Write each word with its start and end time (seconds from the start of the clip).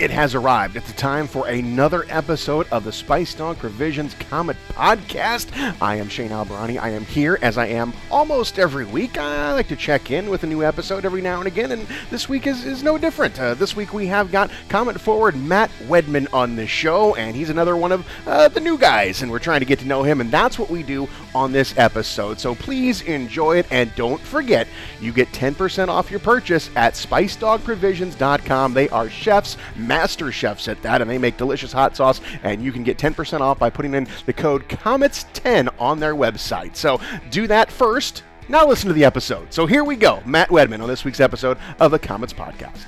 It 0.00 0.10
has 0.10 0.34
arrived. 0.34 0.74
It's 0.74 0.92
time 0.94 1.28
for 1.28 1.46
another 1.46 2.04
episode 2.08 2.66
of 2.72 2.82
the 2.82 2.90
Spice 2.90 3.32
Dog 3.32 3.58
Provisions 3.58 4.12
Komet 4.14 4.56
Podcast. 4.70 5.46
I 5.80 5.94
am 5.94 6.08
Shane 6.08 6.30
Albahrani. 6.30 6.80
I 6.80 6.88
am 6.88 7.04
here 7.04 7.38
as 7.42 7.56
I 7.56 7.66
am 7.66 7.92
almost 8.10 8.58
every 8.58 8.86
week. 8.86 9.16
I 9.18 9.52
like 9.52 9.68
to 9.68 9.76
check 9.76 10.10
in 10.10 10.30
with 10.30 10.42
a 10.42 10.48
new 10.48 10.64
episode 10.64 11.04
every 11.04 11.22
now 11.22 11.38
and 11.38 11.46
again, 11.46 11.70
and 11.70 11.86
this 12.10 12.28
week 12.28 12.48
is, 12.48 12.64
is 12.64 12.82
no 12.82 12.98
different. 12.98 13.38
Uh, 13.38 13.54
this 13.54 13.76
week 13.76 13.94
we 13.94 14.08
have 14.08 14.32
got 14.32 14.50
Komet 14.68 14.98
forward 14.98 15.36
Matt 15.36 15.70
Wedman 15.84 16.26
on 16.34 16.56
the 16.56 16.66
show, 16.66 17.14
and 17.14 17.36
he's 17.36 17.50
another 17.50 17.76
one 17.76 17.92
of 17.92 18.04
uh, 18.26 18.48
the 18.48 18.58
new 18.58 18.76
guys, 18.76 19.22
and 19.22 19.30
we're 19.30 19.38
trying 19.38 19.60
to 19.60 19.66
get 19.66 19.78
to 19.78 19.86
know 19.86 20.02
him, 20.02 20.20
and 20.20 20.28
that's 20.28 20.58
what 20.58 20.70
we 20.70 20.82
do 20.82 21.08
on 21.36 21.52
this 21.52 21.72
episode. 21.78 22.40
So 22.40 22.56
please 22.56 23.02
enjoy 23.02 23.58
it, 23.58 23.66
and 23.70 23.94
don't 23.94 24.20
forget, 24.20 24.66
you 25.00 25.12
get 25.12 25.28
10% 25.28 25.86
off 25.86 26.10
your 26.10 26.18
purchase 26.18 26.68
at 26.74 26.94
SpiceDogProvisions.com. 26.94 28.74
They 28.74 28.88
are 28.88 29.08
chefs 29.08 29.56
master 29.86 30.32
chefs 30.32 30.68
at 30.68 30.82
that, 30.82 31.00
and 31.00 31.10
they 31.10 31.18
make 31.18 31.36
delicious 31.36 31.72
hot 31.72 31.96
sauce. 31.96 32.20
And 32.42 32.62
you 32.62 32.72
can 32.72 32.82
get 32.82 32.98
10% 32.98 33.40
off 33.40 33.58
by 33.58 33.70
putting 33.70 33.94
in 33.94 34.06
the 34.26 34.32
code 34.32 34.68
COMETS10 34.68 35.68
on 35.78 36.00
their 36.00 36.14
website. 36.14 36.76
So 36.76 37.00
do 37.30 37.46
that 37.46 37.70
first. 37.70 38.22
Now 38.48 38.66
listen 38.66 38.88
to 38.88 38.94
the 38.94 39.04
episode. 39.04 39.52
So 39.52 39.66
here 39.66 39.84
we 39.84 39.96
go. 39.96 40.22
Matt 40.26 40.50
Wedman 40.50 40.82
on 40.82 40.88
this 40.88 41.04
week's 41.04 41.20
episode 41.20 41.58
of 41.80 41.90
the 41.90 41.98
Komets 41.98 42.34
Podcast. 42.34 42.84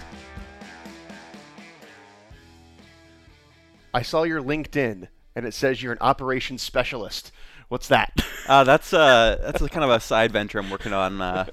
I 3.95 4.03
saw 4.03 4.25
your 4.25 4.43
LinkedIn, 4.43 5.09
and 5.35 5.47
it 5.47 5.55
says 5.55 5.83
you're 5.83 5.93
an 5.93 5.99
operations 6.03 6.61
specialist. 6.61 7.33
What's 7.69 7.89
that? 7.89 8.13
Uh, 8.47 8.63
that's 8.63 8.93
uh, 8.93 9.39
that's 9.43 9.61
a 9.61 9.69
kind 9.69 9.83
of 9.83 9.91
a 9.91 9.99
side 9.99 10.31
venture 10.31 10.61
I'm 10.61 10.71
working 10.71 10.93
on. 10.93 11.21
Uh, 11.21 11.47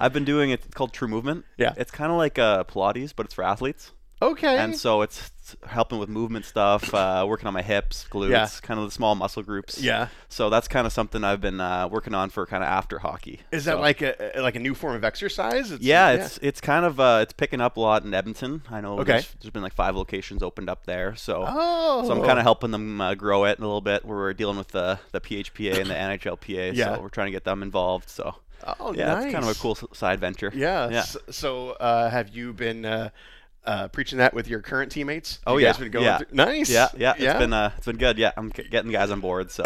I've 0.00 0.12
been 0.12 0.24
doing 0.24 0.50
it. 0.50 0.64
It's 0.64 0.74
called 0.74 0.92
True 0.92 1.06
Movement. 1.06 1.44
Yeah. 1.58 1.74
It's 1.76 1.90
kind 1.90 2.10
of 2.10 2.16
like 2.16 2.38
uh, 2.38 2.64
Pilates, 2.64 3.12
but 3.14 3.26
it's 3.26 3.34
for 3.34 3.44
athletes. 3.44 3.92
Okay. 4.22 4.58
And 4.58 4.76
so 4.76 5.02
it's 5.02 5.30
helping 5.66 5.98
with 5.98 6.08
movement 6.08 6.44
stuff, 6.44 6.94
uh, 6.94 7.24
working 7.26 7.48
on 7.48 7.54
my 7.54 7.62
hips, 7.62 8.06
glutes, 8.10 8.30
Yeah. 8.30 8.48
kind 8.62 8.78
of 8.78 8.86
the 8.86 8.92
small 8.92 9.14
muscle 9.14 9.42
groups. 9.42 9.80
Yeah. 9.80 10.08
So 10.28 10.48
that's 10.50 10.68
kind 10.68 10.86
of 10.86 10.92
something 10.92 11.24
I've 11.24 11.40
been 11.40 11.58
uh, 11.60 11.88
working 11.88 12.14
on 12.14 12.30
for 12.30 12.46
kind 12.46 12.62
of 12.62 12.68
after 12.68 12.98
hockey. 13.00 13.40
is 13.50 13.64
that 13.64 13.72
So- 13.76 13.80
like 13.80 14.00
a 14.02 14.32
like 14.36 14.54
a 14.54 14.60
new 14.60 14.74
form 14.74 14.94
of 14.94 15.04
exercise? 15.04 15.70
It's, 15.72 15.82
Yeah, 15.82 16.10
it's 16.10 16.38
it's 16.42 16.60
kind 16.60 16.84
of 16.84 17.00
uh, 17.00 17.20
it's 17.22 17.32
picking 17.32 17.60
up 17.60 17.76
a 17.76 17.80
lot 17.80 18.04
in 18.04 18.14
Edmonton. 18.14 18.62
I 18.70 18.80
know 18.80 19.00
Okay. 19.00 19.12
there's, 19.12 19.34
there's 19.40 19.50
been 19.52 19.62
like 19.62 19.74
five 19.74 19.96
locations 19.96 20.42
opened 20.42 20.68
up 20.70 20.86
there, 20.86 21.16
so 21.16 21.44
Oh. 21.48 22.04
so 22.06 22.12
I'm 22.12 22.22
kind 22.24 22.38
of 22.38 22.44
helping 22.44 22.70
them 22.70 23.00
uh, 23.00 23.14
grow 23.14 23.44
it 23.46 23.58
a 23.58 23.62
little 23.62 23.80
bit. 23.80 24.04
Where 24.04 24.16
we're 24.18 24.34
dealing 24.34 24.58
with 24.58 24.68
the 24.68 25.00
the 25.12 25.20
PHPA 25.20 25.80
and 25.80 25.90
the 25.90 25.94
NHLPA, 26.28 26.74
Yeah. 26.76 26.94
so 26.96 27.02
we're 27.02 27.08
trying 27.08 27.26
to 27.28 27.32
get 27.32 27.44
them 27.44 27.62
involved. 27.62 28.08
So 28.10 28.34
Oh, 28.78 28.92
yeah, 28.92 29.16
it's 29.16 29.24
kind 29.32 29.36
of 29.38 29.44
nice. 29.46 29.56
a 29.56 29.60
cool 29.60 29.74
side 29.94 30.20
venture. 30.20 30.52
Yeah. 30.54 30.90
yeah. 30.90 30.98
s- 30.98 31.16
So, 31.30 31.70
uh, 31.80 32.10
have 32.10 32.28
you 32.28 32.52
been 32.52 32.84
uh, 33.66 33.88
preaching 33.88 34.18
that 34.18 34.32
with 34.34 34.48
your 34.48 34.60
current 34.60 34.90
teammates? 34.90 35.38
Oh 35.46 35.56
you 35.58 35.66
yeah, 35.66 35.72
been 35.76 35.90
going 35.90 36.04
yeah. 36.04 36.18
through- 36.18 36.28
Nice. 36.32 36.70
Yeah, 36.70 36.88
yeah, 36.96 37.14
It's 37.16 37.38
been 37.38 37.52
uh, 37.52 37.72
it's 37.76 37.86
been 37.86 37.96
good. 37.98 38.18
Yeah, 38.18 38.32
I'm 38.36 38.48
getting 38.48 38.90
guys 38.90 39.10
on 39.10 39.20
board. 39.20 39.50
So 39.50 39.64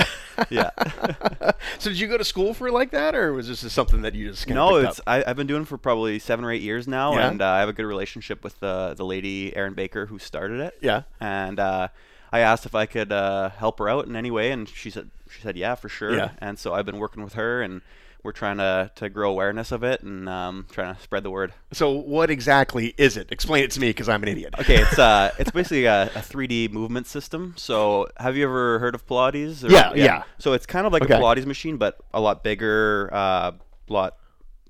yeah. 0.50 0.70
so, 1.78 1.90
did 1.90 1.98
you 1.98 2.06
go 2.08 2.18
to 2.18 2.24
school 2.24 2.54
for 2.54 2.70
like 2.70 2.90
that, 2.90 3.14
or 3.14 3.32
was 3.32 3.48
this 3.48 3.60
just 3.62 3.74
something 3.74 4.02
that 4.02 4.14
you 4.14 4.30
just 4.30 4.48
no, 4.48 4.76
it's 4.76 4.98
up? 4.98 5.04
I, 5.06 5.24
I've 5.26 5.36
been 5.36 5.46
doing 5.46 5.62
it 5.62 5.68
for 5.68 5.78
probably 5.78 6.18
seven 6.18 6.44
or 6.44 6.50
eight 6.52 6.62
years 6.62 6.88
now, 6.88 7.14
Yeah. 7.14 7.28
and 7.30 7.40
uh, 7.42 7.46
I 7.48 7.60
have 7.60 7.68
a 7.68 7.72
good 7.72 7.86
relationship 7.86 8.42
with 8.44 8.58
the 8.60 8.94
the 8.96 9.04
lady 9.04 9.54
Erin 9.54 9.74
Baker 9.74 10.06
who 10.06 10.18
started 10.18 10.60
it. 10.60 10.78
Yeah. 10.80 11.02
And 11.20 11.58
uh, 11.60 11.88
I 12.32 12.40
asked 12.40 12.66
if 12.66 12.74
I 12.74 12.86
could 12.86 13.12
uh, 13.12 13.50
help 13.50 13.78
her 13.78 13.88
out 13.88 14.06
in 14.06 14.16
any 14.16 14.30
way, 14.30 14.50
and 14.50 14.68
she 14.68 14.90
said 14.90 15.10
she 15.30 15.40
said 15.40 15.56
yeah 15.56 15.74
for 15.76 15.88
sure. 15.88 16.14
Yeah. 16.16 16.30
And 16.38 16.58
so 16.58 16.74
I've 16.74 16.86
been 16.86 16.98
working 16.98 17.22
with 17.22 17.34
her, 17.34 17.62
and 17.62 17.80
we're 18.24 18.32
trying 18.32 18.56
to 18.58 18.90
to 18.96 19.08
grow 19.08 19.30
awareness 19.30 19.70
of 19.70 19.84
it 19.84 20.02
and 20.02 20.28
um, 20.28 20.66
trying 20.72 20.94
to 20.96 21.00
spread 21.00 21.22
the 21.22 21.30
word. 21.30 21.52
So, 21.72 21.92
what 21.92 22.30
exactly 22.30 22.94
is 22.98 23.16
it? 23.16 23.30
Explain 23.30 23.62
it 23.64 23.70
to 23.72 23.80
me, 23.80 23.90
because 23.90 24.08
I'm 24.08 24.22
an 24.22 24.28
idiot. 24.30 24.54
Okay, 24.58 24.78
it's 24.82 24.98
uh, 25.10 25.30
it's 25.38 25.50
basically 25.52 25.84
a, 25.84 26.04
a 26.06 26.08
3D 26.20 26.72
movement 26.72 27.06
system. 27.06 27.54
So, 27.56 28.08
have 28.16 28.36
you 28.36 28.44
ever 28.44 28.80
heard 28.80 28.94
of 28.96 29.06
Pilates? 29.06 29.62
or- 29.62 29.68
Yeah, 29.70 29.92
yeah. 29.94 30.22
So 30.38 30.54
it's 30.54 30.66
kind 30.66 30.86
of 30.86 30.92
like 30.92 31.02
Okay. 31.04 31.14
a 31.14 31.18
Pilates 31.18 31.46
machine, 31.46 31.76
but 31.76 31.98
a 32.12 32.20
lot 32.20 32.42
bigger, 32.42 33.10
uh, 33.12 33.52
lot 33.88 34.16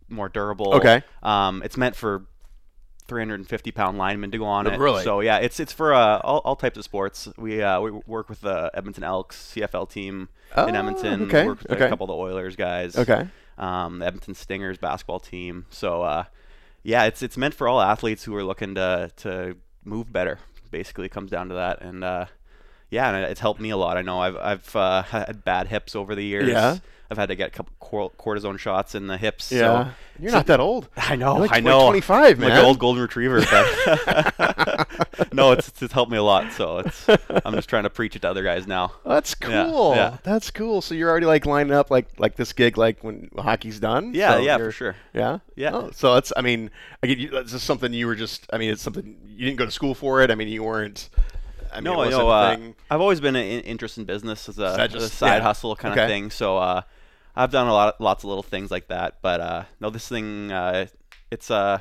more 0.09 0.29
durable. 0.29 0.75
Okay. 0.75 1.03
Um, 1.23 1.63
it's 1.65 1.77
meant 1.77 1.97
for 1.97 2.27
350 3.07 3.71
pound 3.71 3.99
linemen 3.99 4.31
to 4.31 4.39
go 4.39 4.47
on 4.47 4.67
it. 4.67 4.79
really? 4.79 5.05
So 5.05 5.21
yeah, 5.21 5.37
it's 5.39 5.61
it's 5.61 5.73
for 5.73 5.93
uh, 5.95 6.19
all, 6.25 6.39
all 6.39 6.57
types 6.57 6.79
of 6.79 6.85
sports. 6.85 7.29
We 7.37 7.63
uh, 7.63 7.81
we 7.81 7.91
work 8.07 8.29
with 8.31 8.41
the 8.41 8.71
Edmonton 8.75 9.05
Elks 9.05 9.53
CFL 9.55 9.91
team 9.91 10.29
Oh, 10.57 10.67
in 10.67 10.75
Edmonton. 10.77 11.23
okay, 11.25 11.47
Work 11.47 11.63
with 11.63 11.73
okay. 11.73 11.85
a 11.87 11.89
couple 11.89 12.05
of 12.05 12.09
the 12.09 12.15
Oilers 12.15 12.57
guys. 12.57 12.97
Okay. 12.97 13.29
Um, 13.57 13.99
the 13.99 14.07
Edmonton 14.07 14.35
Stingers 14.35 14.79
basketball 14.79 15.21
team. 15.21 15.67
So 15.71 16.03
uh, 16.03 16.25
yeah, 16.83 17.05
it's 17.05 17.23
it's 17.23 17.37
meant 17.37 17.55
for 17.55 17.69
all 17.69 17.81
athletes 17.81 18.25
who 18.25 18.35
are 18.35 18.45
looking 18.45 18.75
to 18.75 19.11
to 19.17 19.57
move 19.85 20.13
better. 20.13 20.39
Basically, 20.71 21.07
it 21.07 21.13
comes 21.13 21.31
down 21.31 21.49
to 21.49 21.55
that, 21.55 21.83
and 21.83 22.03
uh, 22.03 22.27
yeah, 22.95 23.11
and 23.15 23.25
it's 23.31 23.41
helped 23.41 23.61
me 23.61 23.71
a 23.71 23.77
lot. 23.77 23.97
I 23.97 24.03
know 24.03 24.19
I've 24.21 24.37
I've 24.37 24.77
uh, 24.77 25.03
had 25.15 25.45
bad 25.45 25.67
hips 25.69 25.95
over 25.95 26.15
the 26.15 26.25
years. 26.25 26.49
Yeah. 26.49 26.79
I've 27.11 27.19
had 27.19 27.29
to 27.29 27.37
get 27.37 27.49
a 27.49 27.51
couple 27.51 28.11
cortisone 28.19 28.59
shots 28.59 28.95
in 28.95 29.07
the 29.09 29.19
hips. 29.19 29.53
Yeah. 29.53 29.59
So 29.59 29.91
You're 30.19 30.33
not 30.33 30.47
that 30.47 30.59
old. 30.59 30.89
I 30.97 31.17
know, 31.17 31.33
You're 31.33 31.41
like- 31.43 31.51
I 31.53 31.57
like 31.57 31.65
know. 31.65 31.83
25, 31.83 32.39
Like 32.41 32.53
an 32.53 32.65
old 32.65 32.79
golden 32.79 33.03
retriever. 33.03 33.41
But 33.43 35.33
no, 35.33 35.53
it's, 35.53 35.69
it's 35.69 35.83
it's 35.83 35.93
helped 35.93 36.11
me 36.11 36.17
a 36.19 36.23
lot. 36.23 36.51
So 36.53 36.79
it's 36.79 37.07
I'm 37.45 37.55
just 37.55 37.69
trying 37.69 37.83
to 37.85 37.91
preach 37.91 38.17
it 38.17 38.23
to 38.23 38.31
other 38.31 38.43
guys 38.43 38.67
now. 38.67 38.93
That's 39.05 39.35
cool. 39.35 39.95
yeah. 39.95 40.17
That's 40.23 40.51
cool. 40.51 40.81
So 40.81 40.95
you're 40.95 41.11
already 41.11 41.27
like 41.27 41.45
lining 41.47 41.73
up 41.75 41.91
like 41.91 42.07
like 42.19 42.37
this 42.37 42.53
gig 42.55 42.79
like 42.79 43.05
when 43.05 43.29
hockey's 43.37 43.79
done. 43.81 44.15
Yeah, 44.15 44.33
So 44.37 44.39
yeah, 44.41 44.57
for 44.57 44.73
sure. 44.73 44.97
Yeah. 45.13 45.39
Yeah. 45.57 45.71
Oh, 45.75 45.91
so 45.93 46.15
that's. 46.15 46.33
I 46.37 46.41
mean, 46.41 46.71
I 47.03 47.07
get 47.07 47.19
you. 47.19 47.29
That's 47.31 47.53
just 47.53 47.67
something 47.67 47.93
you 47.93 48.07
were 48.07 48.17
just. 48.17 48.47
I 48.53 48.59
mean, 48.59 48.71
it's 48.71 48.83
something 48.83 49.17
you 49.27 49.45
didn't 49.45 49.59
go 49.59 49.67
to 49.67 49.71
school 49.71 49.95
for 49.95 50.23
it. 50.23 50.31
I 50.31 50.35
mean, 50.37 50.49
you 50.49 50.63
weren't. 50.65 51.11
I 51.75 51.81
mean, 51.81 51.85
no, 51.85 52.01
I 52.01 52.09
know. 52.09 52.29
Uh. 52.29 52.57
I've 52.91 53.01
always 53.01 53.21
been 53.21 53.37
an 53.37 53.45
interest 53.63 53.99
in 53.99 54.05
business 54.05 54.49
as 54.49 54.59
a, 54.59 54.75
that 54.77 54.95
as 54.95 55.03
a 55.05 55.09
side 55.09 55.37
yeah. 55.39 55.43
hustle 55.43 55.75
kind 55.77 55.93
Okay. 55.93 56.03
of 56.05 56.09
thing. 56.09 56.31
So 56.31 56.57
uh, 56.59 56.83
I've 57.37 57.51
done 57.51 57.67
a 57.67 57.73
lot, 57.73 58.01
lots 58.01 58.23
of 58.25 58.29
little 58.29 58.43
things 58.43 58.71
like 58.71 58.89
that. 58.89 59.19
But 59.23 59.41
uh, 59.41 59.65
no, 59.81 59.91
this 59.91 60.09
thing, 60.09 60.53
uh, 60.53 60.87
it's 61.31 61.51
uh, 61.51 61.79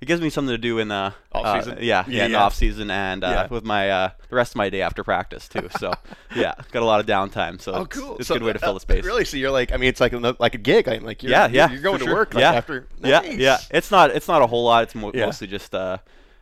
it 0.00 0.06
gives 0.06 0.20
me 0.20 0.28
something 0.30 0.52
to 0.52 0.58
do 0.58 0.78
in 0.78 0.88
the 0.88 1.14
Off-season? 1.32 1.78
Uh, 1.78 1.80
yeah, 1.80 2.04
Yeah, 2.06 2.16
yeah, 2.18 2.24
in 2.26 2.32
the 2.32 2.38
off 2.38 2.54
season 2.54 2.90
and 2.90 3.24
uh, 3.24 3.28
Yeah. 3.28 3.46
with 3.48 3.64
my 3.64 3.88
uh, 3.90 4.10
the 4.28 4.36
rest 4.36 4.52
of 4.52 4.56
my 4.56 4.68
day 4.68 4.82
after 4.82 5.02
practice 5.02 5.48
too. 5.48 5.68
So 5.78 5.92
yeah, 6.36 6.52
got 6.72 6.82
a 6.82 6.84
lot 6.84 7.00
of 7.00 7.06
downtime. 7.06 7.60
So 7.60 7.72
Oh, 7.72 7.82
it's, 7.82 7.96
cool. 7.98 8.16
It's 8.18 8.28
So 8.28 8.34
a 8.34 8.38
good 8.38 8.44
way 8.46 8.52
to 8.52 8.58
fill 8.58 8.74
the 8.74 8.80
space. 8.80 9.04
Really? 9.04 9.24
So 9.24 9.36
you're 9.38 9.50
like, 9.50 9.72
I 9.72 9.78
mean, 9.78 9.88
it's 9.88 10.00
like 10.00 10.12
a, 10.12 10.36
like 10.38 10.54
a 10.54 10.58
gig. 10.58 10.88
I'm 10.88 11.04
like, 11.04 11.22
you're, 11.22 11.32
yeah, 11.32 11.48
yeah. 11.48 11.70
You're 11.70 11.80
going 11.80 12.00
to 12.00 12.04
sure. 12.04 12.14
work 12.14 12.34
like 12.34 12.42
yeah. 12.42 12.52
after. 12.52 12.86
Yeah, 13.02 13.20
Nice. 13.20 13.36
yeah. 13.38 13.58
It's 13.70 13.90
not 13.90 14.10
it's 14.10 14.28
not 14.28 14.42
a 14.42 14.46
whole 14.46 14.64
lot. 14.64 14.82
It's 14.84 14.94
mo- 14.94 15.12
Yeah. 15.14 15.26
mostly 15.26 15.46
just 15.46 15.74
uh, 15.74 15.98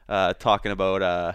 uh, 0.09 0.33
talking 0.35 0.73
about 0.73 1.01
uh, 1.03 1.33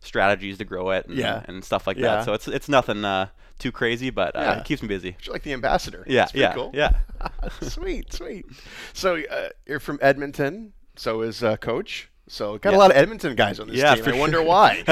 strategies 0.00 0.58
to 0.58 0.64
grow 0.64 0.90
it 0.90 1.06
and, 1.06 1.16
Yeah. 1.16 1.42
and 1.46 1.64
stuff 1.64 1.86
like 1.86 1.96
Yeah. 1.96 2.16
that. 2.16 2.24
So 2.24 2.32
it's 2.32 2.48
it's 2.48 2.68
nothing 2.68 3.04
uh, 3.04 3.28
too 3.58 3.70
crazy, 3.72 4.10
but 4.10 4.34
uh, 4.36 4.40
Yeah. 4.40 4.58
it 4.60 4.64
keeps 4.64 4.82
me 4.82 4.88
busy. 4.88 5.16
You're 5.22 5.32
like 5.32 5.42
the 5.42 5.52
ambassador. 5.52 6.04
Yeah, 6.06 6.26
yeah, 6.34 6.54
cool. 6.54 6.70
yeah. 6.74 6.92
sweet, 7.62 8.12
sweet. 8.12 8.46
So 8.92 9.16
uh, 9.30 9.48
you're 9.66 9.80
from 9.80 9.98
Edmonton. 10.02 10.72
So 10.96 11.22
is 11.22 11.42
uh, 11.42 11.56
Coach. 11.56 12.08
So 12.28 12.58
got 12.58 12.74
a 12.74 12.78
lot 12.78 12.90
of 12.92 12.96
Edmonton 12.96 13.34
guys 13.34 13.58
on 13.58 13.66
this 13.68 13.76
Yeah, 13.78 13.94
team. 13.96 14.14
I 14.14 14.18
wonder 14.18 14.36
sure. 14.38 14.46
why. 14.46 14.84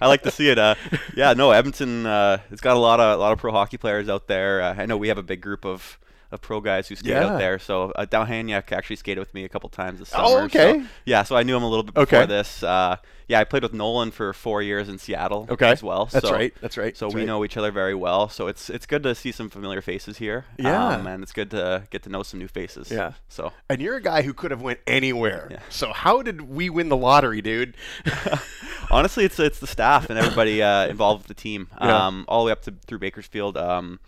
I 0.00 0.08
like 0.08 0.22
to 0.22 0.30
see 0.32 0.48
it. 0.48 0.58
Uh, 0.58 0.74
yeah, 1.16 1.32
no, 1.32 1.52
Edmonton. 1.52 2.04
Uh, 2.04 2.38
it's 2.50 2.60
got 2.60 2.76
a 2.76 2.80
lot 2.80 2.98
of 2.98 3.16
a 3.18 3.20
lot 3.22 3.32
of 3.32 3.38
pro 3.38 3.52
hockey 3.52 3.76
players 3.76 4.08
out 4.08 4.26
there. 4.26 4.60
Uh, 4.60 4.74
I 4.76 4.86
know 4.86 4.96
we 4.96 5.08
have 5.08 5.18
a 5.18 5.22
big 5.22 5.40
group 5.40 5.64
of, 5.64 5.98
of 6.34 6.40
pro 6.42 6.60
guys 6.60 6.88
who 6.88 6.96
skate 6.96 7.12
Yeah. 7.12 7.26
out 7.26 7.38
there. 7.38 7.58
So 7.58 7.92
uh, 7.92 8.04
Dalhaniak 8.06 8.72
actually 8.72 8.96
skated 8.96 9.20
with 9.20 9.32
me 9.32 9.44
a 9.44 9.48
couple 9.48 9.68
times 9.70 10.00
this 10.00 10.10
summer. 10.10 10.24
Oh, 10.24 10.28
summer. 10.30 10.44
okay. 10.44 10.80
So, 10.80 10.86
yeah, 11.06 11.22
so 11.22 11.36
I 11.36 11.42
knew 11.42 11.56
him 11.56 11.62
a 11.62 11.68
little 11.68 11.82
bit 11.84 11.94
before 11.94 12.18
Okay. 12.20 12.26
this. 12.26 12.62
Uh, 12.62 12.96
yeah, 13.26 13.40
I 13.40 13.44
played 13.44 13.62
with 13.62 13.72
Nolan 13.72 14.10
for 14.10 14.34
four 14.34 14.60
years 14.60 14.88
in 14.90 14.98
Seattle 14.98 15.46
Okay. 15.48 15.70
as 15.70 15.82
well. 15.82 16.04
That's 16.12 16.28
so, 16.28 16.34
right. 16.34 16.52
That's 16.60 16.76
right. 16.76 16.94
So 16.94 17.06
That's 17.06 17.14
we 17.14 17.22
right. 17.22 17.26
know 17.26 17.42
each 17.44 17.56
other 17.56 17.70
very 17.70 17.94
well. 17.94 18.28
So 18.28 18.48
it's 18.48 18.68
it's 18.68 18.84
good 18.84 19.02
to 19.04 19.14
see 19.14 19.32
some 19.32 19.48
familiar 19.48 19.80
faces 19.80 20.18
here. 20.18 20.44
Yeah. 20.58 20.88
Um, 20.88 21.06
and 21.06 21.22
it's 21.22 21.32
good 21.32 21.50
to 21.52 21.84
get 21.88 22.02
to 22.02 22.10
know 22.10 22.22
some 22.22 22.38
new 22.38 22.48
faces. 22.48 22.90
Yeah. 22.90 23.12
So 23.30 23.52
And 23.70 23.80
you're 23.80 23.96
a 23.96 24.02
guy 24.02 24.20
who 24.22 24.34
could 24.34 24.50
have 24.50 24.60
went 24.60 24.80
anywhere. 24.86 25.48
Yeah. 25.50 25.60
So 25.70 25.92
how 25.94 26.20
did 26.20 26.42
we 26.42 26.68
win 26.68 26.90
the 26.90 26.96
lottery, 26.98 27.40
dude? 27.40 27.76
honestly, 28.90 29.24
it's 29.24 29.38
it's 29.38 29.58
the 29.58 29.66
staff 29.66 30.10
and 30.10 30.18
everybody 30.18 30.62
uh, 30.62 30.86
involved 30.88 31.20
with 31.26 31.28
the 31.28 31.40
team, 31.42 31.68
Yeah. 31.80 32.06
um, 32.06 32.24
all 32.28 32.42
the 32.44 32.46
way 32.46 32.52
up 32.52 32.62
to 32.62 32.74
through 32.86 32.98
Bakersfield. 32.98 33.56
Um, 33.56 34.00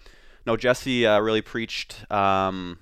no, 0.46 0.56
Jesse 0.56 1.06
uh, 1.06 1.18
really 1.20 1.42
preached 1.42 2.10
um, 2.10 2.78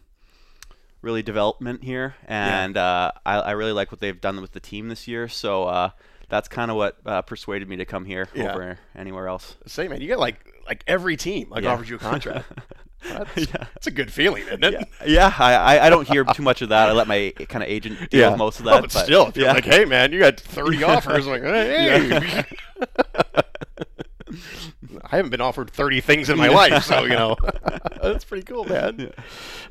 really 1.02 1.22
development 1.22 1.82
here, 1.82 2.14
and 2.26 2.76
uh, 2.76 3.10
I, 3.24 3.36
I 3.40 3.50
really 3.52 3.72
like 3.72 3.90
what 3.90 4.00
they've 4.00 4.20
done 4.20 4.40
with 4.40 4.52
the 4.52 4.60
team 4.60 4.88
this 4.88 5.08
year. 5.08 5.28
So 5.28 5.64
uh, 5.64 5.90
that's 6.28 6.48
kind 6.48 6.70
of 6.70 6.76
what 6.76 6.98
uh, 7.06 7.22
persuaded 7.22 7.68
me 7.68 7.76
to 7.76 7.84
come 7.84 8.04
here 8.04 8.28
Yeah. 8.34 8.52
over 8.54 8.78
anywhere 8.94 9.28
else. 9.28 9.56
Say, 9.66 9.88
man, 9.88 10.00
you 10.00 10.08
got 10.08 10.18
like 10.18 10.36
like 10.66 10.84
every 10.86 11.16
team 11.16 11.50
like 11.50 11.64
Yeah. 11.64 11.72
offers 11.72 11.88
you 11.88 11.96
a 11.96 11.98
contract. 11.98 12.46
That's, 13.06 13.36
Yeah. 13.36 13.66
that's 13.74 13.86
a 13.86 13.90
good 13.90 14.10
feeling, 14.10 14.44
isn't 14.44 14.64
it? 14.64 14.72
Yeah, 14.72 15.04
yeah 15.04 15.34
I, 15.38 15.78
I- 15.78 15.90
don't 15.90 16.08
hear 16.08 16.24
too 16.24 16.42
much 16.42 16.62
of 16.62 16.70
that. 16.70 16.88
I 16.88 16.92
let 16.92 17.06
my 17.06 17.34
kind 17.50 17.62
of 17.62 17.68
agent 17.68 18.08
deal 18.08 18.30
with 18.30 18.38
most 18.38 18.60
of 18.60 18.64
that. 18.64 18.76
Oh, 18.76 18.80
but, 18.80 18.90
still, 18.92 19.26
if 19.26 19.36
you're 19.36 19.44
yeah. 19.44 19.52
like, 19.52 19.66
hey, 19.66 19.84
man, 19.84 20.10
you 20.10 20.20
got 20.20 20.40
30 20.40 20.82
offers. 20.84 21.26
Like, 21.26 21.42
hey, 21.42 22.44
I 25.04 25.16
haven't 25.16 25.30
been 25.30 25.40
offered 25.40 25.70
30 25.70 26.00
things 26.00 26.30
in 26.30 26.36
my 26.38 26.48
life, 26.48 26.84
so 26.84 27.02
you 27.04 27.10
know, 27.10 27.36
that's 28.02 28.24
pretty 28.24 28.44
cool, 28.44 28.64
man. 28.64 29.12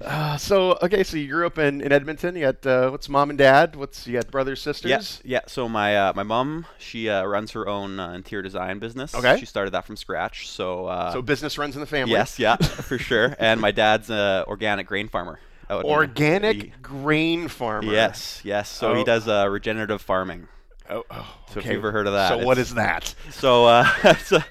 Uh, 0.01 0.37
so 0.37 0.77
okay, 0.81 1.03
so 1.03 1.17
you 1.17 1.27
grew 1.27 1.45
up 1.45 1.57
in, 1.57 1.81
in 1.81 1.91
Edmonton. 1.91 2.35
You 2.35 2.51
got 2.51 2.65
uh, 2.65 2.89
what's 2.89 3.07
mom 3.09 3.29
and 3.29 3.37
dad? 3.37 3.75
What's 3.75 4.05
you 4.07 4.13
got 4.13 4.29
brothers, 4.31 4.61
sisters? 4.61 5.21
Yeah, 5.23 5.39
yeah. 5.39 5.41
So 5.47 5.67
my 5.69 5.95
uh, 5.97 6.13
my 6.15 6.23
mom, 6.23 6.65
she 6.77 7.09
uh, 7.09 7.23
runs 7.25 7.51
her 7.51 7.67
own 7.67 7.99
uh, 7.99 8.11
interior 8.13 8.43
design 8.43 8.79
business. 8.79 9.13
Okay. 9.15 9.37
She 9.39 9.45
started 9.45 9.71
that 9.71 9.85
from 9.85 9.95
scratch. 9.97 10.49
So. 10.49 10.87
Uh, 10.87 11.11
So 11.11 11.21
business 11.21 11.57
runs 11.57 11.75
in 11.75 11.81
the 11.81 11.87
family. 11.87 12.13
yes, 12.13 12.39
yeah, 12.39 12.55
for 12.57 12.97
sure. 12.97 13.35
And 13.39 13.59
my 13.61 13.71
dad's 13.71 14.09
an 14.09 14.43
organic 14.47 14.87
grain 14.87 15.07
farmer. 15.09 15.39
Organic 15.69 16.81
grain 16.81 17.47
farmer. 17.47 17.91
Yes, 17.91 18.41
yes. 18.43 18.69
So 18.69 18.91
Oh. 18.91 18.95
he 18.95 19.03
does 19.03 19.27
uh, 19.27 19.47
regenerative 19.49 20.01
farming. 20.01 20.47
Oh, 20.89 21.03
oh, 21.09 21.35
So 21.47 21.51
if 21.51 21.57
okay. 21.59 21.69
you've 21.69 21.79
ever 21.79 21.91
heard 21.91 22.07
of 22.07 22.13
that, 22.13 22.29
So 22.29 22.45
what 22.45 22.57
is 22.57 22.73
that? 22.75 23.13
So 23.31 23.65
uh, 23.65 23.87
it's 24.03 24.31
a 24.31 24.45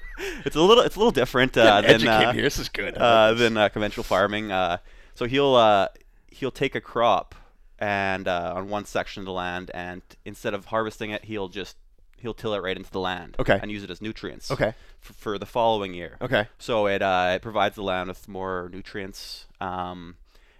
it's 0.45 0.55
a 0.55 0.61
little 0.61 0.83
it's 0.83 0.95
a 0.95 0.99
little 0.99 1.11
different 1.11 1.57
uh, 1.57 1.81
than 1.81 2.07
uh, 2.07 2.33
me. 2.33 2.41
This 2.41 2.57
is 2.57 2.69
good. 2.69 2.97
Uh, 2.97 3.33
than 3.33 3.57
uh, 3.57 3.69
conventional 3.69 4.03
farming. 4.03 4.51
Uh, 4.51 4.77
so 5.15 5.25
he'll 5.25 5.55
uh, 5.55 5.87
he'll 6.27 6.51
take 6.51 6.75
a 6.75 6.81
crop 6.81 7.35
and 7.79 8.27
uh, 8.27 8.53
on 8.55 8.69
one 8.69 8.85
section 8.85 9.21
of 9.21 9.25
the 9.25 9.31
land, 9.31 9.69
and 9.73 10.01
instead 10.25 10.53
of 10.53 10.65
harvesting 10.65 11.11
it, 11.11 11.25
he'll 11.25 11.49
just 11.49 11.75
he'll 12.17 12.33
till 12.33 12.53
it 12.53 12.59
right 12.59 12.77
into 12.77 12.89
the 12.91 12.99
land. 12.99 13.35
Okay. 13.37 13.59
And 13.61 13.69
use 13.71 13.83
it 13.83 13.89
as 13.91 14.01
nutrients. 14.01 14.49
Okay. 14.49 14.73
For, 14.99 15.13
for 15.13 15.37
the 15.37 15.45
following 15.45 15.93
year. 15.93 16.17
Okay. 16.21 16.47
So 16.57 16.87
it 16.87 17.01
uh, 17.01 17.33
it 17.35 17.41
provides 17.41 17.75
the 17.75 17.83
land 17.83 18.07
with 18.09 18.27
more 18.27 18.69
nutrients. 18.71 19.45
Um, 19.59 20.15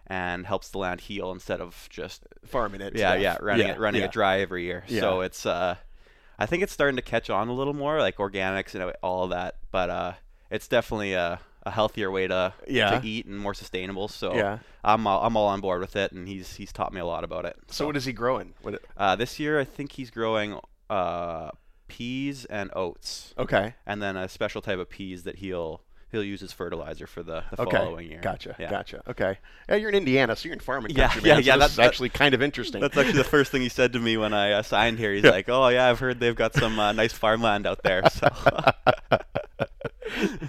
and 0.07 0.45
helps 0.45 0.69
the 0.69 0.77
land 0.77 1.01
heal 1.01 1.31
instead 1.31 1.61
of 1.61 1.87
just 1.89 2.23
Farming 2.45 2.81
it. 2.81 2.95
yeah, 2.95 3.15
yeah, 3.15 3.37
running 3.41 3.67
Yeah, 3.67 3.73
it 3.73 3.79
running 3.79 4.01
yeah. 4.01 4.07
it 4.07 4.11
dry 4.11 4.39
every 4.41 4.63
year. 4.63 4.83
Yeah. 4.87 4.99
So 5.01 5.21
it's 5.21 5.45
uh, 5.45 5.75
I 6.37 6.45
think 6.45 6.63
it's 6.63 6.73
starting 6.73 6.95
to 6.97 7.01
catch 7.01 7.29
on 7.29 7.47
a 7.47 7.53
little 7.53 7.73
more, 7.73 7.99
like 7.99 8.17
organics 8.17 8.75
and 8.75 8.91
all 9.01 9.27
that. 9.29 9.55
But 9.71 9.89
uh, 9.89 10.13
it's 10.51 10.67
definitely 10.67 11.13
a, 11.13 11.39
a 11.63 11.71
healthier 11.71 12.11
way 12.11 12.27
to 12.27 12.53
Yeah. 12.67 12.99
to 12.99 13.07
eat 13.07 13.25
and 13.25 13.39
more 13.39 13.53
sustainable. 13.53 14.07
So 14.09 14.35
Yeah. 14.35 14.59
I'm 14.83 15.07
all, 15.07 15.23
I'm 15.25 15.37
all 15.37 15.47
on 15.47 15.61
board 15.61 15.79
with 15.79 15.95
it, 15.95 16.11
and 16.11 16.27
he's 16.27 16.55
he's 16.55 16.73
taught 16.73 16.91
me 16.93 16.99
a 16.99 17.05
lot 17.05 17.23
about 17.23 17.45
it. 17.45 17.55
So 17.69 17.85
what 17.85 17.95
is 17.95 18.03
he 18.05 18.11
growing? 18.13 18.53
What? 18.61 18.81
uh, 18.97 19.15
this 19.15 19.39
year 19.39 19.59
I 19.59 19.63
think 19.63 19.93
he's 19.93 20.11
growing 20.11 20.59
uh, 20.89 21.51
peas 21.87 22.45
and 22.45 22.69
oats, 22.75 23.33
Okay. 23.37 23.75
and 23.85 24.01
then 24.01 24.17
a 24.17 24.27
special 24.27 24.61
type 24.61 24.79
of 24.79 24.89
peas 24.89 25.23
that 25.23 25.37
he'll 25.37 25.81
he'll 26.13 26.23
use 26.23 26.41
as 26.41 26.53
fertilizer 26.53 27.05
for 27.07 27.21
the, 27.23 27.43
the 27.51 27.63
Okay. 27.63 27.75
following 27.77 28.09
year. 28.09 28.21
Gotcha. 28.21 28.55
Yeah. 28.57 28.69
Gotcha. 28.69 29.03
Okay. 29.09 29.37
Yeah, 29.67 29.75
you're 29.75 29.89
in 29.89 29.95
Indiana, 29.95 30.35
so 30.37 30.45
you're 30.47 30.53
in 30.53 30.59
farming 30.61 30.91
Yeah, 30.95 31.09
country, 31.09 31.27
yeah, 31.27 31.33
man. 31.35 31.43
so 31.43 31.47
yeah, 31.47 31.55
This 31.57 31.59
that- 31.65 31.69
is 31.71 31.75
that- 31.75 31.85
actually 31.87 32.09
kind 32.09 32.33
of 32.33 32.41
interesting. 32.41 32.79
That's 32.79 32.95
actually 32.95 33.17
the 33.17 33.23
first 33.25 33.51
thing 33.51 33.61
he 33.61 33.69
said 33.69 33.91
to 33.93 33.99
me 33.99 34.15
when 34.15 34.33
I 34.33 34.51
uh, 34.53 34.61
signed 34.61 34.99
here. 34.99 35.13
He's 35.13 35.23
Yeah. 35.25 35.31
like, 35.31 35.49
"Oh 35.49 35.67
yeah, 35.67 35.89
I've 35.89 35.99
heard 35.99 36.19
they've 36.21 36.35
got 36.35 36.53
some 36.53 36.79
uh, 36.79 36.93
nice 36.93 37.11
farmland 37.11 37.67
out 37.67 37.83
there." 37.83 38.01
So 38.09 38.29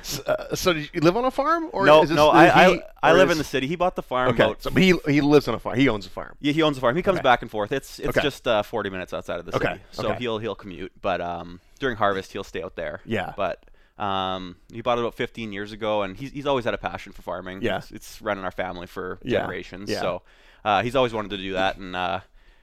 S- 0.02 0.20
uh, 0.20 0.55
so 0.55 0.72
did 0.75 0.90
you 0.93 1.00
live 1.00 1.16
on 1.16 1.25
a 1.25 1.31
farm, 1.31 1.70
or 1.72 1.87
no, 1.87 2.02
is 2.02 2.11
this 2.11 2.16
no, 2.16 2.28
I, 2.31 2.44
he- 2.46 2.82
I, 3.02 3.11
I 3.11 3.12
live 3.14 3.28
is- 3.31 3.32
in 3.32 3.38
the 3.38 3.44
city. 3.44 3.66
He 3.66 3.76
bought 3.76 3.96
the 3.96 4.02
farm. 4.02 4.28
Okay. 4.38 4.55
So 4.58 4.70
he 4.70 4.94
he 5.08 5.20
lives 5.20 5.49
on 5.49 5.55
a 5.55 5.58
farm. 5.58 5.78
He 5.78 5.88
owns 5.88 6.06
a 6.06 6.11
farm. 6.11 6.37
yeah, 6.40 6.52
he 6.52 6.61
owns 6.62 6.76
a 6.76 6.81
farm. 6.81 6.96
He 6.96 7.02
comes 7.02 7.16
Okay. 7.19 7.22
back 7.22 7.40
and 7.43 7.50
forth. 7.50 7.72
It's 7.72 7.99
it's 7.99 8.08
Okay. 8.08 8.20
just 8.20 8.46
uh, 8.46 8.62
40 8.62 8.90
minutes 8.90 9.14
outside 9.14 9.38
of 9.40 9.46
the 9.46 9.52
city. 9.52 9.64
Okay, 9.66 9.81
so 9.93 10.08
okay. 10.11 10.19
he'll 10.19 10.38
he'll 10.38 10.55
commute. 10.55 10.93
But 11.00 11.20
um, 11.20 11.61
during 11.78 11.96
harvest, 11.96 12.32
he'll 12.32 12.44
stay 12.44 12.62
out 12.62 12.76
there. 12.76 13.00
Yeah. 13.06 13.32
But 13.37 13.64
um, 13.99 14.56
he 14.73 14.81
bought 14.81 14.99
it 14.99 15.02
about 15.02 15.14
15 15.14 15.52
years 15.52 15.73
ago, 15.73 16.02
and 16.02 16.17
he's 16.17 16.32
he's 16.32 16.46
always 16.46 16.64
had 16.64 16.75
a 16.75 16.79
passion 16.79 17.12
for 17.12 17.23
farming. 17.23 17.62
Yeah. 17.62 17.79
It's, 17.79 17.91
it's 17.93 18.23
run 18.23 18.38
in 18.38 18.44
our 18.44 18.50
family 18.50 18.87
for 18.87 19.19
Yeah, 19.23 19.41
generations. 19.41 19.91
yeah. 19.91 20.00
So 20.00 20.23
uh, 20.64 20.82
he's 20.82 20.96
always 20.96 21.12
wanted 21.12 21.31
to 21.31 21.37
do 21.38 21.52
that, 21.52 21.76
and 21.76 21.94
uh, 21.94 22.20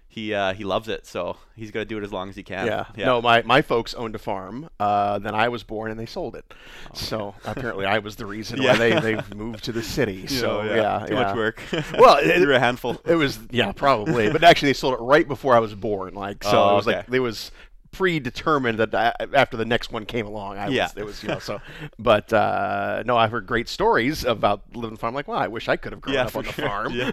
he 0.10 0.34
uh, 0.34 0.54
he 0.54 0.66
loves 0.66 0.90
it. 0.90 1.06
So 1.08 1.38
he's 1.56 1.72
gonna 1.72 1.86
do 1.86 1.98
it 1.98 2.04
as 2.04 2.12
long 2.12 2.28
as 2.28 2.36
he 2.36 2.44
can. 2.44 2.66
Yeah. 2.68 2.86
No, 2.98 3.22
my, 3.22 3.44
my 3.44 3.62
folks 3.62 3.94
owned 3.94 4.14
a 4.14 4.20
farm. 4.20 4.70
Uh, 4.78 5.20
then 5.20 5.34
I 5.34 5.48
was 5.48 5.64
born 5.64 5.90
and 5.90 5.98
they 5.98 6.06
sold 6.06 6.36
it. 6.36 6.54
So 6.94 7.34
apparently 7.46 7.86
I 7.86 8.00
was 8.00 8.18
the 8.18 8.26
reason 8.26 8.60
Oh, 8.62 8.64
Yeah. 8.64 8.72
why 8.74 8.78
they, 9.00 9.16
they 9.16 9.36
moved 9.36 9.64
to 9.66 9.72
the 9.72 9.82
city. 9.84 10.28
So 10.42 10.64
Yeah, 10.64 10.76
yeah, 11.00 11.06
too 11.06 11.14
yeah. 11.14 11.24
much 11.24 11.36
work. 11.38 11.62
Well, 11.98 12.18
it- 12.18 12.40
you're 12.40 12.52
a 12.52 12.60
handful. 12.60 13.00
It 13.06 13.16
was 13.16 13.40
yeah, 13.52 13.72
probably. 13.72 14.30
but 14.30 14.44
actually, 14.44 14.70
they 14.70 14.74
sold 14.74 14.96
it 14.96 15.02
right 15.02 15.26
before 15.28 15.56
I 15.56 15.60
was 15.60 15.74
born. 15.76 16.14
Like 16.14 16.44
so, 16.44 16.52
Oh, 16.62 16.72
it 16.74 16.76
was 16.76 16.88
like 16.88 17.06
it 17.10 17.20
was 17.22 17.52
predetermined 17.92 18.80
that 18.80 18.96
I, 18.96 19.14
after 19.34 19.58
the 19.58 19.66
next 19.66 19.92
one 19.92 20.06
came 20.06 20.26
along, 20.26 20.58
I 20.58 20.68
Yeah. 20.70 20.86
was 20.86 20.94
it 20.98 21.06
was 21.06 21.24
you 21.24 21.30
know 21.30 21.40
so. 21.40 21.62
But 22.00 22.32
uh, 22.34 23.04
no, 23.06 23.18
I've 23.18 23.32
heard 23.32 23.46
great 23.46 23.68
stories 23.70 24.24
about 24.24 24.62
living 24.74 24.88
on 24.90 24.94
the 24.94 25.00
farm. 25.00 25.14
Like, 25.14 25.28
well, 25.28 25.40
I 25.40 25.48
wish 25.48 25.68
I 25.70 25.76
could 25.76 25.92
have 25.92 26.02
grown 26.02 26.16
Yeah, 26.16 26.26
up 26.26 26.36
on 26.36 26.46
the 26.46 26.52
sure. 26.54 26.66
farm. 26.68 26.94
Yeah. 26.94 27.12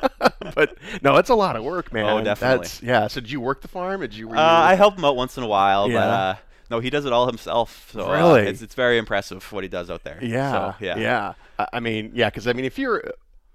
but 0.54 0.76
no, 1.02 1.16
it's 1.16 1.30
a 1.30 1.34
lot 1.34 1.56
of 1.56 1.64
work, 1.64 1.92
man. 1.92 2.04
Oh, 2.06 2.22
definitely. 2.22 2.58
That's, 2.64 2.82
yeah. 2.82 3.06
So 3.08 3.20
did 3.20 3.30
you 3.30 3.40
work 3.40 3.62
the 3.62 3.68
farm? 3.68 4.00
Did 4.00 4.14
you? 4.14 4.30
Uh, 4.30 4.34
I 4.40 4.74
help 4.74 4.96
him 4.96 5.04
out 5.04 5.16
once 5.16 5.36
in 5.36 5.42
a 5.44 5.48
while, 5.48 5.86
but 5.86 5.92
Yeah. 5.92 6.00
uh, 6.08 6.34
no, 6.70 6.80
he 6.80 6.88
does 6.90 7.04
it 7.04 7.12
all 7.12 7.26
himself. 7.26 7.90
So 7.92 8.06
uh, 8.06 8.12
Really? 8.16 8.42
it's 8.48 8.62
it's 8.62 8.74
very 8.74 8.98
impressive 8.98 9.50
what 9.52 9.62
he 9.64 9.68
does 9.68 9.90
out 9.90 10.04
there. 10.04 10.18
Yeah, 10.22 10.52
So, 10.52 10.84
yeah. 10.84 10.98
yeah. 10.98 11.34
I 11.58 11.66
I 11.74 11.80
mean, 11.80 12.12
yeah, 12.14 12.30
because 12.30 12.46
I 12.46 12.52
mean, 12.54 12.64
if 12.64 12.78
you're, 12.78 13.12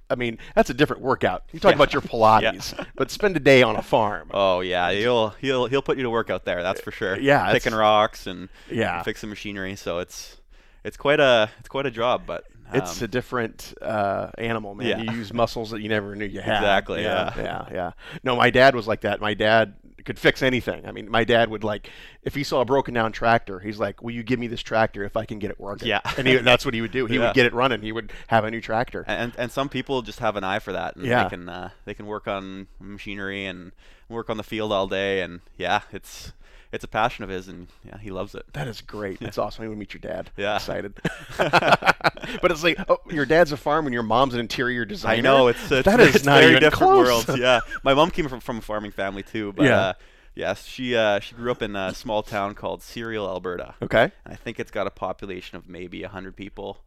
I 0.09 0.15
mean, 0.15 0.37
that's 0.55 0.69
a 0.69 0.73
different 0.73 1.01
workout. 1.01 1.43
You 1.51 1.59
talk 1.59 1.71
Yeah. 1.71 1.75
about 1.75 1.93
your 1.93 2.01
Pilates, 2.13 2.73
but 2.95 3.11
spend 3.11 3.35
a 3.35 3.39
day 3.39 3.61
on 3.63 3.75
a 3.75 3.81
farm. 3.81 4.29
Oh 4.33 4.61
yeah, 4.61 4.91
he'll 4.91 5.29
he'll 5.41 5.65
he'll 5.67 5.81
put 5.81 5.97
you 5.97 6.03
to 6.03 6.09
work 6.09 6.29
out 6.29 6.45
there. 6.45 6.63
That's 6.63 6.81
for 6.81 6.91
sure. 6.91 7.19
Yeah, 7.19 7.51
picking 7.51 7.73
rocks 7.73 8.27
and 8.27 8.49
Yeah. 8.71 9.03
fixing 9.03 9.29
machinery. 9.29 9.75
So 9.75 9.99
it's 9.99 10.37
it's 10.83 10.97
quite 10.97 11.19
a 11.19 11.49
it's 11.59 11.67
quite 11.69 11.85
a 11.85 11.91
job, 11.91 12.23
but 12.25 12.45
It's 12.73 12.99
um, 13.01 13.05
a 13.05 13.07
different 13.07 13.73
uh, 13.81 14.29
animal, 14.37 14.75
man. 14.75 14.87
Yeah. 14.87 14.99
You 15.11 15.17
use 15.19 15.33
muscles 15.33 15.71
that 15.71 15.81
you 15.81 15.89
never 15.89 16.15
knew 16.15 16.25
you 16.25 16.41
had. 16.41 16.57
Exactly, 16.57 17.03
Yeah, 17.03 17.33
yeah. 17.35 17.43
yeah, 17.43 17.65
yeah. 17.73 17.91
No, 18.23 18.35
my 18.35 18.49
dad 18.49 18.75
was 18.75 18.87
like 18.87 19.01
that. 19.01 19.19
My 19.21 19.33
dad 19.33 19.73
could 20.07 20.17
fix 20.17 20.41
anything. 20.41 20.87
I 20.87 20.91
mean, 20.91 21.11
my 21.11 21.23
dad 21.23 21.49
would 21.49 21.63
like, 21.63 21.91
if 22.23 22.33
he 22.33 22.43
saw 22.43 22.61
a 22.61 22.65
broken 22.65 22.93
down 22.95 23.11
tractor, 23.11 23.59
he's 23.59 23.77
like, 23.77 24.01
"Will 24.01 24.11
you 24.13 24.23
give 24.23 24.39
me 24.39 24.47
this 24.47 24.61
tractor 24.63 25.03
if 25.03 25.15
I 25.15 25.25
can 25.25 25.37
get 25.37 25.51
it 25.51 25.59
working?" 25.59 25.87
Yeah. 25.87 26.01
and 26.17 26.25
he, 26.27 26.37
that's 26.37 26.65
what 26.65 26.73
he 26.73 26.81
would 26.81 26.91
do. 26.91 27.05
He 27.05 27.15
Yeah. 27.15 27.27
would 27.27 27.35
get 27.35 27.45
it 27.45 27.53
running. 27.53 27.81
He 27.83 27.91
would 27.91 28.11
have 28.27 28.43
a 28.45 28.49
new 28.49 28.61
tractor. 28.61 29.03
and 29.07 29.33
and 29.37 29.51
some 29.51 29.69
people 29.69 30.01
just 30.01 30.19
have 30.19 30.35
an 30.35 30.43
eye 30.43 30.59
for 30.59 30.71
that, 30.71 30.95
and 30.95 31.05
Yeah. 31.05 31.23
they 31.25 31.29
can 31.29 31.49
uh, 31.49 31.69
they 31.85 31.93
can 31.93 32.07
work 32.07 32.27
on 32.27 32.67
machinery 32.79 33.45
and 33.45 33.73
work 34.09 34.29
on 34.29 34.37
the 34.37 34.43
field 34.43 34.71
all 34.71 34.87
day, 34.87 35.21
and 35.21 35.41
yeah, 35.57 35.81
it's 35.91 36.31
it's 36.71 36.83
a 36.83 36.87
passion 36.87 37.23
of 37.23 37.29
his, 37.29 37.47
and 37.47 37.67
yeah, 37.85 37.97
he 37.97 38.09
loves 38.11 38.35
it. 38.35 38.45
That 38.53 38.67
is 38.67 38.81
great. 38.81 39.19
That's 39.19 39.37
awesome. 39.37 39.63
I 39.63 39.67
want 39.67 39.77
to 39.77 39.79
meet 39.79 39.93
your 39.93 40.01
dad. 40.01 40.29
Yeah. 40.37 40.55
excited. 40.55 40.93
but 41.37 42.51
it's 42.51 42.63
like, 42.63 42.77
oh, 42.89 42.99
your 43.09 43.25
dad's 43.25 43.51
a 43.51 43.57
farmer 43.57 43.87
and 43.87 43.93
your 43.93 44.03
mom's 44.03 44.33
an 44.33 44.39
interior 44.39 44.85
designer. 44.85 45.17
I 45.17 45.21
know 45.21 45.47
it's, 45.47 45.71
it's 45.71 45.85
that 45.85 45.99
is 45.99 46.15
it's 46.15 46.25
not 46.25 46.39
very 46.39 46.51
even 46.51 46.61
different 46.63 46.91
close. 46.93 47.27
worlds. 47.27 47.39
Yeah, 47.41 47.61
my 47.83 47.93
mom 47.93 48.11
came 48.11 48.27
from, 48.27 48.39
from 48.39 48.57
a 48.57 48.61
farming 48.61 48.91
family 48.91 49.23
too, 49.23 49.53
but 49.53 49.65
Yeah. 49.65 49.79
uh, 49.79 49.93
yes, 50.35 50.65
she 50.65 50.95
uh, 50.95 51.19
she 51.19 51.35
grew 51.35 51.51
up 51.51 51.61
in 51.61 51.75
a 51.75 51.93
small 51.93 52.23
town 52.23 52.55
called 52.55 52.81
Cereal, 52.83 53.27
Alberta. 53.27 53.75
Okay. 53.81 54.11
And 54.25 54.33
I 54.33 54.35
think 54.35 54.59
it's 54.59 54.71
got 54.71 54.87
a 54.87 54.91
population 54.91 55.57
of 55.57 55.69
maybe 55.69 56.01
hundred 56.03 56.35
people. 56.35 56.79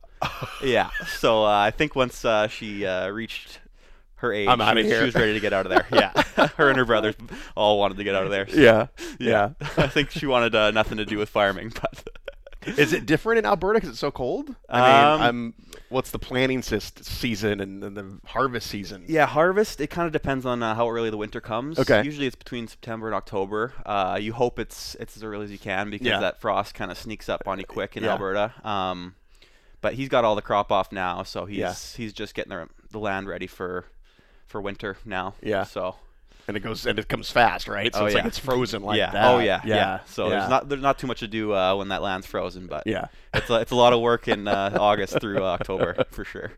yeah, 0.62 0.90
so 1.18 1.44
uh, 1.44 1.48
I 1.48 1.70
think 1.70 1.96
once 1.96 2.24
uh, 2.26 2.46
she 2.48 2.84
uh, 2.84 3.08
reached 3.08 3.60
her 4.20 4.32
age, 4.32 4.49
I'm 4.49 4.58
she 4.58 4.62
outta 4.64 4.81
was- 4.82 4.87
here. 4.87 4.99
She 5.00 5.05
was 5.06 5.14
ready 5.14 5.32
to 5.34 5.40
get 5.40 5.52
out 5.52 5.67
of 5.67 5.70
there. 5.70 5.87
Yeah, 5.93 6.46
her 6.56 6.69
and 6.69 6.78
her 6.78 6.84
brothers 6.84 7.14
all 7.56 7.78
wanted 7.78 7.96
to 7.99 8.05
get 8.05 8.14
out 8.14 8.25
of 8.25 8.31
there. 8.31 8.49
so- 8.49 8.56
Yeah. 8.56 8.87
Yeah. 9.19 9.50
I 9.76 9.87
think 9.88 10.11
she 10.11 10.26
wanted 10.26 10.55
uh, 10.55 10.70
nothing 10.70 10.99
to 10.99 11.05
do 11.05 11.19
with 11.19 11.28
farming, 11.28 11.72
but. 11.81 12.09
Is 12.76 12.92
it 12.92 13.06
different 13.06 13.38
in 13.38 13.47
Alberta 13.47 13.78
because 13.78 13.88
it's 13.88 13.99
so 13.99 14.11
cold? 14.11 14.54
I 14.68 14.80
Um, 15.14 15.21
mean, 15.21 15.28
I'm, 15.28 15.54
what's 15.88 16.11
the 16.11 16.18
planting 16.18 16.61
season 16.61 17.59
and, 17.59 17.83
and 17.83 17.97
the 17.97 18.18
harvest 18.26 18.66
season? 18.68 19.04
Yeah, 19.09 19.25
harvest. 19.25 19.80
It 19.80 19.87
kind 19.87 20.04
of 20.06 20.12
depends 20.12 20.44
on 20.44 20.62
uh, 20.62 20.75
how 20.75 20.90
early 20.90 21.09
the 21.09 21.16
winter 21.16 21.40
comes. 21.40 21.78
Okay. 21.78 22.02
Usually 22.04 22.26
it's 22.26 22.37
between 22.37 22.68
September 22.68 23.06
and 23.06 23.14
October. 23.14 23.73
Uh, 23.87 24.18
you 24.21 24.35
hope 24.35 24.59
it's 24.59 24.94
it's 25.00 25.16
as 25.16 25.25
early 25.25 25.44
as 25.47 25.50
you 25.50 25.59
can 25.59 25.88
because 25.88 26.06
Yeah. 26.06 26.21
that 26.21 26.38
frost 26.38 26.75
kind 26.75 26.90
of 26.90 26.99
sneaks 26.99 27.30
up 27.30 27.44
on 27.49 27.59
you 27.59 27.64
quick 27.64 27.97
in 27.97 28.04
Yeah. 28.04 28.11
Alberta. 28.11 28.52
Um, 28.62 29.14
but 29.80 29.94
he's 29.94 30.11
got 30.11 30.26
all 30.26 30.35
the 30.37 30.42
crop 30.42 30.71
off 30.71 30.92
now, 30.92 31.23
so 31.23 31.47
he's 31.47 31.56
Yeah. 31.56 31.73
he's 31.97 32.12
just 32.12 32.35
getting 32.35 32.50
the, 32.50 32.68
the 32.90 32.99
land 32.99 33.26
ready 33.26 33.47
for 33.47 33.87
for 34.50 34.61
winter 34.61 34.97
now. 35.04 35.35
Yeah. 35.42 35.64
So. 35.64 35.95
And 36.49 36.57
it 36.57 36.61
goes 36.61 36.85
and 36.85 36.99
it 36.99 37.07
comes 37.07 37.30
fast, 37.30 37.69
right? 37.69 37.95
So 37.95 38.00
Oh, 38.00 38.07
it's 38.07 38.14
like 38.14 38.25
yeah. 38.25 38.28
it's 38.28 38.38
frozen 38.38 38.83
like 38.83 38.99
yeah. 38.99 39.12
that. 39.12 39.25
Oh 39.35 39.38
yeah. 39.38 39.61
Yeah. 39.64 40.00
So 40.07 40.25
yeah. 40.25 40.30
there's 40.30 40.50
not 40.50 40.69
there's 40.69 40.83
not 40.83 40.99
too 40.99 41.07
much 41.07 41.21
to 41.21 41.28
do 41.28 41.54
uh, 41.54 41.76
when 41.76 41.88
that 41.88 42.02
land's 42.02 42.26
frozen, 42.26 42.66
but 42.66 42.85
Yeah. 42.88 43.07
it's 43.33 43.49
a, 43.50 43.61
it's 43.61 43.71
a 43.71 43.76
lot 43.76 43.92
of 43.92 44.00
work 44.00 44.26
in 44.26 44.49
uh, 44.49 44.76
August 44.80 45.21
through 45.21 45.45
uh, 45.45 45.49
October 45.49 46.04
for 46.11 46.25
sure. 46.25 46.50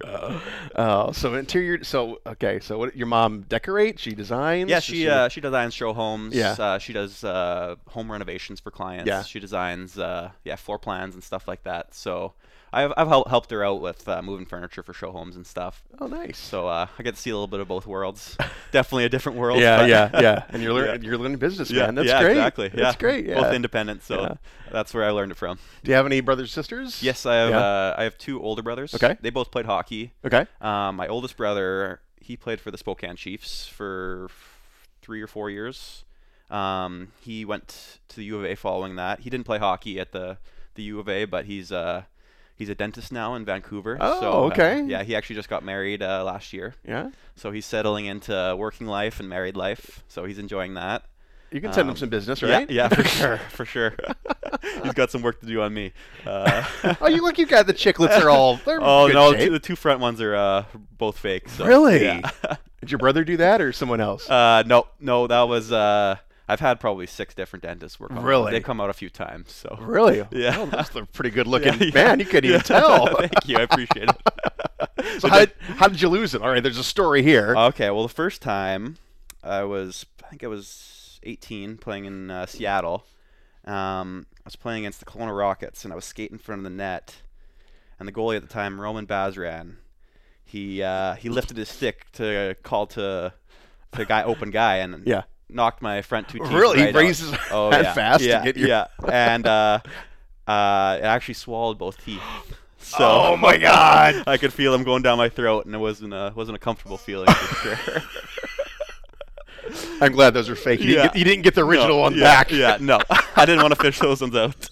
Oh, 0.76 1.12
so 1.12 1.34
interior. 1.34 1.84
So 1.84 2.20
okay. 2.26 2.60
So 2.60 2.78
what? 2.78 2.96
Your 2.96 3.06
mom 3.08 3.42
decorates? 3.42 4.00
She 4.00 4.12
designs? 4.14 4.70
Yeah, 4.70 4.76
Does 4.76 4.84
she 4.84 5.08
uh, 5.08 5.28
she 5.28 5.42
designs 5.42 5.74
show 5.74 5.92
homes. 5.92 6.34
Yeah. 6.34 6.52
Uh, 6.58 6.78
she 6.78 6.94
does 6.94 7.22
uh, 7.22 7.74
home 7.88 8.10
renovations 8.10 8.60
for 8.60 8.70
clients. 8.70 9.08
Yeah. 9.08 9.22
She 9.24 9.40
designs 9.40 9.98
uh, 9.98 10.30
yeah 10.44 10.56
floor 10.56 10.78
plans 10.78 11.14
and 11.14 11.22
stuff 11.22 11.46
like 11.46 11.64
that. 11.64 11.94
So 11.94 12.32
I've 12.72 12.92
I've 12.96 13.08
hel- 13.08 13.26
helped 13.28 13.50
her 13.50 13.62
out 13.64 13.80
with 13.80 14.08
uh, 14.08 14.22
moving 14.22 14.46
furniture 14.46 14.82
for 14.82 14.92
show 14.94 15.12
homes 15.12 15.36
and 15.36 15.46
stuff. 15.46 15.82
oh, 16.00 16.06
nice. 16.06 16.38
So 16.38 16.66
uh, 16.68 16.86
I 16.98 17.02
get 17.02 17.14
to 17.14 17.20
see 17.20 17.30
a 17.30 17.34
little 17.34 17.46
bit 17.46 17.60
of 17.60 17.68
both 17.68 17.86
worlds. 17.86 18.36
Definitely 18.70 19.04
a 19.04 19.08
different 19.08 19.38
world. 19.38 19.60
yeah, 19.60 19.84
yeah, 19.84 20.20
yeah. 20.20 20.44
And 20.50 20.62
you're 20.62 20.72
learning. 20.72 21.02
Yeah. 21.02 21.08
You're 21.10 21.18
learning 21.18 21.38
business, 21.38 21.70
Yeah, 21.70 21.86
man. 21.86 21.96
That's 21.96 22.08
yeah, 22.08 22.20
great. 22.22 22.30
exactly. 22.32 22.68
That's 22.68 22.96
yeah. 22.96 22.98
great. 23.00 23.26
Yeah. 23.26 23.40
Both 23.40 23.52
independent, 23.54 24.02
so 24.02 24.38
that's 24.70 24.94
where 24.94 25.04
I 25.04 25.10
learned 25.10 25.32
it 25.32 25.36
from. 25.38 25.58
Do 25.84 25.90
you 25.90 25.94
have 25.96 26.06
any 26.06 26.20
brothers 26.20 26.52
sisters? 26.52 27.02
Yes, 27.02 27.26
I 27.26 27.34
have. 27.36 27.52
Uh, 27.52 27.94
I 27.98 28.04
have 28.04 28.16
two 28.18 28.42
older 28.42 28.62
brothers. 28.62 28.94
Okay. 28.94 29.16
They 29.20 29.30
both 29.30 29.50
played 29.50 29.66
hockey. 29.66 30.12
Okay. 30.24 30.46
Um, 30.60 30.96
my 30.96 31.08
oldest 31.08 31.36
brother, 31.36 32.00
he 32.20 32.36
played 32.36 32.60
for 32.60 32.70
the 32.70 32.78
Spokane 32.78 33.16
Chiefs 33.16 33.66
for 33.66 34.28
three 35.02 35.20
or 35.20 35.26
four 35.26 35.50
years. 35.50 36.04
Um, 36.50 37.12
he 37.20 37.44
went 37.44 37.98
to 38.08 38.16
the 38.16 38.24
U 38.24 38.38
of 38.38 38.44
A 38.44 38.54
following 38.54 38.96
that. 38.96 39.20
He 39.20 39.30
didn't 39.30 39.46
play 39.46 39.58
hockey 39.58 39.98
at 39.98 40.12
the, 40.12 40.38
the 40.74 40.82
U 40.84 41.00
of 41.00 41.08
A, 41.08 41.24
but 41.24 41.46
he's 41.46 41.72
uh, 41.72 42.02
he's 42.56 42.68
a 42.68 42.74
dentist 42.74 43.12
now 43.12 43.34
in 43.34 43.44
Vancouver. 43.44 43.96
Oh, 44.00 44.20
so, 44.20 44.32
uh, 44.32 44.36
okay. 44.46 44.82
yeah, 44.86 45.02
he 45.02 45.14
actually 45.16 45.36
just 45.36 45.48
got 45.48 45.64
married 45.64 46.02
uh, 46.02 46.24
last 46.24 46.52
year, 46.52 46.74
Yeah. 46.86 47.10
so 47.36 47.50
he's 47.52 47.66
settling 47.66 48.06
into 48.06 48.54
working 48.58 48.86
life 48.86 49.20
and 49.20 49.28
married 49.28 49.56
life. 49.56 50.02
So 50.08 50.24
he's 50.24 50.38
enjoying 50.38 50.74
that. 50.74 51.04
You 51.50 51.60
can 51.60 51.70
send 51.74 51.86
him 51.86 51.90
Um, 51.90 51.96
some 51.96 52.08
business, 52.08 52.42
right? 52.42 52.68
Yeah, 52.70 52.88
for 52.88 53.04
sure, 53.18 53.36
for 53.50 53.64
sure. 53.66 53.94
he's 54.82 54.94
got 54.94 55.10
some 55.10 55.20
work 55.20 55.38
to 55.40 55.46
do 55.46 55.60
on 55.60 55.74
me. 55.74 55.92
Uh, 56.26 56.64
oh, 57.02 57.08
you 57.08 57.20
look. 57.20 57.36
You 57.38 57.44
got 57.44 57.66
the 57.66 57.74
chicklets 57.74 58.18
are 58.22 58.30
all. 58.30 58.56
They're 58.64 58.80
oh 58.80 59.08
no, 59.08 59.34
shape. 59.34 59.52
the 59.52 59.58
two 59.58 59.76
front 59.76 60.00
ones 60.00 60.20
are 60.22 60.34
uh, 60.34 60.64
both 60.96 61.18
fake. 61.18 61.50
So, 61.50 61.66
Really? 61.66 62.04
Yeah. 62.04 62.30
Did 62.80 62.90
your 62.90 62.98
brother 62.98 63.22
do 63.22 63.36
that 63.36 63.60
or 63.60 63.70
someone 63.72 64.00
else? 64.00 64.30
uh, 64.30 64.62
no, 64.66 64.86
no, 64.98 65.26
that 65.26 65.42
was. 65.42 65.70
I've 66.52 66.60
had 66.60 66.80
probably 66.80 67.06
six 67.06 67.34
different 67.34 67.62
dentists 67.62 67.98
work 67.98 68.10
on. 68.10 68.16
them. 68.16 68.24
Really? 68.24 68.52
They 68.52 68.60
come 68.60 68.80
out 68.80 68.90
a 68.90 68.92
few 68.92 69.08
times. 69.10 69.52
So. 69.52 69.76
really? 69.80 70.22
Yeah. 70.32 70.56
Oh, 70.58 70.66
that's 70.66 70.94
a 70.94 71.04
pretty 71.06 71.30
good 71.30 71.46
looking 71.46 71.74
Yeah, 71.74 71.84
yeah. 71.86 71.90
man. 71.94 72.18
You 72.20 72.26
couldn't 72.26 72.44
even 72.50 72.60
Yeah. 72.70 72.80
tell. 72.80 73.06
Thank 73.18 73.46
you. 73.48 73.56
I 73.58 73.62
appreciate 73.62 74.08
it. 74.10 75.20
so 75.20 75.28
how 75.28 75.38
did, 75.40 75.52
how 75.60 75.88
did 75.88 76.00
you 76.00 76.08
lose 76.08 76.34
it? 76.34 76.42
All 76.42 76.48
right, 76.50 76.62
there's 76.62 76.78
a 76.78 76.84
story 76.84 77.22
here. 77.22 77.54
Okay, 77.56 77.90
well, 77.90 78.02
the 78.02 78.08
first 78.12 78.42
time 78.42 78.96
I 79.42 79.64
was, 79.64 80.06
I 80.24 80.28
think 80.28 80.44
I 80.44 80.48
was 80.48 81.18
18, 81.22 81.76
playing 81.78 82.04
in 82.04 82.30
uh, 82.30 82.46
Seattle. 82.46 83.04
Um, 83.64 84.26
I 84.38 84.44
was 84.46 84.56
playing 84.56 84.80
against 84.84 84.98
the 85.00 85.04
Kelowna 85.06 85.36
Rockets, 85.36 85.84
and 85.84 85.92
I 85.92 85.96
was 85.96 86.04
skating 86.04 86.34
in 86.34 86.38
front 86.38 86.60
of 86.60 86.64
the 86.64 86.70
net. 86.70 87.16
And 87.98 88.08
the 88.08 88.12
goalie 88.12 88.36
at 88.36 88.42
the 88.42 88.48
time, 88.48 88.80
Roman 88.80 89.06
Basran, 89.06 89.76
he 90.44 90.82
uh, 90.82 91.14
he 91.14 91.28
lifted 91.28 91.56
his 91.56 91.68
stick 91.68 92.10
to 92.12 92.56
call 92.64 92.86
to 92.88 93.32
to 93.92 94.04
guy 94.04 94.24
open 94.24 94.50
guy, 94.50 94.78
and 94.78 95.06
yeah. 95.06 95.22
Knocked 95.54 95.82
my 95.82 96.02
front 96.02 96.28
two 96.28 96.38
teeth. 96.38 96.50
Really? 96.50 96.78
He 96.78 96.84
right 96.86 96.94
out. 96.96 97.00
raises 97.00 97.34
oh, 97.50 97.70
that 97.70 97.82
yeah. 97.84 97.92
fast 97.94 98.20
to 98.20 98.28
yeah, 98.28 98.44
get 98.44 98.56
your- 98.56 98.68
yeah, 98.68 98.86
and 99.10 99.46
uh, 99.46 99.80
uh, 100.46 100.96
it 101.00 101.04
actually 101.04 101.34
swallowed 101.34 101.78
both 101.78 102.02
teeth. 102.04 102.22
So 102.84 103.08
Oh, 103.08 103.36
my 103.36 103.58
God. 103.58 104.24
I 104.26 104.36
could 104.38 104.52
feel 104.52 104.74
him 104.74 104.82
going 104.82 105.02
down 105.02 105.16
my 105.16 105.28
throat, 105.28 105.66
and 105.66 105.74
it 105.74 105.78
wasn't 105.78 106.12
a 106.12 106.32
wasn't 106.34 106.56
a 106.56 106.58
comfortable 106.58 106.98
feeling 106.98 107.28
for 107.32 107.76
sure. 107.76 108.02
I'm 110.00 110.10
glad 110.12 110.34
those 110.34 110.50
are 110.50 110.56
fake. 110.56 110.80
You, 110.80 110.86
didn't, 110.86 110.96
Yeah. 110.96 111.06
get, 111.06 111.16
you 111.16 111.24
didn't 111.24 111.42
get 111.42 111.54
the 111.54 111.64
original 111.64 111.96
No, 111.96 111.98
one 111.98 112.14
yeah, 112.14 112.24
back. 112.24 112.50
Yeah, 112.50 112.78
no, 112.80 112.98
I 113.36 113.46
didn't 113.46 113.62
want 113.62 113.72
to 113.74 113.80
fish 113.80 114.00
those 114.00 114.20
ones 114.20 114.34
out. 114.34 114.68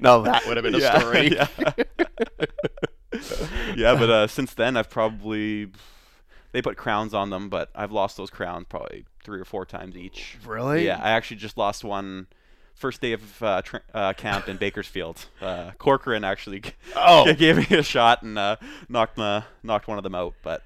No, 0.00 0.22
that 0.22 0.46
would 0.46 0.56
have 0.56 0.64
been 0.64 0.74
a 0.74 0.78
yeah, 0.78 0.98
story. 0.98 1.28
Yeah. 1.28 1.46
yeah, 3.76 3.94
but 3.94 4.10
uh, 4.10 4.26
since 4.26 4.52
then 4.54 4.76
I've 4.76 4.90
probably 4.90 5.68
they 6.52 6.60
put 6.60 6.76
crowns 6.76 7.14
on 7.14 7.30
them, 7.30 7.48
but 7.48 7.70
I've 7.74 7.92
lost 7.92 8.16
those 8.16 8.30
crowns 8.30 8.66
probably 8.68 9.06
three 9.28 9.38
or 9.40 9.44
four 9.44 9.66
times 9.66 9.94
each. 9.94 10.38
Really? 10.46 10.86
Yeah, 10.86 10.98
I 11.02 11.10
actually 11.10 11.36
just 11.36 11.58
lost 11.58 11.84
one 11.84 12.28
first 12.74 13.02
day 13.02 13.12
of 13.12 13.42
uh, 13.42 13.60
uh, 13.92 14.14
camp 14.14 14.48
in 14.48 14.56
Bakersfield. 14.56 15.26
Uh, 15.38 15.72
Corcoran 15.76 16.24
actually 16.24 16.60
g- 16.60 16.72
Oh. 16.96 17.30
gave 17.36 17.58
me 17.70 17.76
a 17.76 17.82
shot 17.82 18.22
and 18.22 18.38
uh, 18.38 18.56
knocked 18.88 19.16
the 19.16 19.44
knocked 19.62 19.86
one 19.86 19.98
of 19.98 20.02
them 20.02 20.14
out, 20.14 20.32
but 20.42 20.62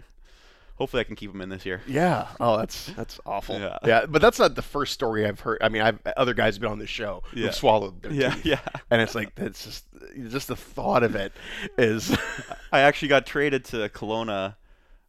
hopefully 0.76 1.00
I 1.00 1.04
can 1.04 1.16
keep 1.16 1.32
them 1.32 1.40
in 1.40 1.48
this 1.48 1.66
year. 1.66 1.82
Yeah. 1.88 2.28
Oh, 2.38 2.56
that's 2.56 2.86
that's 2.96 3.18
awful. 3.26 3.58
Yeah. 3.58 3.78
yeah. 3.84 4.06
but 4.06 4.22
that's 4.22 4.38
not 4.38 4.54
the 4.54 4.62
first 4.62 4.92
story 4.92 5.26
I've 5.26 5.40
heard. 5.40 5.58
I 5.60 5.68
mean, 5.68 5.82
I've 5.82 5.98
other 6.16 6.34
guys 6.34 6.54
have 6.54 6.60
been 6.60 6.70
on 6.70 6.78
this 6.78 6.88
show 6.88 7.24
Yeah. 7.34 7.46
who 7.48 7.52
swallowed 7.52 8.00
their 8.00 8.12
Yeah, 8.12 8.30
teeth, 8.34 8.46
yeah. 8.46 8.60
and 8.92 9.02
it's 9.02 9.16
like 9.16 9.32
it's 9.38 9.64
just 9.64 9.86
just 10.30 10.46
the 10.46 10.54
thought 10.56 11.02
of 11.02 11.16
it 11.16 11.32
is. 11.78 12.16
I 12.72 12.82
actually 12.82 13.08
got 13.08 13.26
traded 13.26 13.64
to 13.66 13.88
Kelowna 13.88 14.54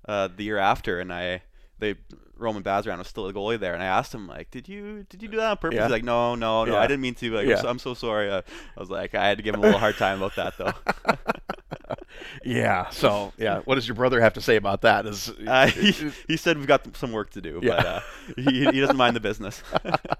uh, 0.08 0.30
the 0.36 0.44
year 0.44 0.58
after, 0.58 1.00
and 1.00 1.14
I 1.14 1.44
they 1.80 1.96
Roman 2.44 2.62
Basran 2.64 2.98
was 3.00 3.08
still 3.08 3.28
a 3.28 3.34
goalie 3.34 3.60
there, 3.60 3.74
and 3.74 3.82
I 3.82 3.88
asked 3.88 4.14
him 4.14 4.28
like, 4.28 4.52
"Did 4.52 4.68
you 4.70 5.06
did 5.10 5.22
you 5.24 5.28
do 5.30 5.38
that 5.38 5.52
on 5.52 5.58
purpose?" 5.58 5.78
Yeah. 5.78 5.84
He's 5.86 5.92
like, 5.92 6.04
"No, 6.04 6.36
no, 6.36 6.66
no, 6.66 6.74
Yeah. 6.74 6.80
I 6.80 6.88
didn't 6.88 7.02
mean 7.02 7.16
to. 7.16 7.32
Like, 7.32 7.48
Yeah. 7.48 7.56
I'm, 7.58 7.62
so, 7.62 7.70
I'm 7.70 7.80
so 7.80 7.94
sorry." 7.94 8.30
Uh, 8.30 8.42
I 8.78 8.80
was 8.80 8.90
like, 8.90 9.16
I 9.16 9.28
had 9.28 9.38
to 9.38 9.44
give 9.44 9.54
him 9.56 9.62
a 9.62 9.64
little 9.64 9.80
hard 9.80 9.98
time 9.98 10.22
about 10.22 10.36
that 10.36 10.58
though. 10.58 11.16
yeah. 12.44 12.90
So 12.90 13.34
yeah, 13.38 13.62
what 13.66 13.76
does 13.76 13.88
your 13.88 13.96
brother 13.96 14.22
have 14.22 14.34
to 14.34 14.42
say 14.42 14.56
about 14.56 14.82
that? 14.82 15.06
Is 15.06 15.30
uh, 15.48 15.68
he, 15.68 15.92
he 16.28 16.38
said 16.38 16.58
we've 16.58 16.68
got 16.68 16.96
some 16.96 17.12
work 17.12 17.32
to 17.32 17.42
do, 17.42 17.60
Yeah. 17.64 17.76
but 17.78 17.86
uh, 17.86 18.00
he 18.36 18.66
he 18.66 18.80
doesn't 18.80 18.98
mind 18.98 19.16
the 19.16 19.20
business. 19.22 19.64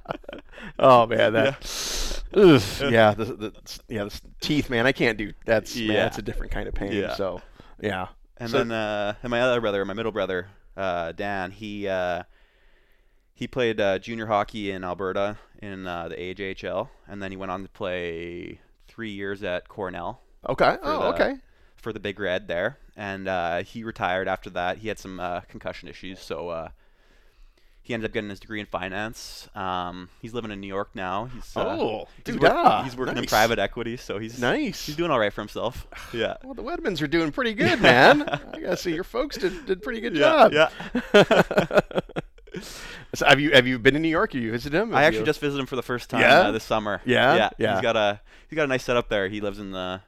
oh 0.80 1.06
man, 1.08 1.34
that 1.34 2.20
Ugh, 2.36 2.62
yeah, 2.92 3.13
the, 3.13 3.25
the 3.25 3.53
yeah, 3.89 4.06
the 4.06 4.22
teeth, 4.42 4.70
man. 4.70 4.88
I 4.88 4.92
can't 4.92 5.18
do 5.18 5.34
that's 5.46 5.75
man, 5.75 5.86
Yeah. 5.86 5.94
that's 6.03 6.18
a 6.18 6.22
different 6.24 6.51
kind 6.51 6.68
of 6.68 6.74
pain. 6.74 6.92
Yeah. 6.94 7.15
So 7.15 7.42
yeah, 7.82 8.08
And 8.38 8.50
So- 8.50 8.58
then 8.60 8.72
uh, 8.72 9.15
and 9.22 9.30
my 9.30 9.42
other 9.42 9.62
brother, 9.62 9.84
my 9.86 9.94
middle 9.94 10.12
brother, 10.12 10.48
uh, 10.77 11.12
Dan, 11.12 11.51
he 11.51 11.88
uh, 11.88 12.24
he 13.34 13.48
played 13.48 13.80
uh, 13.82 14.00
junior 14.00 14.27
hockey 14.27 14.72
in 14.72 14.84
Alberta 14.84 15.38
in 15.62 15.88
uh, 15.88 16.08
the 16.10 16.15
AJHL, 16.15 16.89
and 17.08 17.22
then 17.22 17.32
he 17.32 17.38
went 17.38 17.51
on 17.51 17.63
to 17.63 17.70
play 17.70 18.60
three 18.88 19.12
years 19.12 19.44
at 19.44 19.68
Cornell 19.68 20.22
okay, 20.48 20.77
oh 20.84 21.00
the- 21.00 21.06
okay, 21.08 21.36
for 21.75 21.92
the 21.94 22.00
Big 22.00 22.20
Red 22.20 22.48
there, 22.48 22.77
and 22.96 23.27
uh, 23.27 23.63
he 23.63 23.84
retired 23.84 24.27
after 24.27 24.50
that. 24.51 24.77
He 24.77 24.88
had 24.88 25.00
some 25.00 25.20
uh, 25.20 25.42
concussion 25.42 25.89
issues, 25.89 26.20
so 26.20 26.50
uh, 26.50 26.70
he 27.86 27.94
ended 27.94 28.10
up 28.10 28.13
getting 28.13 28.30
his 28.30 28.40
degree 28.40 28.60
in 28.62 28.66
finance. 28.66 29.50
Um, 29.56 30.08
he's 30.22 30.34
living 30.34 30.52
in 30.52 30.60
New 30.62 30.68
York 30.68 30.90
now. 30.96 31.25
He's, 31.25 31.56
uh, 31.56 31.66
Oh, 31.80 32.08
he's, 32.16 32.24
dude, 32.24 32.42
work- 32.42 32.52
ah, 32.56 32.82
he's 32.84 32.96
working 32.96 33.18
in 33.18 33.25
private 33.25 33.60
equity, 33.60 33.98
so 33.98 34.18
he's 34.20 34.40
nice. 34.40 34.86
he's 34.86 34.96
doing 34.96 35.12
all 35.12 35.20
right 35.20 35.32
for 35.34 35.42
himself. 35.42 35.86
Yeah. 36.13 36.38
well, 36.44 36.54
the 36.54 36.63
Wedmans 36.63 37.02
are 37.02 37.08
doing 37.08 37.32
pretty 37.32 37.54
good, 37.54 37.82
man. 37.82 38.24
I 38.24 38.60
gotta 38.60 38.78
say, 38.78 38.92
your 38.94 39.04
folks 39.04 39.38
did 39.38 39.66
did 39.66 39.82
pretty 39.82 40.00
good 40.02 40.16
Yeah, 40.18 40.50
job. 40.50 40.54
yeah. 41.13 41.80
so 43.16 43.25
have 43.25 43.40
you 43.40 43.52
have 43.52 43.68
you 43.68 43.80
been 43.80 43.96
in 43.96 44.02
New 44.02 44.10
York? 44.10 44.34
Have 44.34 44.42
you 44.42 44.52
visited 44.52 44.80
him? 44.80 44.96
I 44.96 45.04
actually 45.04 45.20
you- 45.22 45.25
just 45.25 45.40
visited 45.40 45.60
him 45.62 45.66
for 45.66 45.75
the 45.75 45.82
first 45.84 46.10
time 46.10 46.22
Yeah? 46.22 46.40
uh, 46.42 46.52
this 46.52 46.63
summer. 46.63 47.02
Yeah? 47.06 47.36
yeah, 47.36 47.50
Yeah. 47.58 47.74
He's 47.75 47.82
got 47.82 47.96
a 47.98 48.22
he's 48.50 48.56
got 48.56 48.63
a 48.63 48.68
nice 48.68 48.84
setup 48.84 49.10
there. 49.10 49.28
He 49.30 49.42
lives 49.42 49.60
in 49.60 49.72
the 49.72 50.02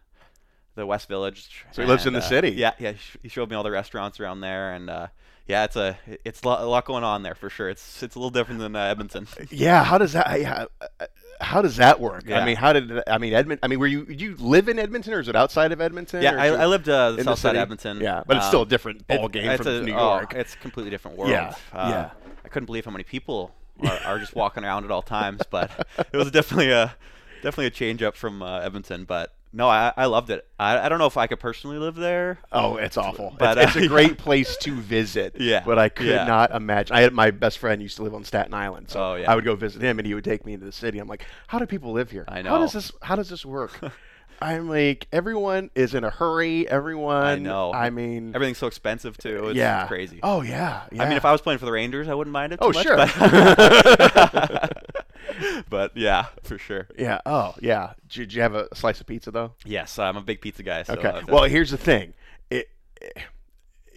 the 0.76 0.86
West 0.86 1.08
Village. 1.08 1.66
So 1.72 1.82
he 1.82 1.88
lives 1.88 2.06
in 2.06 2.14
the 2.14 2.20
uh, 2.20 2.24
city. 2.24 2.50
Yeah, 2.52 2.74
yeah. 2.80 2.92
He 2.92 2.98
sh- 2.98 3.18
he 3.24 3.30
showed 3.30 3.50
me 3.50 3.56
all 3.56 3.64
the 3.64 3.72
restaurants 3.72 4.20
around 4.20 4.42
there, 4.42 4.74
and 4.74 4.90
uh, 4.90 5.08
yeah, 5.48 5.64
it's 5.66 5.76
a 5.76 5.98
it's 6.24 6.42
a 6.42 6.48
lot, 6.48 6.86
going 6.86 7.04
on 7.04 7.24
there 7.24 7.36
for 7.36 7.50
sure. 7.50 7.70
It's 7.70 8.02
it's 8.02 8.16
a 8.16 8.20
little 8.20 8.32
different 8.32 8.60
than 8.60 8.76
uh, 8.76 8.80
Edmonton. 8.80 9.28
Yeah, 9.52 9.84
how 9.84 9.98
does 9.98 10.14
that? 10.14 10.40
Yeah, 10.40 10.66
uh, 10.82 11.06
how 11.42 11.62
does 11.62 11.76
that 11.78 12.00
work? 12.00 12.30
I 12.32 12.46
mean, 12.46 12.56
how 12.56 12.74
did 12.74 13.04
I 13.08 13.18
mean 13.18 13.34
Edmonton? 13.34 13.60
I 13.64 13.68
mean, 13.68 13.80
were 13.80 13.88
you 13.88 14.06
you 14.06 14.36
live 14.38 14.70
in 14.70 14.80
Edmonton 14.80 15.14
or 15.14 15.20
is 15.20 15.28
it 15.28 15.36
outside 15.36 15.72
of 15.72 15.82
Edmonton? 15.82 16.24
Yeah, 16.24 16.36
I, 16.36 16.48
I 16.48 16.66
lived 16.66 16.90
uh, 16.90 17.12
the 17.12 17.18
in 17.20 17.26
the 17.26 17.32
south 17.32 17.40
side 17.40 17.56
of 17.56 17.62
Edmonton. 17.62 18.00
Yeah, 18.00 18.24
but 18.26 18.38
it's 18.38 18.48
still 18.48 18.64
a 18.64 18.66
different 18.66 19.08
ball 19.08 19.28
game 19.28 19.50
it's 19.50 19.64
from 19.64 19.72
a- 19.72 19.82
New 19.82 19.94
oh, 19.94 20.18
York. 20.18 20.34
it's 20.34 20.56
a 20.56 20.58
completely 20.58 20.90
different 20.90 21.18
world. 21.18 21.32
Yeah, 21.32 21.54
Uh, 21.72 21.90
yeah. 21.92 22.10
I 22.44 22.48
couldn't 22.48 22.68
believe 22.68 22.86
how 22.86 22.92
many 22.92 23.04
people 23.04 23.54
are, 23.82 24.00
are 24.06 24.20
just 24.20 24.36
walking 24.36 24.64
around 24.64 24.86
at 24.86 24.92
all 24.92 25.02
times, 25.02 25.42
but 25.50 25.88
it 26.14 26.18
was 26.18 26.32
definitely 26.32 26.72
a 26.72 26.96
definitely 27.44 27.68
a 27.68 27.72
change 27.72 28.02
up 28.02 28.16
from 28.16 28.42
uh, 28.42 28.60
Edmonton. 28.60 29.04
But 29.04 29.34
no, 29.56 29.70
I, 29.70 29.94
I 29.96 30.06
loved 30.06 30.30
it. 30.30 30.46
I, 30.60 30.78
I 30.80 30.90
don't 30.90 31.00
know 31.00 31.06
if 31.06 31.16
I 31.16 31.28
could 31.28 31.40
personally 31.40 31.78
live 31.78 31.96
there. 31.96 32.40
Oh, 32.52 32.76
it's 32.76 32.98
awful. 32.98 33.34
But, 33.40 33.58
it's, 33.58 33.76
uh, 33.76 33.80
it's 33.80 33.86
a 33.86 33.88
great 33.88 34.18
place 34.18 34.58
to 34.58 34.76
visit. 34.76 35.36
Yeah, 35.46 35.64
But 35.66 35.80
I 35.80 35.90
could 35.90 36.08
yeah. 36.08 36.26
not 36.26 36.52
imagine. 36.52 36.96
I 36.96 37.02
had 37.02 37.14
my 37.14 37.32
best 37.32 37.58
friend 37.60 37.82
used 37.82 37.98
to 37.98 38.04
live 38.04 38.14
on 38.14 38.24
Staten 38.26 38.54
Island, 38.54 38.90
so 38.90 39.02
Oh, 39.02 39.16
yeah. 39.16 39.32
I 39.32 39.36
would 39.36 39.46
go 39.46 39.56
visit 39.56 39.82
him, 39.82 40.00
and 40.00 40.06
he 40.08 40.14
would 40.14 40.24
take 40.24 40.46
me 40.46 40.54
into 40.54 40.66
the 40.66 40.72
city. 40.72 41.00
I'm 41.00 41.08
like, 41.08 41.24
how 41.48 41.60
do 41.60 41.66
people 41.66 41.92
live 41.94 42.12
here? 42.12 42.26
I 42.28 42.42
know. 42.42 42.50
How 42.50 42.58
does 42.60 42.74
this? 42.74 42.92
How 43.02 43.16
does 43.16 43.30
this 43.30 43.46
work? 43.46 43.80
I'm 44.42 44.68
like, 44.68 45.08
everyone 45.14 45.70
is 45.76 45.94
in 45.94 46.04
a 46.04 46.10
hurry. 46.10 46.68
Everyone. 46.68 47.24
I 47.24 47.36
know. 47.36 47.72
I 47.72 47.90
mean, 47.90 48.36
Everything's 48.36 48.58
so 48.58 48.68
expensive 48.68 49.18
too. 49.18 49.48
It's 49.50 49.58
yeah, 49.58 49.88
crazy. 49.88 50.20
Oh 50.24 50.42
yeah, 50.42 50.84
yeah. 50.92 51.04
I 51.04 51.08
mean, 51.08 51.16
if 51.18 51.24
I 51.24 51.32
was 51.32 51.40
playing 51.42 51.60
for 51.60 51.66
the 51.66 51.72
Rangers, 51.72 52.10
I 52.10 52.14
wouldn't 52.16 52.34
mind 52.34 52.52
it. 52.54 52.60
Oh, 52.62 52.72
much, 52.74 52.84
sure. 52.84 52.98
But, 55.70 55.96
yeah, 55.98 56.26
for 56.44 56.58
sure. 56.58 56.88
yeah. 56.98 57.20
Oh 57.26 57.56
yeah. 57.62 57.94
Did, 58.08 58.34
you 58.34 58.42
have 58.42 58.56
a 58.56 58.68
slice 58.76 59.02
of 59.02 59.08
pizza 59.08 59.32
though? 59.32 59.54
Yes, 59.66 59.98
uh, 60.00 60.04
I'm 60.04 60.18
a 60.18 60.22
big 60.22 60.42
pizza 60.42 60.64
guy. 60.64 60.84
So 60.84 60.94
Okay. 60.94 61.08
Uh, 61.10 61.22
well, 61.28 61.44
here's 61.44 61.72
the 61.72 61.78
thing. 61.78 62.14
It, 62.50 62.70
it- 63.02 63.18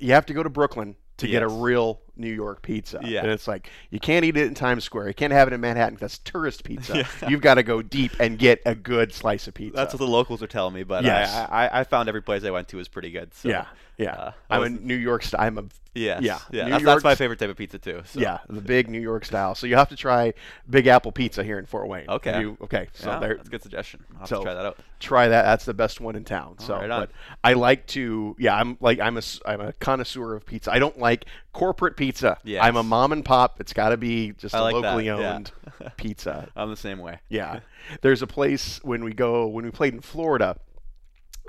you 0.00 0.12
have 0.12 0.26
to 0.26 0.32
go 0.32 0.42
to 0.44 0.48
Brooklyn 0.50 0.94
to 1.16 1.26
get 1.26 1.42
a 1.42 1.48
real 1.48 2.00
New 2.16 2.32
York 2.32 2.62
pizza. 2.62 3.00
Yeah. 3.02 3.22
And 3.22 3.30
it's 3.32 3.48
like 3.48 3.68
you 3.90 3.98
can't 3.98 4.24
eat 4.24 4.36
it 4.36 4.46
in 4.46 4.54
Times 4.54 4.84
Square. 4.84 5.08
You 5.08 5.14
can't 5.14 5.32
have 5.32 5.48
it 5.48 5.54
in 5.54 5.60
Manhattan. 5.60 5.98
That's 6.00 6.18
tourist 6.18 6.62
pizza. 6.62 6.98
Yeah. 7.22 7.28
You've 7.28 7.40
got 7.40 7.54
to 7.54 7.64
go 7.64 7.82
deep 7.82 8.12
and 8.20 8.38
get 8.38 8.62
a 8.64 8.76
good 8.76 9.12
slice 9.12 9.48
of 9.48 9.54
pizza. 9.54 9.74
that's 9.76 9.92
what 9.92 9.98
the 9.98 10.06
locals 10.06 10.40
are 10.40 10.46
telling 10.46 10.74
me. 10.74 10.84
But 10.84 11.02
Yes. 11.02 11.34
I, 11.34 11.66
I, 11.66 11.80
I 11.80 11.84
found 11.84 12.08
every 12.08 12.22
place 12.22 12.44
I 12.44 12.50
went 12.52 12.68
to 12.68 12.76
was 12.76 12.86
pretty 12.86 13.10
good. 13.10 13.34
So, 13.34 13.48
yeah. 13.48 13.66
Yeah. 13.98 14.12
uh, 14.14 14.32
I 14.48 14.54
I'm 14.54 14.58
a 14.58 14.62
wasn't- 14.62 14.84
New 14.84 14.94
York 14.94 15.22
style. 15.24 15.40
I'm 15.46 15.58
a 15.58 15.64
Yes. 15.94 16.22
Yeah, 16.22 16.38
Yeah. 16.52 16.64
New 16.66 16.70
That's, 16.70 16.84
that's 16.84 17.02
my 17.04 17.14
favorite 17.16 17.40
type 17.40 17.50
of 17.50 17.56
pizza 17.56 17.76
too. 17.76 18.02
So. 18.04 18.20
yeah, 18.20 18.38
the 18.48 18.60
big 18.60 18.88
New 18.88 19.00
York 19.00 19.24
style. 19.24 19.56
So 19.56 19.66
you 19.66 19.74
have 19.74 19.88
to 19.88 19.96
try 19.96 20.32
Big 20.70 20.86
Apple 20.86 21.10
Pizza 21.10 21.42
here 21.42 21.58
in 21.58 21.66
Fort 21.66 21.88
Wayne. 21.88 22.04
Okay. 22.08 22.38
You- 22.40 22.56
okay. 22.62 22.86
So 22.92 23.10
Yeah, 23.10 23.18
there, 23.18 23.34
that's 23.34 23.48
a 23.48 23.50
good 23.50 23.62
suggestion. 23.64 24.04
I'll 24.12 24.18
have 24.20 24.28
so- 24.28 24.38
to 24.38 24.44
try 24.44 24.54
that 24.54 24.64
out. 24.66 24.78
try 25.00 25.26
that. 25.28 25.42
That's 25.42 25.64
the 25.64 25.74
best 25.74 26.00
one 26.00 26.14
in 26.14 26.22
town. 26.24 26.60
So, 26.60 26.76
right 26.76 26.88
on. 26.88 27.00
but 27.00 27.10
I 27.42 27.54
like 27.54 27.86
to. 27.88 28.36
Yeah, 28.38 28.54
I'm 28.54 28.76
like 28.80 29.00
I'm 29.00 29.16
a 29.16 29.22
I'm 29.44 29.60
a 29.60 29.72
connoisseur 29.72 30.34
of 30.36 30.46
pizza. 30.46 30.72
I 30.72 30.78
don't 30.78 30.98
like 31.00 31.24
corporate 31.52 31.96
pizza. 31.96 32.38
Yes. 32.44 32.62
I'm 32.64 32.76
a 32.76 32.84
mom 32.84 33.10
and 33.10 33.24
pop. 33.24 33.58
It's 33.60 33.72
got 33.72 33.88
to 33.88 33.96
be 33.96 34.32
just 34.38 34.54
I 34.54 34.58
a 34.58 34.62
like 34.62 34.74
that, 34.76 34.80
locally 34.82 35.06
yeah. 35.06 35.34
owned 35.34 35.50
pizza. 35.96 36.48
I'm 36.54 36.70
the 36.70 36.76
same 36.76 37.00
way. 37.00 37.18
Yeah, 37.28 37.58
there's 38.02 38.22
a 38.22 38.28
place 38.28 38.78
when 38.84 39.02
we 39.02 39.14
go 39.14 39.48
when 39.48 39.64
we 39.64 39.72
played 39.72 39.94
in 39.94 40.00
Florida. 40.00 40.56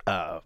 Uh, 0.07 0.39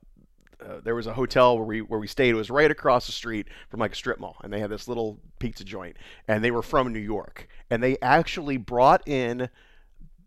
uh, 0.64 0.80
there 0.84 0.96
was 0.96 1.08
a 1.08 1.14
hotel 1.14 1.58
where 1.58 1.66
we 1.66 1.82
where 1.82 2.00
we 2.00 2.08
stayed. 2.08 2.30
It 2.30 2.36
was 2.36 2.50
right 2.50 2.72
across 2.72 3.06
the 3.06 3.12
street 3.12 3.48
from 3.70 3.80
like 3.80 3.94
a 3.94 3.96
strip 3.96 4.20
mall, 4.20 4.38
and 4.44 4.52
they 4.54 4.60
had 4.60 4.70
this 4.70 4.88
little 4.88 5.20
pizza 5.40 5.64
joint. 5.64 5.98
And 6.28 6.44
they 6.44 6.52
were 6.52 6.62
from 6.64 6.94
New 6.94 7.00
York, 7.00 7.48
and 7.70 7.84
they 7.84 7.98
actually 8.02 8.58
brought 8.58 9.08
in 9.08 9.50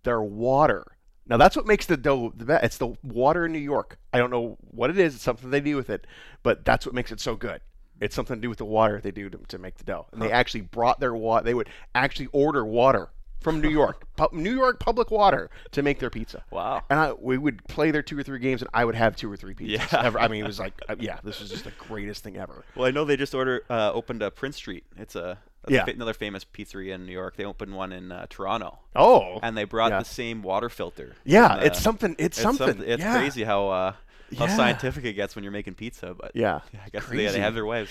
their 0.05 0.23
water 0.23 0.87
Now 1.29 1.37
that's 1.37 1.57
what 1.57 1.67
makes 1.67 1.87
the 1.87 1.97
dough 1.97 2.33
the 2.37 2.45
best. 2.45 2.65
It's 2.65 2.79
the 2.79 2.95
water 3.03 3.47
in 3.47 3.53
New 3.53 3.59
York. 3.59 3.99
I 4.13 4.19
don't 4.19 4.31
know 4.31 4.57
what 4.61 4.91
it 4.91 4.99
is. 4.99 5.15
It's 5.17 5.25
something 5.25 5.51
they 5.51 5.61
do 5.61 5.77
with 5.77 5.91
it, 5.91 6.07
but 6.43 6.65
that's 6.65 6.87
what 6.87 6.95
makes 6.95 7.11
it 7.13 7.21
so 7.21 7.37
good. 7.37 7.61
It's 8.01 8.15
something 8.15 8.37
to 8.37 8.41
do 8.41 8.49
with 8.49 8.59
the 8.59 8.65
water 8.65 9.01
they 9.01 9.11
do 9.11 9.31
to, 9.31 9.39
to 9.49 9.59
make 9.59 9.77
the 9.79 9.85
dough. 9.85 10.07
And 10.13 10.21
they 10.23 10.31
actually 10.31 10.61
brought 10.63 11.01
their 11.01 11.15
water. 11.15 11.45
They 11.45 11.55
would 11.55 11.71
actually 11.95 12.29
order 12.33 12.65
water 12.65 13.11
from 13.47 13.61
New 13.61 13.69
York, 13.71 14.05
pu- 14.17 14.27
New 14.33 14.53
York 14.57 14.81
public 14.81 15.13
water, 15.13 15.49
to 15.71 15.81
make 15.81 16.01
their 16.01 16.11
pizza. 16.11 16.43
Wow. 16.51 16.83
And 16.91 16.99
I, 16.99 17.13
we 17.13 17.39
would 17.39 17.65
play 17.69 17.93
their 17.93 18.03
two 18.03 18.19
or 18.19 18.25
three 18.25 18.41
games, 18.41 18.61
and 18.61 18.69
I 18.75 18.85
would 18.85 18.97
have 18.97 19.15
two 19.15 19.31
or 19.31 19.37
three 19.37 19.55
pizzas. 19.55 19.93
Yeah. 19.93 20.03
Ever. 20.03 20.19
I 20.19 20.27
mean, 20.27 20.43
it 20.43 20.47
was 20.49 20.59
like, 20.59 20.75
uh, 20.89 20.97
yeah, 20.99 21.21
this 21.23 21.39
was 21.39 21.49
just 21.49 21.63
the 21.63 21.71
greatest 21.79 22.25
thing 22.25 22.37
ever. 22.37 22.65
Well, 22.75 22.89
I 22.89 22.91
know 22.91 23.05
they 23.05 23.17
just 23.17 23.37
order 23.37 23.63
uh, 23.71 23.93
opened 23.93 24.21
a 24.23 24.33
Prince 24.33 24.57
Street. 24.57 24.83
It's 24.99 25.15
a 25.15 25.39
Yeah. 25.69 25.85
another 25.89 26.13
famous 26.15 26.45
pizzeria 26.45 26.95
in 26.95 27.07
New 27.07 27.13
York. 27.13 27.37
They 27.37 27.45
opened 27.45 27.75
one 27.77 27.93
in 27.93 28.11
uh, 28.11 28.27
Toronto, 28.29 28.81
Oh, 28.97 29.39
and 29.45 29.57
they 29.57 29.63
brought 29.65 29.93
Yeah. 29.93 30.01
the 30.01 30.05
same 30.05 30.43
water 30.43 30.69
filter. 30.69 31.15
yeah, 31.25 31.53
And, 31.53 31.61
uh, 31.63 31.67
it's 31.67 31.81
something. 31.81 32.17
It's, 32.19 32.39
It's 32.39 32.43
something. 32.43 32.83
It's 32.85 33.01
yeah. 33.01 33.17
crazy 33.17 33.45
how 33.45 33.69
uh, 33.69 33.93
how 34.39 34.47
Yeah. 34.47 34.57
scientific 34.57 35.05
it 35.05 35.13
gets 35.15 35.35
when 35.37 35.43
you're 35.45 35.53
making 35.53 35.75
pizza. 35.75 36.15
But 36.19 36.33
Yeah, 36.35 36.61
I 36.85 36.89
guess 36.91 37.05
they, 37.05 37.17
Crazy. 37.17 37.33
they 37.35 37.41
have 37.41 37.55
their 37.55 37.67
ways. 37.67 37.89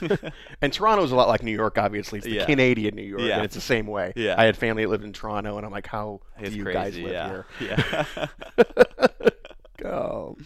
and 0.62 0.72
Toronto's 0.72 1.12
a 1.12 1.16
lot 1.16 1.28
like 1.28 1.42
New 1.42 1.50
York, 1.54 1.76
obviously. 1.78 2.18
It's 2.18 2.26
the 2.26 2.32
Yeah. 2.34 2.44
Canadian 2.46 2.94
New 2.94 3.02
York, 3.02 3.20
Yeah. 3.22 3.36
and 3.36 3.44
it's 3.44 3.54
the 3.54 3.60
same 3.60 3.86
way. 3.86 4.12
Yeah. 4.16 4.34
I 4.38 4.44
had 4.44 4.56
family 4.56 4.84
that 4.84 4.88
lived 4.90 5.04
in 5.04 5.12
Toronto, 5.12 5.56
and 5.56 5.66
I'm 5.66 5.72
like, 5.72 5.86
how 5.86 6.20
It's 6.38 6.50
do 6.50 6.56
you 6.56 6.64
crazy. 6.64 6.78
guys 6.78 6.98
live 6.98 7.12
yeah. 7.12 7.28
here? 7.28 7.46
Yeah. 8.58 8.64
Oh. 9.84 10.36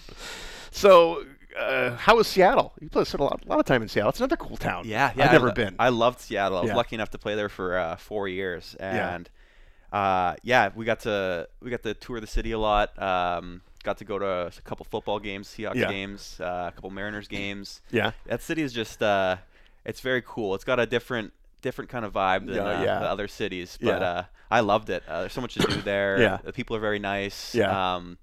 So, 0.70 1.24
uh, 1.58 1.96
how 1.96 2.16
was 2.16 2.26
Seattle? 2.26 2.72
You 2.80 2.88
played 2.88 3.06
spent 3.06 3.20
a 3.20 3.24
lot, 3.24 3.42
a 3.44 3.48
lot 3.48 3.58
of 3.60 3.64
time 3.64 3.80
in 3.82 3.88
Seattle. 3.88 4.10
It's 4.10 4.20
another 4.20 4.36
cool 4.36 4.56
town. 4.56 4.84
Yeah, 4.86 5.12
yeah. 5.16 5.24
I've 5.24 5.30
I 5.30 5.32
never 5.32 5.46
lo- 5.48 5.54
been. 5.54 5.76
I 5.78 5.88
loved 5.88 6.20
Seattle. 6.20 6.58
I 6.58 6.60
was 6.62 6.68
Yeah. 6.70 6.76
lucky 6.76 6.94
enough 6.96 7.10
to 7.10 7.18
play 7.18 7.34
there 7.36 7.48
for 7.48 7.78
uh, 7.78 7.96
four 7.96 8.28
years, 8.28 8.76
Yeah. 8.78 9.14
and 9.14 9.30
uh, 9.92 10.34
yeah, 10.42 10.70
we 10.74 10.84
got 10.84 11.00
to 11.00 11.48
we 11.62 11.70
got 11.70 11.82
to 11.84 11.94
tour 11.94 12.20
the 12.20 12.26
city 12.26 12.52
a 12.52 12.58
lot. 12.58 13.00
Um, 13.00 13.62
got 13.82 13.98
to 13.98 14.04
go 14.04 14.18
to 14.18 14.26
a 14.26 14.50
couple 14.64 14.84
football 14.84 15.18
games, 15.18 15.48
Seahawks 15.48 15.74
Yeah. 15.76 15.90
games, 15.90 16.38
uh, 16.40 16.66
a 16.68 16.72
couple 16.74 16.90
Mariners 16.90 17.28
games. 17.28 17.80
yeah. 17.90 18.12
That 18.26 18.42
city 18.42 18.62
is 18.62 18.72
just 18.72 19.02
uh, 19.02 19.36
it's 19.84 20.00
very 20.00 20.22
cool. 20.26 20.54
It's 20.54 20.64
got 20.64 20.78
a 20.80 20.86
different 20.86 21.32
different 21.62 21.90
kind 21.90 22.04
of 22.06 22.12
vibe 22.14 22.46
than 22.46 22.56
Yeah, 22.56 22.62
uh, 22.64 22.82
yeah. 22.82 22.98
the 23.00 23.08
other 23.10 23.28
cities, 23.28 23.78
but 23.80 24.00
Yeah. 24.00 24.08
uh, 24.08 24.24
I 24.50 24.60
loved 24.60 24.88
it. 24.90 25.02
Uh, 25.06 25.20
there's 25.20 25.32
so 25.32 25.40
much 25.42 25.54
to 25.54 25.60
do 25.60 25.82
there. 25.82 26.20
Yeah. 26.20 26.38
The 26.42 26.52
people 26.52 26.74
are 26.76 26.80
very 26.80 26.98
nice. 26.98 27.54
Yeah. 27.54 27.94
Um, 27.96 28.16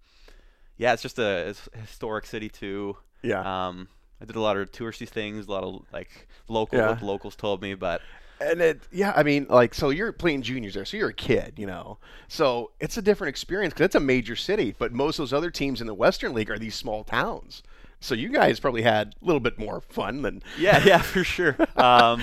yeah, 0.77 0.93
it's 0.93 1.01
just 1.03 1.19
a 1.19 1.49
it's 1.49 1.69
a 1.73 1.77
historic 1.79 2.25
city 2.25 2.49
too. 2.49 2.97
Yeah. 3.21 3.41
Um, 3.67 3.87
I 4.21 4.25
did 4.25 4.35
a 4.35 4.41
lot 4.41 4.57
of 4.57 4.71
touristy 4.71 5.07
things, 5.07 5.47
a 5.47 5.51
lot 5.51 5.63
of 5.63 5.85
like 5.93 6.27
local 6.47 6.79
Yeah. 6.79 6.89
what 6.89 6.99
the 6.99 7.05
locals 7.05 7.35
told 7.35 7.61
me, 7.61 7.75
but 7.75 8.01
And 8.39 8.61
it, 8.61 8.81
yeah, 8.91 9.13
I 9.15 9.23
mean, 9.23 9.47
like, 9.49 9.73
so 9.73 9.89
you're 9.89 10.11
playing 10.11 10.43
juniors 10.43 10.73
there, 10.75 10.85
so 10.85 10.95
you're 10.97 11.09
a 11.09 11.13
kid, 11.13 11.53
you 11.57 11.65
know. 11.65 11.97
So 12.27 12.71
it's 12.79 12.97
a 12.97 13.01
different 13.01 13.29
experience 13.29 13.73
because 13.73 13.85
it's 13.85 13.95
a 13.95 13.99
major 13.99 14.35
city, 14.35 14.75
but 14.77 14.91
most 14.91 15.17
of 15.17 15.23
those 15.23 15.33
other 15.33 15.49
teams 15.49 15.81
in 15.81 15.87
the 15.87 15.93
Western 15.93 16.33
League 16.33 16.51
are 16.51 16.59
these 16.59 16.75
small 16.75 17.03
towns. 17.03 17.63
So 17.99 18.13
you 18.13 18.29
guys 18.29 18.59
probably 18.59 18.83
had 18.83 19.15
a 19.19 19.25
little 19.25 19.39
bit 19.39 19.57
more 19.57 19.81
fun 19.81 20.21
than 20.21 20.43
yeah, 20.59 20.83
yeah, 20.85 21.01
for 21.01 21.23
sure. 21.23 21.55
Um, 21.75 22.21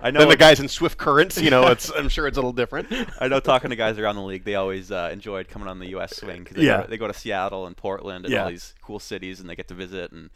I 0.00 0.12
know 0.12 0.20
than 0.20 0.28
the 0.28 0.36
guys 0.36 0.60
in 0.60 0.68
Swift 0.68 0.98
Currents. 0.98 1.36
You 1.36 1.50
know, 1.50 1.66
it's 1.66 1.90
I'm 1.90 2.08
sure 2.08 2.28
it's 2.28 2.36
a 2.36 2.40
little 2.40 2.52
different. 2.52 2.86
I 3.20 3.26
know 3.26 3.40
talking 3.40 3.70
to 3.70 3.76
guys 3.76 3.98
around 3.98 4.14
the 4.14 4.22
league, 4.22 4.44
they 4.44 4.54
always 4.54 4.92
uh, 4.92 5.10
enjoyed 5.12 5.48
coming 5.48 5.66
on 5.66 5.80
the 5.80 5.88
U.S. 5.88 6.16
swing 6.16 6.44
because 6.44 6.58
they, 6.58 6.66
Yeah. 6.66 6.82
go, 6.82 6.86
they 6.86 6.96
go 6.96 7.08
to 7.08 7.12
Seattle 7.12 7.66
and 7.66 7.76
Portland 7.76 8.24
and 8.24 8.32
Yeah. 8.32 8.44
all 8.44 8.50
these 8.50 8.74
cool 8.82 9.00
cities, 9.00 9.40
and 9.40 9.50
they 9.50 9.56
get 9.56 9.66
to 9.66 9.74
visit. 9.74 10.12
and 10.12 10.30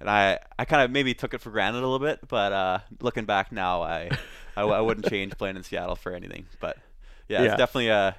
And 0.00 0.10
I, 0.10 0.38
I 0.58 0.64
kind 0.66 0.82
of 0.82 0.90
maybe 0.90 1.14
took 1.14 1.32
it 1.34 1.40
for 1.40 1.50
granted 1.50 1.78
a 1.78 1.86
little 1.88 1.98
bit, 2.06 2.20
but 2.28 2.52
uh, 2.52 2.78
looking 3.00 3.24
back 3.24 3.50
now, 3.52 3.82
I, 3.82 4.10
I 4.56 4.80
wouldn't 4.80 5.06
change 5.10 5.36
playing 5.38 5.56
in 5.56 5.62
Seattle 5.62 5.96
for 5.96 6.12
anything. 6.12 6.46
But 6.60 6.76
yeah, 7.28 7.42
Yeah. 7.42 7.46
it's 7.52 7.56
definitely 7.58 7.88
a, 7.88 8.14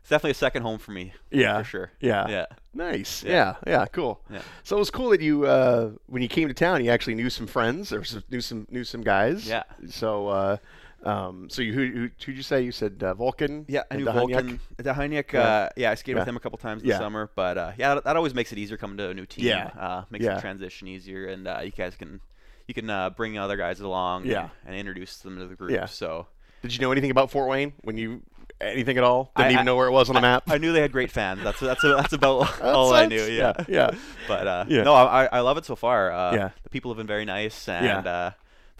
it's 0.00 0.08
definitely 0.10 0.32
a 0.32 0.34
second 0.34 0.62
home 0.62 0.78
for 0.78 0.90
me. 0.92 1.12
Yeah, 1.30 1.58
for 1.58 1.64
sure. 1.64 1.90
yeah. 2.00 2.26
yeah, 2.28 2.46
Nice. 2.74 3.22
Yeah. 3.22 3.30
Yeah. 3.32 3.54
Yeah. 3.66 3.86
Cool. 3.86 4.20
Yeah. 4.30 4.42
So 4.64 4.76
it 4.76 4.78
was 4.80 4.90
cool 4.90 5.10
that 5.10 5.20
you, 5.20 5.44
uh, 5.46 5.90
when 6.06 6.22
you 6.22 6.28
came 6.28 6.48
to 6.48 6.54
town, 6.54 6.84
you 6.84 6.90
actually 6.90 7.14
knew 7.14 7.30
some 7.30 7.46
friends 7.46 7.92
or 7.92 8.02
some, 8.02 8.24
knew 8.30 8.40
some 8.40 8.66
knew 8.70 8.82
some 8.82 9.02
guys. 9.02 9.46
Yeah. 9.46 9.62
So, 9.88 10.28
uh, 10.28 10.56
um, 11.04 11.48
so 11.50 11.62
you 11.62 11.72
who 11.72 11.86
who 11.86 12.10
who'd 12.24 12.36
you 12.36 12.42
say? 12.42 12.62
You 12.62 12.72
said 12.72 13.02
uh, 13.02 13.14
Volcan. 13.14 13.64
Yeah, 13.68 13.82
I 13.90 13.96
knew 13.96 14.04
Dahaniak? 14.06 14.12
Volcan. 14.14 14.60
Dahaniak, 14.82 15.32
Yeah. 15.32 15.40
uh, 15.40 15.68
yeah, 15.76 15.90
I 15.90 15.94
skated 15.94 16.16
Yeah. 16.16 16.20
with 16.22 16.28
him 16.28 16.36
a 16.36 16.40
couple 16.40 16.58
times 16.58 16.82
this 16.82 16.90
Yeah. 16.90 16.98
summer, 16.98 17.30
but 17.34 17.56
uh, 17.58 17.72
yeah, 17.78 17.94
that, 17.94 18.04
that 18.04 18.16
always 18.16 18.34
makes 18.34 18.52
it 18.52 18.58
easier 18.58 18.76
coming 18.76 18.96
to 18.98 19.08
a 19.10 19.14
new 19.14 19.26
team. 19.26 19.46
Yeah. 19.46 19.70
uh, 19.78 20.04
makes 20.10 20.24
the 20.26 20.40
transition 20.40 20.88
easier, 20.88 21.26
and 21.28 21.46
uh, 21.48 21.60
you 21.64 21.70
guys 21.70 21.94
can 21.96 22.20
you 22.66 22.74
can 22.74 22.88
uh, 22.90 23.10
bring 23.10 23.38
other 23.38 23.56
guys 23.56 23.80
along. 23.80 24.26
Yeah. 24.26 24.42
and, 24.42 24.50
and 24.68 24.76
introduce 24.76 25.16
them 25.18 25.38
to 25.38 25.46
the 25.46 25.54
group. 25.56 25.70
Yeah. 25.70 25.86
So 25.86 26.26
Did 26.62 26.74
you 26.74 26.80
know 26.80 26.92
anything 26.92 27.10
about 27.10 27.30
Fort 27.30 27.48
Wayne 27.48 27.72
when 27.82 27.96
you 27.96 28.22
anything 28.60 28.98
at 28.98 29.04
all? 29.04 29.32
Didn't 29.36 29.48
I- 29.50 29.52
even 29.54 29.64
know 29.64 29.76
where 29.76 29.86
it 29.88 29.92
was 29.92 30.10
on 30.10 30.14
the 30.14 30.20
map. 30.20 30.44
I 30.48 30.58
knew 30.58 30.72
they 30.72 30.82
had 30.82 30.92
great 30.92 31.10
fans. 31.10 31.42
That's 31.42 31.60
that's 31.60 31.80
that's 31.82 32.12
about 32.12 32.40
That 32.58 32.74
all 32.74 32.92
I 32.92 33.06
knew. 33.06 33.22
Yeah, 33.22 33.54
yeah, 33.60 33.64
yeah. 33.68 33.90
But 34.28 34.46
uh, 34.46 34.64
Yeah. 34.68 34.82
no, 34.82 34.94
I 34.94 35.24
I 35.26 35.40
love 35.40 35.56
it 35.56 35.64
so 35.64 35.76
far. 35.76 36.12
Uh, 36.12 36.34
Yeah. 36.34 36.50
the 36.62 36.68
people 36.70 36.90
have 36.90 36.98
been 36.98 37.06
very 37.06 37.24
nice, 37.24 37.68
and 37.70 37.86
Yeah. 38.04 38.12
uh, 38.12 38.30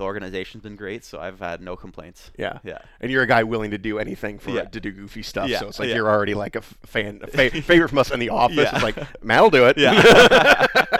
the 0.00 0.04
organization's 0.06 0.62
been 0.62 0.76
great. 0.76 1.04
So 1.04 1.20
I've 1.20 1.38
had 1.38 1.60
no 1.60 1.76
complaints. 1.76 2.30
yeah. 2.38 2.58
Yeah. 2.64 2.78
And 3.00 3.10
you're 3.12 3.22
a 3.22 3.26
guy 3.26 3.42
willing 3.44 3.70
to 3.72 3.78
do 3.78 3.98
anything 3.98 4.38
for 4.38 4.50
Yeah. 4.50 4.64
to 4.64 4.80
do 4.80 4.90
goofy 4.90 5.22
stuff. 5.22 5.48
Yeah, 5.48 5.58
So 5.60 5.68
it's 5.68 5.78
like 5.78 5.90
yeah. 5.90 5.96
you're 5.96 6.08
already 6.10 6.34
like 6.34 6.56
a 6.56 6.62
fan, 6.62 7.20
a 7.22 7.26
fa- 7.26 7.50
favorite 7.62 7.88
from 7.90 7.98
us 7.98 8.10
in 8.10 8.18
the 8.18 8.30
office. 8.30 8.56
Yeah. 8.56 8.74
It's 8.74 8.82
like 8.82 8.96
Matt 9.22 9.42
will 9.42 9.50
do 9.50 9.66
it. 9.66 9.76
Yeah. 9.78 9.92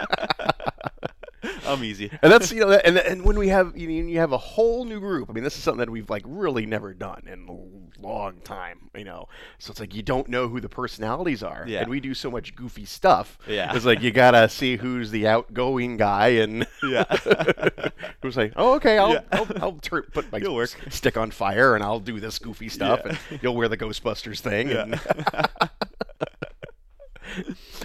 I'm 1.71 1.83
easy. 1.83 2.09
and 2.21 2.31
that's 2.31 2.51
you 2.51 2.61
know, 2.61 2.71
and 2.71 2.97
and 2.97 3.23
when 3.23 3.37
we 3.39 3.47
have 3.49 3.75
you, 3.77 3.87
know, 3.87 4.07
you 4.09 4.19
have 4.19 4.31
a 4.31 4.37
whole 4.37 4.85
new 4.85 4.99
group. 4.99 5.29
I 5.29 5.33
mean, 5.33 5.43
this 5.43 5.55
is 5.57 5.63
something 5.63 5.79
that 5.79 5.89
we've 5.89 6.09
like 6.09 6.23
really 6.25 6.65
never 6.65 6.93
done 6.93 7.23
in 7.31 7.47
a 7.47 8.01
long 8.05 8.41
time. 8.41 8.89
You 8.95 9.05
know, 9.05 9.27
so 9.59 9.71
it's 9.71 9.79
like 9.79 9.95
you 9.95 10.01
don't 10.03 10.27
know 10.27 10.47
who 10.47 10.59
the 10.59 10.69
personalities 10.69 11.43
are, 11.43 11.63
Yeah. 11.67 11.81
and 11.81 11.89
we 11.89 11.99
do 11.99 12.13
so 12.13 12.29
much 12.29 12.55
goofy 12.55 12.85
stuff. 12.85 13.37
Yeah. 13.47 13.75
it's 13.75 13.85
like 13.85 14.01
you 14.01 14.11
gotta 14.11 14.49
see 14.49 14.77
who's 14.77 15.11
the 15.11 15.27
outgoing 15.27 15.97
guy, 15.97 16.27
and 16.29 16.67
Yeah. 16.83 17.05
who's 18.21 18.37
like, 18.37 18.53
oh, 18.55 18.73
okay, 18.75 18.97
I'll 18.97 19.13
Yeah. 19.13 19.21
I'll, 19.31 19.47
I'll 19.61 19.73
tur- 19.81 20.03
put 20.03 20.31
my 20.31 20.39
You'll 20.39 20.55
work. 20.55 20.75
stick 20.89 21.17
on 21.17 21.31
fire, 21.31 21.75
and 21.75 21.83
I'll 21.83 21.99
do 21.99 22.19
this 22.19 22.39
goofy 22.39 22.69
stuff, 22.69 23.01
Yeah. 23.05 23.15
and 23.29 23.39
you'll 23.41 23.55
wear 23.55 23.67
the 23.69 23.77
Ghostbusters 23.77 24.39
thing. 24.39 24.69
Yeah. 24.69 24.83
And 24.83 24.99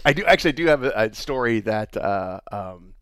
I 0.05 0.13
do 0.13 0.25
actually 0.25 0.53
do 0.53 0.67
have 0.67 0.83
a, 0.83 0.93
a 0.97 1.15
story 1.15 1.61
that 1.61 1.97
uh, 1.97 2.41
um, 2.51 2.95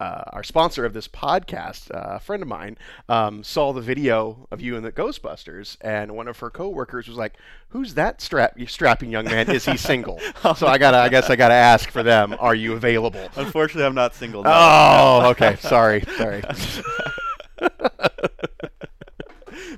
uh, 0.00 0.24
our 0.32 0.42
sponsor 0.42 0.84
of 0.86 0.94
this 0.94 1.06
podcast, 1.06 1.94
uh, 1.94 2.16
a 2.16 2.20
friend 2.20 2.42
of 2.42 2.48
mine, 2.48 2.78
um, 3.08 3.44
saw 3.44 3.72
the 3.72 3.82
video 3.82 4.48
of 4.50 4.60
you 4.60 4.76
in 4.76 4.82
the 4.82 4.90
Ghostbusters, 4.90 5.76
and 5.82 6.12
one 6.16 6.26
of 6.26 6.38
her 6.38 6.48
coworkers 6.48 7.06
was 7.06 7.18
like, 7.18 7.34
"Who's 7.68 7.94
that 7.94 8.20
strap 8.22 8.58
strapping 8.66 9.10
young 9.10 9.26
man? 9.26 9.50
Is 9.50 9.66
he 9.66 9.76
single?" 9.76 10.18
so 10.56 10.66
I 10.66 10.78
gotta, 10.78 10.96
I 10.96 11.10
guess 11.10 11.28
I 11.28 11.36
gotta 11.36 11.54
ask 11.54 11.90
for 11.90 12.02
them. 12.02 12.34
Are 12.40 12.54
you 12.54 12.72
available? 12.72 13.28
Unfortunately, 13.36 13.84
I'm 13.84 13.94
not 13.94 14.14
single. 14.14 14.42
no. 14.42 14.50
Oh, 14.52 15.28
okay. 15.30 15.56
Sorry, 15.60 16.02
sorry. 16.16 16.42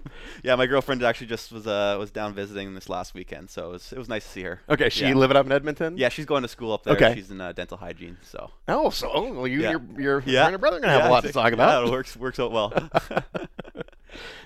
Yeah, 0.43 0.57
my 0.57 0.67
girlfriend 0.67 1.03
actually 1.05 1.29
just 1.29 1.53
was 1.53 1.67
uh 1.67 1.97
was 1.99 2.11
down 2.11 2.35
visiting 2.35 2.75
this 2.75 2.89
last 2.89 3.15
weekend, 3.15 3.49
so 3.51 3.69
it 3.69 3.73
was 3.73 3.93
it 3.93 3.99
was 3.99 4.09
nice 4.09 4.25
to 4.25 4.31
see 4.31 4.43
her. 4.43 4.61
Okay, 4.69 4.89
she 4.89 5.07
Yeah. 5.07 5.15
living 5.15 5.37
up 5.37 5.47
in 5.47 5.53
Edmonton. 5.53 5.97
Yeah, 5.97 6.09
she's 6.09 6.27
going 6.27 6.43
to 6.43 6.49
school 6.49 6.73
up 6.73 6.83
there. 6.85 6.95
Okay. 6.95 7.15
She's 7.15 7.31
in 7.31 7.41
uh, 7.41 7.53
dental 7.53 7.77
hygiene, 7.77 8.17
so 8.23 8.51
Oh, 8.69 8.91
so 8.91 9.11
oh, 9.13 9.33
well, 9.33 9.47
you 9.47 9.61
Yeah. 9.63 9.71
your, 9.73 9.83
your 9.99 10.23
yeah. 10.27 10.43
friend 10.43 10.55
and 10.55 10.61
brother 10.61 10.77
are 10.79 10.81
gonna 10.81 10.93
have 10.93 11.07
a 11.07 11.11
lot 11.11 11.23
to 11.25 11.33
talk 11.33 11.53
about. 11.53 11.83
Yeah, 11.83 11.89
it 11.89 11.93
works 11.93 12.17
works 12.17 12.39
out 12.41 12.51
well. 12.53 12.73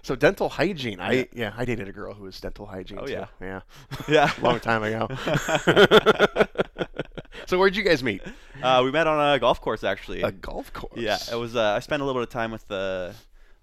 So 0.03 0.15
dental 0.15 0.49
hygiene. 0.49 1.01
I 1.01 1.27
yeah, 1.33 1.53
I 1.57 1.65
dated 1.65 1.89
a 1.89 1.93
girl 1.93 2.15
who 2.15 2.23
was 2.25 2.41
dental 2.41 2.67
hygiene. 2.67 2.99
Oh, 3.01 3.07
too. 3.07 3.13
yeah. 3.15 3.27
yeah, 3.41 3.61
yeah, 4.09 4.31
long 4.41 4.61
time 4.61 4.85
ago. 4.85 5.09
so 7.47 7.59
where'd 7.59 7.75
you 7.75 7.83
guys 7.83 8.03
meet? 8.05 8.23
uh, 8.63 8.83
we 8.85 8.93
met 8.93 9.09
on 9.09 9.35
a 9.35 9.41
golf 9.41 9.61
course 9.61 9.83
actually. 9.83 10.23
A 10.23 10.31
golf 10.31 10.73
course. 10.73 10.93
Yeah, 10.97 11.19
it 11.33 11.35
was. 11.35 11.57
Uh, 11.57 11.75
I 11.77 11.81
spent 11.81 12.01
a 12.03 12.05
little 12.05 12.21
bit 12.21 12.29
of 12.29 12.33
time 12.33 12.53
with 12.53 12.67
the 12.69 13.15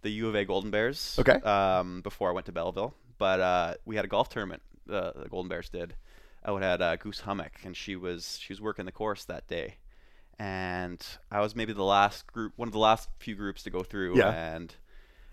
the 0.04 0.12
U 0.12 0.28
of 0.30 0.36
A 0.36 0.46
Golden 0.46 0.70
Bears. 0.72 1.18
Okay. 1.20 1.34
Um, 1.42 2.02
before 2.02 2.30
I 2.30 2.34
went 2.34 2.46
to 2.46 2.52
Belleville, 2.52 2.94
but 3.18 3.40
uh, 3.40 3.74
we 3.86 3.96
had 3.96 4.06
a 4.06 4.08
golf 4.08 4.30
tournament. 4.30 4.62
Uh, 4.90 5.12
the 5.16 5.30
Golden 5.30 5.50
Bears 5.50 5.70
did. 5.70 5.96
I 6.46 6.52
would 6.52 6.62
had 6.62 6.82
uh, 6.82 6.96
Goose 6.98 7.22
Hummock, 7.22 7.54
and 7.64 7.76
she 7.76 7.96
was 7.96 8.38
she 8.40 8.54
was 8.54 8.62
working 8.62 8.86
the 8.86 8.92
course 8.92 9.24
that 9.26 9.48
day, 9.48 9.76
and 10.38 11.04
I 11.32 11.40
was 11.40 11.56
maybe 11.56 11.74
the 11.74 11.84
last 11.84 12.28
group, 12.28 12.54
one 12.58 12.68
of 12.68 12.74
the 12.74 12.80
last 12.80 13.10
few 13.20 13.36
groups 13.36 13.64
to 13.64 13.70
go 13.70 13.82
through. 13.84 14.18
Yeah. 14.18 14.30
And 14.32 14.74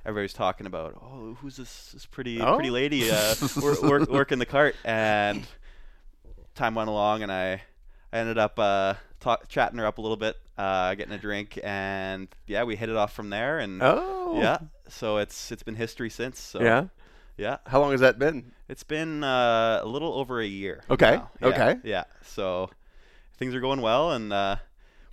everybody's 0.06 0.32
talking 0.32 0.66
about, 0.66 0.94
oh, 1.02 1.36
who's 1.40 1.56
this 1.56 1.90
this 1.92 2.06
pretty 2.06 2.40
Oh. 2.40 2.54
pretty 2.54 2.70
lady 2.70 3.10
uh, 3.10 3.34
wor- 3.60 3.80
work, 3.82 4.08
working 4.08 4.38
the 4.38 4.46
cart? 4.46 4.76
And 4.84 5.44
time 6.54 6.74
went 6.74 6.88
along, 6.88 7.22
and 7.24 7.32
I 7.32 7.60
I 8.12 8.18
ended 8.18 8.38
up 8.38 8.58
uh, 8.58 8.94
talk, 9.20 9.48
chatting 9.48 9.78
her 9.78 9.86
up 9.86 9.98
a 9.98 10.00
little 10.00 10.16
bit, 10.16 10.36
uh, 10.58 10.94
getting 10.94 11.12
a 11.14 11.18
drink, 11.18 11.58
and 11.62 12.28
yeah, 12.46 12.64
we 12.64 12.76
hit 12.76 12.88
it 12.88 12.96
off 12.96 13.12
from 13.12 13.30
there. 13.30 13.58
And 13.58 13.82
Oh. 13.82 14.38
yeah, 14.40 14.58
so 14.88 15.18
it's 15.18 15.52
it's 15.52 15.62
been 15.62 15.76
history 15.76 16.10
since. 16.10 16.40
So 16.40 16.60
Yeah. 16.60 16.84
yeah, 17.36 17.58
How 17.66 17.80
long 17.80 17.92
has 17.92 18.00
that 18.00 18.18
been? 18.18 18.52
it's 18.68 18.82
been 18.84 19.22
uh, 19.24 19.80
a 19.82 19.86
little 19.86 20.12
over 20.14 20.40
a 20.40 20.46
year. 20.46 20.82
Okay. 20.90 21.20
Yeah, 21.40 21.46
okay. 21.46 21.76
Yeah. 21.84 22.04
So 22.24 22.70
things 23.38 23.54
are 23.54 23.60
going 23.60 23.80
well, 23.80 24.12
and 24.12 24.32
uh, 24.32 24.56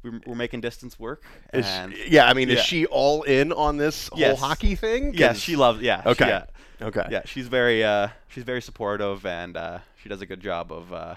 we're, 0.03 0.19
we're 0.25 0.35
making 0.35 0.61
distance 0.61 0.99
work. 0.99 1.23
And 1.51 1.93
she, 1.93 2.09
yeah, 2.09 2.27
I 2.27 2.33
mean, 2.33 2.49
is 2.49 2.61
she 2.61 2.85
all 2.85 3.23
in 3.23 3.51
on 3.51 3.77
this 3.77 4.07
whole 4.09 4.19
Yes. 4.19 4.39
hockey 4.39 4.75
thing? 4.75 5.13
yeah, 5.13 5.29
'Cause- 5.29 5.39
she 5.41 5.55
loves. 5.55 5.81
Yeah. 5.81 6.01
she- 6.03 6.09
Okay. 6.09 6.27
yeah. 6.27 6.45
Okay. 6.79 7.07
Yeah, 7.09 7.21
she's 7.25 7.47
very 7.47 7.83
uh, 7.83 8.09
she's 8.27 8.43
very 8.43 8.61
supportive, 8.61 9.25
and 9.25 9.57
uh, 9.57 9.79
she 10.01 10.09
does 10.09 10.21
a 10.21 10.27
good 10.27 10.39
job 10.41 10.71
of 10.71 10.93
uh, 10.93 11.15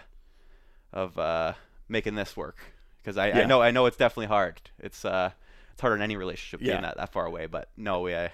of 0.93 1.19
uh, 1.19 1.53
making 1.89 2.15
this 2.15 2.35
work 2.37 2.57
because 3.03 3.17
I, 3.17 3.29
Yeah. 3.29 3.41
I 3.41 3.45
know 3.45 3.63
I 3.63 3.71
know 3.71 3.87
it's 3.87 3.97
definitely 3.97 4.27
hard. 4.27 4.61
It's 4.79 5.05
uh 5.05 5.31
it's 5.73 5.81
hard 5.81 5.95
in 5.95 6.03
any 6.03 6.17
relationship 6.17 6.61
Yeah. 6.61 6.73
being 6.75 6.83
that, 6.83 6.97
that 6.97 7.13
far 7.13 7.27
away. 7.27 7.47
But 7.47 7.69
no, 7.77 8.01
we 8.03 8.15
uh, 8.15 8.29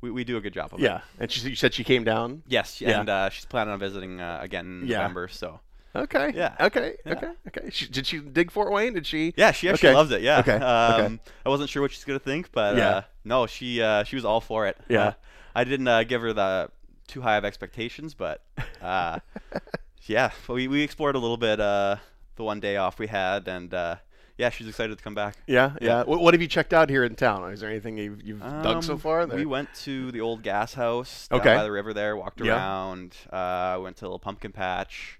we, 0.00 0.10
we 0.10 0.24
do 0.24 0.36
a 0.36 0.40
good 0.40 0.52
job 0.52 0.72
of 0.74 0.80
it. 0.80 0.82
Yeah. 0.82 1.00
And 1.18 1.30
she, 1.30 1.48
you 1.50 1.56
said 1.56 1.72
she 1.74 1.82
came 1.84 2.04
down. 2.04 2.42
Yes, 2.46 2.80
Yeah. 2.80 3.00
and 3.00 3.08
uh, 3.08 3.30
she's 3.30 3.44
planning 3.46 3.72
on 3.72 3.78
visiting 3.78 4.20
uh, 4.20 4.38
again 4.42 4.82
in 4.82 4.88
Yeah. 4.88 4.98
November. 4.98 5.28
So 5.28 5.60
Okay. 5.94 6.32
Yeah. 6.34 6.54
Okay. 6.60 6.96
Yeah. 7.06 7.12
Okay. 7.12 7.30
Okay. 7.48 7.70
She, 7.70 7.86
did 7.88 8.06
she 8.06 8.18
dig 8.20 8.50
Fort 8.50 8.70
Wayne? 8.70 8.92
Did 8.92 9.06
she? 9.06 9.32
yeah, 9.36 9.50
she 9.52 9.68
actually 9.70 9.88
Okay. 9.88 9.96
loves 9.96 10.10
it. 10.10 10.20
Yeah. 10.20 10.40
Okay. 10.40 10.52
Um, 10.56 11.00
Okay. 11.14 11.18
I 11.46 11.48
wasn't 11.48 11.70
sure 11.70 11.80
what 11.82 11.90
she's 11.90 12.04
gonna 12.04 12.18
think, 12.18 12.52
but 12.52 12.76
Yeah. 12.76 12.88
uh, 12.90 13.02
no, 13.24 13.46
she 13.46 13.80
uh, 13.82 14.04
she 14.04 14.14
was 14.16 14.24
all 14.24 14.40
for 14.42 14.66
it. 14.66 14.76
Yeah. 14.88 15.14
I 15.54 15.64
didn't 15.64 15.88
uh, 15.88 16.04
give 16.04 16.20
her 16.20 16.34
the 16.34 16.70
too 17.08 17.22
high 17.22 17.36
of 17.36 17.44
expectations, 17.46 18.12
but 18.12 18.42
uh, 18.82 19.20
yeah, 20.06 20.30
we 20.48 20.68
we 20.68 20.82
explored 20.82 21.14
a 21.14 21.18
little 21.18 21.38
bit 21.38 21.58
uh, 21.60 21.96
the 22.36 22.44
one 22.44 22.60
day 22.60 22.76
off 22.76 22.98
we 22.98 23.06
had, 23.08 23.48
and 23.48 23.72
uh, 23.74 23.96
yeah, 24.38 24.50
she's 24.50 24.68
excited 24.68 24.96
to 24.98 25.02
come 25.04 25.14
back. 25.14 25.36
Yeah. 25.46 25.74
Yeah. 25.80 26.04
What, 26.04 26.20
what 26.20 26.34
have 26.34 26.40
you 26.42 26.48
checked 26.48 26.72
out 26.74 26.90
here 26.90 27.04
in 27.04 27.14
town? 27.14 27.50
Is 27.52 27.60
there 27.60 27.70
anything 27.70 27.96
you've, 27.98 28.22
you've 28.22 28.40
dug 28.40 28.84
so 28.84 28.92
Um, 28.94 28.98
far? 28.98 29.26
We 29.26 29.46
went 29.46 29.72
to 29.84 30.12
the 30.12 30.20
old 30.20 30.42
gas 30.42 30.74
house 30.74 31.28
Okay. 31.32 31.54
by 31.54 31.62
the 31.62 31.72
river 31.72 31.92
there, 31.94 32.16
walked 32.16 32.40
Yeah. 32.40 32.54
around, 32.56 33.16
uh, 33.32 33.78
went 33.82 33.96
to 33.98 34.04
a 34.04 34.06
little 34.06 34.18
pumpkin 34.18 34.52
patch. 34.52 35.18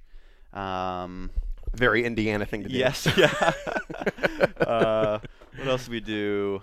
Um, 0.52 1.30
Very 1.74 2.04
Indiana 2.04 2.44
thing 2.46 2.62
to 2.62 2.68
do. 2.68 2.76
yes, 2.76 3.06
yeah. 3.16 3.52
uh, 4.66 5.18
what 5.56 5.68
else 5.68 5.84
did 5.84 5.90
we 5.92 6.00
do? 6.00 6.62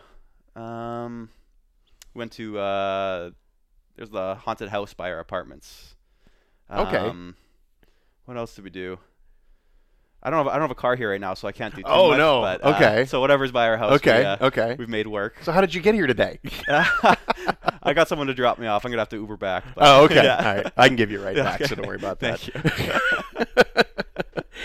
Um, 0.55 1.29
went 2.13 2.31
to 2.33 2.59
uh, 2.59 3.31
there's 3.95 4.09
the 4.11 4.35
haunted 4.35 4.69
house 4.69 4.93
by 4.93 5.11
our 5.11 5.19
apartments. 5.19 5.95
Okay. 6.71 6.97
Um, 6.97 7.35
what 8.25 8.37
else 8.37 8.55
did 8.55 8.63
we 8.63 8.69
do? 8.69 8.97
I 10.23 10.29
don't 10.29 10.37
have 10.39 10.47
I 10.47 10.53
don't 10.53 10.61
have 10.61 10.71
a 10.71 10.75
car 10.75 10.95
here 10.95 11.11
right 11.11 11.19
now, 11.21 11.33
so 11.33 11.47
I 11.47 11.51
can't 11.51 11.75
do 11.75 11.81
too 11.81 11.87
Oh, 11.87 12.09
much. 12.09 12.17
no. 12.17 12.41
But, 12.41 12.63
uh, 12.63 12.69
Okay. 12.75 13.05
So 13.05 13.19
whatever's 13.19 13.51
by 13.51 13.67
our 13.67 13.77
house, 13.77 13.91
Okay. 13.93 14.19
we, 14.19 14.25
uh, 14.25 14.47
okay. 14.47 14.75
we've 14.79 14.87
made 14.89 15.05
work. 15.07 15.35
So 15.43 15.51
how 15.51 15.59
did 15.61 15.73
you 15.73 15.81
get 15.81 15.93
here 15.95 16.07
today? 16.07 16.39
I 17.83 17.93
got 17.93 18.07
someone 18.07 18.27
to 18.27 18.33
drop 18.33 18.57
me 18.57 18.67
off. 18.67 18.85
I'm 18.85 18.91
gonna 18.91 19.01
have 19.01 19.09
to 19.09 19.17
Uber 19.17 19.35
back. 19.37 19.65
but- 19.75 19.83
oh, 19.85 20.05
okay. 20.05 20.15
Yeah. 20.23 20.37
All 20.37 20.55
right. 20.55 20.73
I 20.77 20.87
can 20.87 20.95
give 20.95 21.11
you 21.11 21.21
a 21.21 21.25
ride 21.25 21.35
Yeah, 21.37 21.43
back, 21.43 21.65
so 21.65 21.75
don't 21.75 21.85
worry 21.87 21.97
about 21.97 22.19
that. 22.21 22.39
Thank 22.39 23.83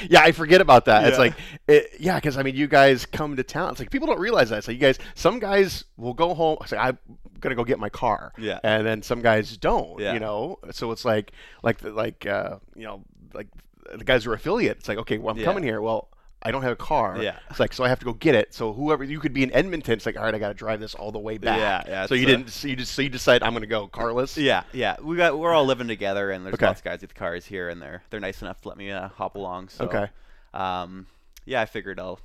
yeah, 0.08 0.20
I 0.22 0.30
forget 0.32 0.60
about 0.60 0.84
that. 0.84 1.08
It's 1.08 1.18
like, 1.18 1.34
it, 1.66 1.90
yeah, 1.98 2.14
because 2.16 2.38
I 2.38 2.42
mean, 2.44 2.54
you 2.54 2.68
guys 2.68 3.04
come 3.04 3.34
to 3.36 3.42
town. 3.42 3.70
It's 3.72 3.80
like 3.80 3.90
people 3.90 4.06
don't 4.06 4.20
realize 4.20 4.50
that. 4.50 4.62
So 4.62 4.70
you 4.70 4.78
guys, 4.78 4.98
some 5.16 5.40
guys 5.40 5.84
will 5.96 6.14
go 6.14 6.34
home. 6.34 6.58
Say, 6.66 6.76
I'm 6.76 6.98
gonna 7.40 7.56
go 7.56 7.64
get 7.64 7.80
my 7.80 7.88
car. 7.88 8.32
Yeah. 8.38 8.60
And 8.62 8.86
then 8.86 9.02
some 9.02 9.22
guys 9.22 9.56
don't. 9.56 9.98
Yeah. 9.98 10.12
You 10.12 10.20
know. 10.20 10.60
So 10.70 10.92
it's 10.92 11.04
like, 11.04 11.32
like, 11.64 11.78
the, 11.78 11.90
like, 11.90 12.26
uh, 12.26 12.58
you 12.76 12.84
know, 12.84 13.02
like 13.34 13.48
the 13.94 14.04
guys 14.04 14.24
who 14.24 14.30
are 14.30 14.34
affiliate. 14.34 14.78
It's 14.78 14.88
like, 14.88 14.98
okay, 14.98 15.18
well, 15.18 15.32
I'm 15.34 15.38
Yeah. 15.40 15.44
coming 15.44 15.62
here. 15.64 15.80
Well. 15.80 16.08
I 16.40 16.52
don't 16.52 16.62
have 16.62 16.70
a 16.70 16.76
car. 16.76 17.20
Yeah. 17.20 17.36
It's 17.50 17.58
like 17.58 17.72
so 17.72 17.82
I 17.82 17.88
have 17.88 17.98
to 17.98 18.04
go 18.04 18.12
get 18.12 18.36
it. 18.36 18.54
So 18.54 18.72
whoever 18.72 19.02
you 19.02 19.18
could 19.18 19.32
be 19.32 19.42
in 19.42 19.52
Edmonton, 19.52 19.94
it's 19.94 20.06
like 20.06 20.16
all 20.16 20.22
right, 20.22 20.32
I 20.32 20.38
got 20.38 20.46
to 20.46 20.54
drive 20.54 20.78
this 20.78 20.94
all 20.94 21.10
the 21.10 21.18
way 21.18 21.36
back. 21.36 21.58
Yeah, 21.58 21.82
yeah, 21.92 22.06
So 22.06 22.14
you 22.14 22.26
uh, 22.26 22.30
didn't. 22.30 22.50
So 22.50 22.68
you 22.68 22.76
just 22.76 22.92
so 22.92 23.02
you 23.02 23.08
decide 23.08 23.42
I'm 23.42 23.50
going 23.50 23.62
to 23.62 23.66
go 23.66 23.88
carless. 23.88 24.36
Yeah, 24.38 24.62
yeah. 24.72 24.94
We 25.02 25.16
got 25.16 25.36
we're 25.36 25.52
all 25.52 25.64
living 25.66 25.88
together, 25.88 26.30
and 26.30 26.46
there's 26.46 26.54
Okay. 26.54 26.66
lots 26.66 26.78
of 26.78 26.84
guys 26.84 27.00
with 27.00 27.12
cars 27.12 27.44
here, 27.44 27.68
and 27.68 27.82
they're 27.82 28.04
they're 28.10 28.20
nice 28.20 28.40
enough 28.40 28.60
to 28.60 28.68
let 28.68 28.78
me 28.78 28.92
uh, 28.92 29.08
hop 29.08 29.34
along. 29.34 29.70
So, 29.70 29.86
Okay. 29.86 30.06
Um, 30.54 31.08
yeah, 31.44 31.60
I 31.60 31.66
figured 31.66 31.98
I'll 31.98 32.20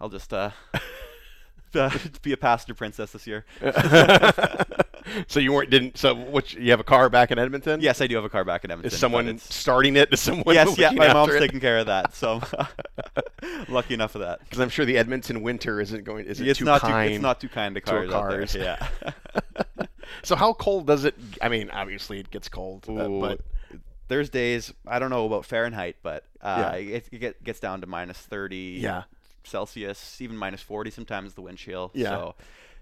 I'll 0.00 0.08
just 0.08 0.32
uh, 0.34 0.50
uh, 1.76 1.90
be 2.22 2.32
a 2.32 2.36
passenger 2.36 2.74
princess 2.74 3.12
this 3.12 3.28
year. 3.28 3.44
so 5.26 5.40
you 5.40 5.52
weren't 5.52 5.70
didn't. 5.70 5.96
So 5.98 6.14
what? 6.14 6.52
You 6.54 6.70
have 6.70 6.80
a 6.80 6.84
car 6.84 7.08
back 7.08 7.30
in 7.30 7.38
Edmonton? 7.38 7.80
Yes, 7.80 8.00
I 8.00 8.06
do 8.06 8.14
have 8.16 8.24
a 8.24 8.28
car 8.28 8.44
back 8.44 8.64
in 8.64 8.70
Edmonton. 8.70 8.92
Is 8.92 8.98
someone 8.98 9.38
starting 9.38 9.96
it? 9.96 10.12
Is 10.12 10.20
someone? 10.20 10.54
Yes, 10.54 10.76
yeah. 10.78 10.90
My 10.90 11.12
mom's 11.12 11.34
it? 11.34 11.40
taking 11.40 11.60
care 11.60 11.78
of 11.78 11.86
that, 11.86 12.14
so 12.14 12.40
I'm 13.42 13.64
lucky 13.68 13.94
enough 13.94 14.14
of 14.14 14.22
that. 14.22 14.40
Because 14.40 14.60
I'm 14.60 14.68
sure 14.68 14.84
the 14.84 14.96
Edmonton 14.98 15.42
winter 15.42 15.80
isn't 15.80 16.04
going. 16.04 16.26
Isn't 16.26 16.46
It's 16.46 16.58
too 16.58 16.64
not 16.64 16.80
kind. 16.80 17.08
too 17.10 17.14
it's 17.14 17.22
not 17.22 17.40
too 17.40 17.48
kind 17.48 17.74
to 17.74 17.80
cars, 17.80 18.10
cars. 18.10 18.56
out 18.56 18.60
there. 18.60 18.78
Yeah. 19.04 19.12
so 20.22 20.36
how 20.36 20.52
cold 20.54 20.86
does 20.86 21.04
it? 21.04 21.14
I 21.42 21.48
mean, 21.48 21.70
obviously 21.70 22.20
it 22.20 22.30
gets 22.30 22.48
cold, 22.48 22.84
uh, 22.88 22.92
Ooh, 22.92 23.20
but 23.20 23.40
there's 24.08 24.30
days 24.30 24.72
I 24.86 24.98
don't 24.98 25.10
know 25.10 25.26
about 25.26 25.44
Fahrenheit, 25.44 25.96
but 26.02 26.24
uh, 26.40 26.74
Yeah. 26.78 26.96
it, 26.96 27.08
it 27.12 27.44
gets 27.44 27.60
down 27.60 27.80
to 27.82 27.86
minus 27.86 28.18
30 28.18 28.78
yeah, 28.80 29.04
Celsius, 29.44 30.20
even 30.20 30.36
minus 30.36 30.60
40 30.62 30.90
sometimes 30.90 31.34
the 31.34 31.42
wind 31.42 31.58
chill. 31.58 31.90
Yeah. 31.94 32.10
So 32.10 32.34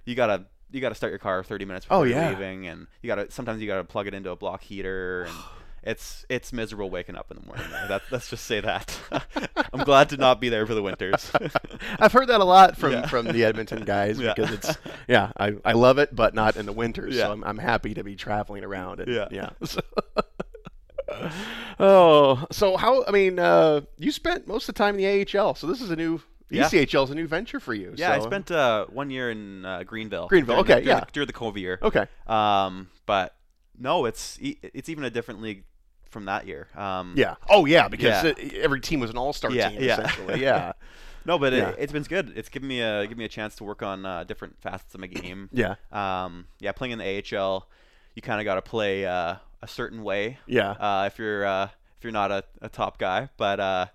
you 0.04 0.14
gotta 0.14 0.44
you 0.72 0.80
gotta 0.80 0.94
start 0.94 1.10
your 1.12 1.18
car 1.18 1.42
30 1.44 1.64
minutes 1.64 1.86
before 1.86 1.98
Oh, 1.98 2.02
yeah. 2.04 2.30
leaving, 2.30 2.66
and 2.66 2.86
you 3.02 3.06
gotta 3.08 3.30
sometimes 3.30 3.60
you 3.60 3.66
gotta 3.68 3.84
plug 3.84 4.06
it 4.06 4.14
into 4.14 4.30
a 4.30 4.36
block 4.36 4.62
heater, 4.62 5.24
and 5.24 5.34
it's 5.84 6.24
it's 6.28 6.52
miserable 6.52 6.90
waking 6.90 7.16
up 7.16 7.30
in 7.30 7.38
the 7.38 7.46
morning. 7.46 7.66
That, 7.88 8.02
let's 8.10 8.30
just 8.30 8.44
say 8.46 8.60
that. 8.60 8.96
I'm 9.72 9.84
glad 9.84 10.08
to 10.10 10.16
not 10.16 10.40
be 10.40 10.48
there 10.48 10.66
for 10.66 10.74
the 10.74 10.82
winters. 10.82 11.30
I've 11.98 12.12
heard 12.12 12.28
that 12.28 12.40
a 12.40 12.44
lot 12.44 12.76
from 12.76 12.92
Yeah. 12.92 13.06
from 13.06 13.26
the 13.26 13.44
Edmonton 13.44 13.84
guys 13.84 14.18
Yeah. 14.20 14.34
because 14.34 14.52
it's 14.52 14.78
yeah, 15.08 15.32
I, 15.38 15.54
I 15.64 15.72
love 15.72 15.98
it, 15.98 16.14
but 16.14 16.34
not 16.34 16.56
in 16.56 16.66
the 16.66 16.72
winters. 16.72 17.14
Yeah. 17.16 17.24
So 17.26 17.32
I'm, 17.32 17.44
I'm 17.44 17.58
happy 17.58 17.94
to 17.94 18.04
be 18.04 18.14
traveling 18.16 18.64
around. 18.64 19.00
And, 19.00 19.12
Yeah. 19.12 19.28
yeah. 19.30 19.50
So- 19.64 19.80
oh, 21.78 22.46
so 22.50 22.76
how? 22.76 23.04
I 23.06 23.10
mean, 23.10 23.38
uh, 23.38 23.82
you 23.98 24.12
spent 24.12 24.46
most 24.46 24.68
of 24.68 24.74
the 24.74 24.78
time 24.78 24.98
in 24.98 25.02
the 25.02 25.38
AHL, 25.38 25.54
so 25.54 25.66
this 25.66 25.80
is 25.80 25.90
a 25.90 25.96
new. 25.96 26.20
Yeah. 26.50 26.64
ECHL 26.64 27.04
is 27.04 27.10
a 27.10 27.14
new 27.14 27.26
venture 27.26 27.60
for 27.60 27.72
you. 27.74 27.94
yeah, 27.96 28.12
I 28.12 28.20
spent 28.20 28.50
uh, 28.50 28.86
one 28.86 29.10
year 29.10 29.30
in 29.30 29.64
uh, 29.64 29.82
Greenville. 29.84 30.26
Greenville, 30.28 30.62
the- 30.62 30.74
okay, 30.74 30.86
yeah. 30.86 31.00
the, 31.00 31.06
during 31.12 31.26
the 31.26 31.32
COVID 31.32 31.58
year. 31.58 31.78
Okay. 31.82 32.06
Um, 32.26 32.88
but 33.06 33.34
no, 33.78 34.04
it's 34.04 34.38
it's 34.40 34.88
even 34.88 35.04
a 35.04 35.10
different 35.10 35.40
league 35.40 35.64
from 36.10 36.26
that 36.26 36.46
year. 36.46 36.68
Um, 36.76 37.14
Yeah. 37.16 37.36
Oh, 37.48 37.64
yeah, 37.64 37.88
because 37.88 38.22
Yeah. 38.24 38.32
it, 38.36 38.54
every 38.54 38.80
team 38.80 39.00
was 39.00 39.08
an 39.10 39.16
all-star 39.16 39.50
Yeah, 39.50 39.70
team 39.70 39.82
yeah. 39.82 40.00
essentially. 40.00 40.40
Yeah. 40.42 40.72
No, 41.24 41.38
but 41.38 41.52
it, 41.52 41.76
it's 41.78 41.92
been 41.92 42.02
good. 42.02 42.32
It's 42.36 42.48
given 42.48 42.68
me 42.68 42.80
a 42.80 43.02
given 43.04 43.18
me 43.18 43.24
a 43.24 43.28
chance 43.28 43.54
to 43.56 43.64
work 43.64 43.80
on 43.82 44.04
uh, 44.04 44.24
different 44.24 44.60
facets 44.60 44.92
of 44.94 45.00
my 45.00 45.06
game. 45.06 45.48
yeah. 45.52 45.76
Um, 45.92 46.46
yeah, 46.58 46.72
playing 46.72 46.92
in 46.92 46.98
the 46.98 47.38
AHL, 47.38 47.68
you 48.16 48.22
kind 48.22 48.40
of 48.40 48.44
got 48.44 48.56
to 48.56 48.62
play 48.62 49.06
uh, 49.06 49.36
a 49.62 49.68
certain 49.68 50.02
way 50.02 50.38
Yeah. 50.46 50.72
uh, 50.72 51.04
if 51.06 51.18
you're 51.20 51.46
uh, 51.46 51.68
if 51.96 52.02
you're 52.04 52.12
not 52.12 52.30
a, 52.32 52.42
a 52.60 52.68
top 52.68 52.98
guy. 52.98 53.28
But 53.36 53.60
uh, 53.60 53.86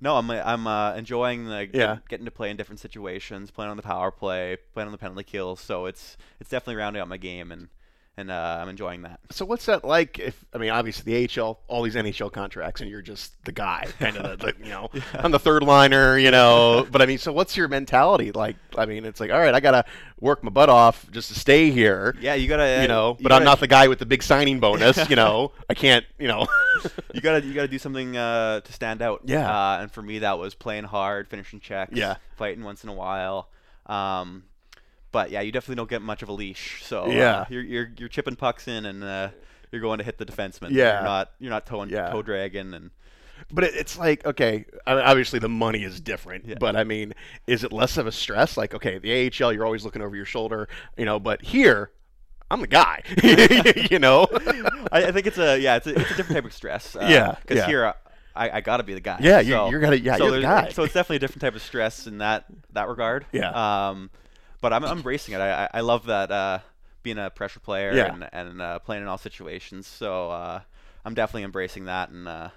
no, 0.00 0.16
I'm 0.16 0.30
I'm 0.30 0.66
uh, 0.66 0.94
enjoying 0.94 1.46
the 1.46 1.62
Yeah. 1.72 1.96
get- 1.96 2.08
getting 2.08 2.24
to 2.26 2.30
play 2.30 2.50
in 2.50 2.56
different 2.56 2.80
situations, 2.80 3.50
playing 3.50 3.70
on 3.70 3.76
the 3.76 3.82
power 3.82 4.10
play, 4.10 4.56
playing 4.74 4.86
on 4.86 4.92
the 4.92 4.98
penalty 4.98 5.24
kill. 5.24 5.56
So 5.56 5.86
it's 5.86 6.16
it's 6.40 6.50
definitely 6.50 6.76
rounding 6.76 7.00
out 7.00 7.08
my 7.08 7.16
game, 7.16 7.50
and 7.52 7.68
and 8.18 8.30
uh, 8.30 8.58
I'm 8.60 8.68
enjoying 8.68 9.02
that. 9.02 9.20
So 9.30 9.44
what's 9.44 9.66
that 9.66 9.84
like? 9.84 10.18
If 10.18 10.42
I 10.54 10.58
mean, 10.58 10.70
obviously 10.70 11.12
the 11.12 11.28
HL, 11.28 11.58
all 11.68 11.82
these 11.82 11.94
NHL 11.96 12.32
contracts, 12.32 12.80
and 12.80 12.88
you're 12.90 13.02
just 13.02 13.32
the 13.44 13.52
guy, 13.52 13.86
kind 13.98 14.16
of 14.16 14.38
the, 14.38 14.46
the 14.46 14.54
you 14.64 14.70
know, 14.70 14.90
I'm 15.14 15.30
the 15.32 15.38
third 15.38 15.62
liner, 15.62 16.16
you 16.16 16.30
know. 16.30 16.86
But 16.90 17.02
I 17.02 17.06
mean, 17.06 17.18
so 17.18 17.32
what's 17.32 17.56
your 17.56 17.68
mentality 17.68 18.32
like? 18.32 18.56
I 18.76 18.86
mean, 18.86 19.04
it's 19.04 19.20
like, 19.20 19.30
all 19.30 19.38
right, 19.38 19.54
I 19.54 19.60
gotta 19.60 19.84
work 20.18 20.42
my 20.42 20.50
butt 20.50 20.70
off 20.70 21.10
just 21.10 21.28
to 21.32 21.38
stay 21.38 21.70
here, 21.70 22.16
Yeah, 22.20 22.34
you 22.34 22.48
gotta 22.48 22.80
you 22.80 22.88
know. 22.88 23.16
you 23.18 23.22
But 23.22 23.32
I'm 23.32 23.44
not 23.44 23.60
the 23.60 23.66
guy 23.66 23.88
with 23.88 23.98
the 23.98 24.06
big 24.06 24.22
signing 24.22 24.60
bonus, 24.60 25.10
you 25.10 25.16
know. 25.16 25.52
I 25.68 25.74
can't, 25.74 26.06
you 26.18 26.28
know. 26.28 26.46
you 27.14 27.20
gotta 27.20 27.44
you 27.44 27.52
gotta 27.52 27.68
do 27.68 27.78
something 27.78 28.16
uh, 28.16 28.60
to 28.60 28.72
stand 28.72 29.02
out. 29.02 29.22
Yeah. 29.26 29.46
Uh, 29.48 29.82
and 29.82 29.92
for 29.92 30.00
me, 30.00 30.20
that 30.20 30.38
was 30.38 30.54
playing 30.54 30.84
hard, 30.84 31.28
finishing 31.28 31.60
checks. 31.60 31.92
Yeah. 31.94 32.16
Fighting 32.36 32.64
once 32.64 32.82
in 32.82 32.88
a 32.88 32.94
while. 32.94 33.50
Um, 33.84 34.44
but 35.12 35.30
yeah, 35.30 35.40
you 35.40 35.52
definitely 35.52 35.76
don't 35.76 35.90
get 35.90 36.02
much 36.02 36.22
of 36.22 36.28
a 36.28 36.32
leash. 36.32 36.82
So 36.84 37.04
uh, 37.04 37.10
Yeah. 37.10 37.44
you're 37.48 37.62
you're 37.62 37.90
you're 37.98 38.08
chipping 38.08 38.36
pucks 38.36 38.68
in 38.68 38.84
and 38.86 39.02
uh, 39.04 39.28
you're 39.72 39.80
going 39.82 39.98
to 39.98 40.04
hit 40.04 40.18
the 40.18 40.26
defenseman. 40.26 40.70
Yeah. 40.70 40.94
You're 40.94 41.02
not 41.04 41.30
you're 41.38 41.50
not 41.50 41.66
towing 41.66 41.90
Yeah. 41.90 42.10
toe 42.10 42.22
dragging 42.22 42.74
and 42.74 42.90
But 43.50 43.64
it, 43.64 43.74
it's 43.74 43.98
like, 43.98 44.24
okay, 44.26 44.64
I 44.86 44.94
mean, 44.94 45.04
obviously 45.04 45.38
the 45.38 45.48
money 45.48 45.82
is 45.84 46.00
different. 46.00 46.46
Yeah. 46.46 46.54
But 46.58 46.76
I 46.76 46.84
mean, 46.84 47.12
is 47.46 47.64
it 47.64 47.72
less 47.72 47.96
of 47.96 48.06
a 48.06 48.12
stress? 48.12 48.56
Like, 48.56 48.74
okay, 48.74 48.98
the 48.98 49.12
AHL, 49.30 49.52
you're 49.52 49.64
always 49.66 49.84
looking 49.84 50.02
over 50.02 50.16
your 50.16 50.24
shoulder, 50.24 50.68
you 50.96 51.04
know. 51.04 51.18
But 51.20 51.42
here, 51.42 51.90
I'm 52.50 52.60
the 52.60 52.66
guy, 52.66 53.02
you 53.90 53.98
know. 53.98 54.26
I, 54.92 55.06
I 55.06 55.12
think 55.12 55.26
it's 55.26 55.38
a 55.38 55.58
yeah 55.58 55.76
it's 55.76 55.86
a, 55.86 55.90
it's 55.98 56.10
a 56.12 56.16
different 56.16 56.36
type 56.36 56.44
of 56.44 56.52
stress. 56.54 56.94
Uh, 56.96 57.06
Yeah, 57.08 57.36
Because 57.40 57.58
yeah. 57.58 57.66
here. 57.66 57.84
uh, 57.86 57.92
I, 58.34 58.50
I 58.58 58.60
gotta 58.60 58.82
be 58.82 58.92
the 58.92 59.00
guy. 59.00 59.18
Yeah, 59.22 59.40
you- 59.40 59.52
so, 59.52 59.70
you're 59.70 59.80
gotta- 59.80 59.98
yeah, 59.98 60.16
so 60.16 60.26
you're 60.26 60.36
the 60.36 60.42
guy. 60.42 60.68
So 60.68 60.82
it's 60.82 60.92
definitely 60.92 61.16
a 61.16 61.20
different 61.20 61.40
type 61.40 61.54
of 61.54 61.62
stress 61.62 62.06
in 62.06 62.18
that 62.18 62.44
that 62.72 62.86
regard. 62.88 63.24
Yeah. 63.32 63.50
Um, 63.88 64.10
but 64.60 64.72
I'm, 64.72 64.84
I'm 64.84 64.98
embracing 64.98 65.34
it. 65.34 65.40
I, 65.40 65.68
I 65.72 65.80
love 65.80 66.06
that 66.06 66.30
uh, 66.30 66.58
being 67.02 67.18
a 67.18 67.30
pressure 67.30 67.60
player 67.60 67.92
Yeah. 67.94 68.12
and 68.12 68.28
and 68.32 68.60
uh, 68.62 68.78
playing 68.80 69.02
in 69.02 69.08
all 69.08 69.18
situations. 69.18 69.86
So 69.86 70.30
uh, 70.30 70.60
I'm 71.04 71.14
definitely 71.14 71.44
embracing 71.44 71.84
that 71.86 72.10
and 72.10 72.26
uh, 72.28 72.48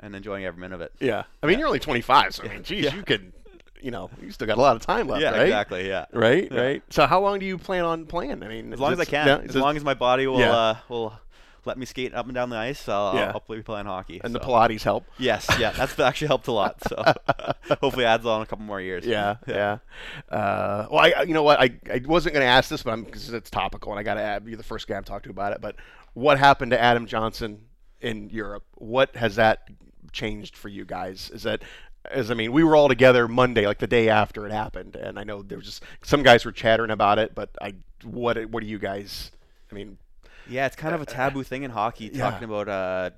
and 0.00 0.14
enjoying 0.16 0.44
every 0.44 0.60
minute 0.60 0.74
of 0.74 0.80
it. 0.80 0.92
Yeah. 1.00 1.24
I 1.42 1.46
mean, 1.46 1.58
you're 1.58 1.68
only 1.68 1.78
25, 1.80 2.34
so 2.34 2.44
I 2.44 2.48
mean, 2.48 2.62
geez, 2.64 2.84
Yeah. 2.86 2.94
you 2.94 3.02
could, 3.02 3.32
you 3.82 3.90
know, 3.90 4.10
you 4.22 4.30
still 4.30 4.46
got 4.46 4.56
a 4.56 4.60
lot 4.60 4.76
of 4.76 4.82
time 4.82 5.08
left, 5.08 5.22
yeah, 5.22 5.30
right? 5.32 5.42
exactly. 5.42 5.86
Yeah. 5.88 6.06
Right, 6.12 6.50
Yeah. 6.50 6.60
right. 6.60 6.82
So 6.90 7.06
how 7.06 7.20
long 7.20 7.38
do 7.38 7.44
you 7.46 7.58
plan 7.58 7.84
on 7.84 8.06
playing? 8.06 8.42
I 8.42 8.48
mean, 8.48 8.72
As 8.72 8.80
long 8.80 8.92
as 8.92 9.00
I 9.00 9.04
can. 9.04 9.28
as 9.48 9.54
long 9.56 9.76
as 9.76 9.84
my 9.84 9.94
body 9.94 10.26
will 10.26 10.40
Yeah. 10.40 10.52
uh, 10.52 10.76
will 10.88 11.12
let 11.64 11.78
me 11.78 11.86
skate 11.86 12.14
up 12.14 12.26
and 12.26 12.34
down 12.34 12.50
the 12.50 12.56
ice, 12.56 12.88
I'll, 12.88 13.14
Yeah. 13.14 13.32
I'll, 13.34 13.42
I'll 13.48 13.56
be 13.56 13.62
playing 13.62 13.86
hockey. 13.86 14.20
and 14.22 14.34
the. 14.34 14.40
Pilates 14.40 14.82
help. 14.82 15.04
Yes, 15.18 15.46
yeah, 15.58 15.70
that's 15.76 15.98
actually 15.98 16.28
helped 16.28 16.46
a 16.48 16.52
lot. 16.52 16.82
So 16.88 17.02
hopefully 17.80 18.04
adds 18.04 18.24
on 18.26 18.42
a 18.42 18.46
couple 18.46 18.64
more 18.64 18.80
years. 18.80 19.04
Yeah, 19.10 19.36
yeah. 19.46 19.78
Uh, 20.30 20.86
well, 20.90 21.00
I, 21.00 21.22
you 21.22 21.34
know 21.34 21.42
what? 21.42 21.60
I, 21.60 21.70
I 21.92 22.00
wasn't 22.06 22.34
going 22.34 22.44
to 22.44 22.50
ask 22.50 22.68
this, 22.70 22.82
but 22.82 22.92
I'm 22.92 23.04
because 23.04 23.30
it's 23.32 23.50
topical, 23.50 23.92
and 23.92 23.98
I 23.98 24.02
got 24.02 24.14
to 24.14 24.22
add. 24.22 24.46
You're 24.46 24.56
the 24.56 24.62
first 24.62 24.86
guy 24.86 24.96
I'm 24.96 25.04
talking 25.04 25.24
to 25.24 25.30
about 25.30 25.52
it. 25.52 25.60
But 25.60 25.76
what 26.14 26.38
happened 26.38 26.70
to 26.72 26.80
Adam 26.80 27.06
Johnson 27.06 27.62
in 28.00 28.30
Europe? 28.30 28.64
What 28.76 29.14
has 29.16 29.36
that 29.36 29.68
changed 30.12 30.56
for 30.56 30.68
you 30.68 30.84
guys? 30.84 31.30
Is 31.34 31.42
that 31.42 31.62
as 32.10 32.30
I 32.30 32.34
mean, 32.34 32.52
we 32.52 32.64
were 32.64 32.74
all 32.76 32.88
together 32.88 33.28
Monday, 33.28 33.66
like 33.66 33.78
the 33.78 33.86
day 33.86 34.08
after 34.08 34.46
it 34.46 34.52
happened, 34.52 34.96
and 34.96 35.18
I 35.18 35.24
know 35.24 35.42
there 35.42 35.58
was 35.58 35.66
just 35.66 35.82
some 36.02 36.22
guys 36.22 36.44
were 36.44 36.52
chattering 36.52 36.90
about 36.90 37.18
it, 37.18 37.34
but 37.34 37.50
I 37.60 37.74
what 38.04 38.42
what 38.46 38.62
do 38.62 38.68
you 38.68 38.78
guys? 38.78 39.30
I 39.70 39.74
mean, 39.74 39.98
Yeah, 40.50 40.66
it's 40.66 40.76
kind 40.76 40.94
of 40.94 41.00
a 41.00 41.06
taboo 41.06 41.42
thing 41.42 41.62
in 41.62 41.70
hockey 41.70 42.10
Yeah. 42.12 42.30
talking 42.30 42.44
about 42.44 42.68
uh, 42.68 43.10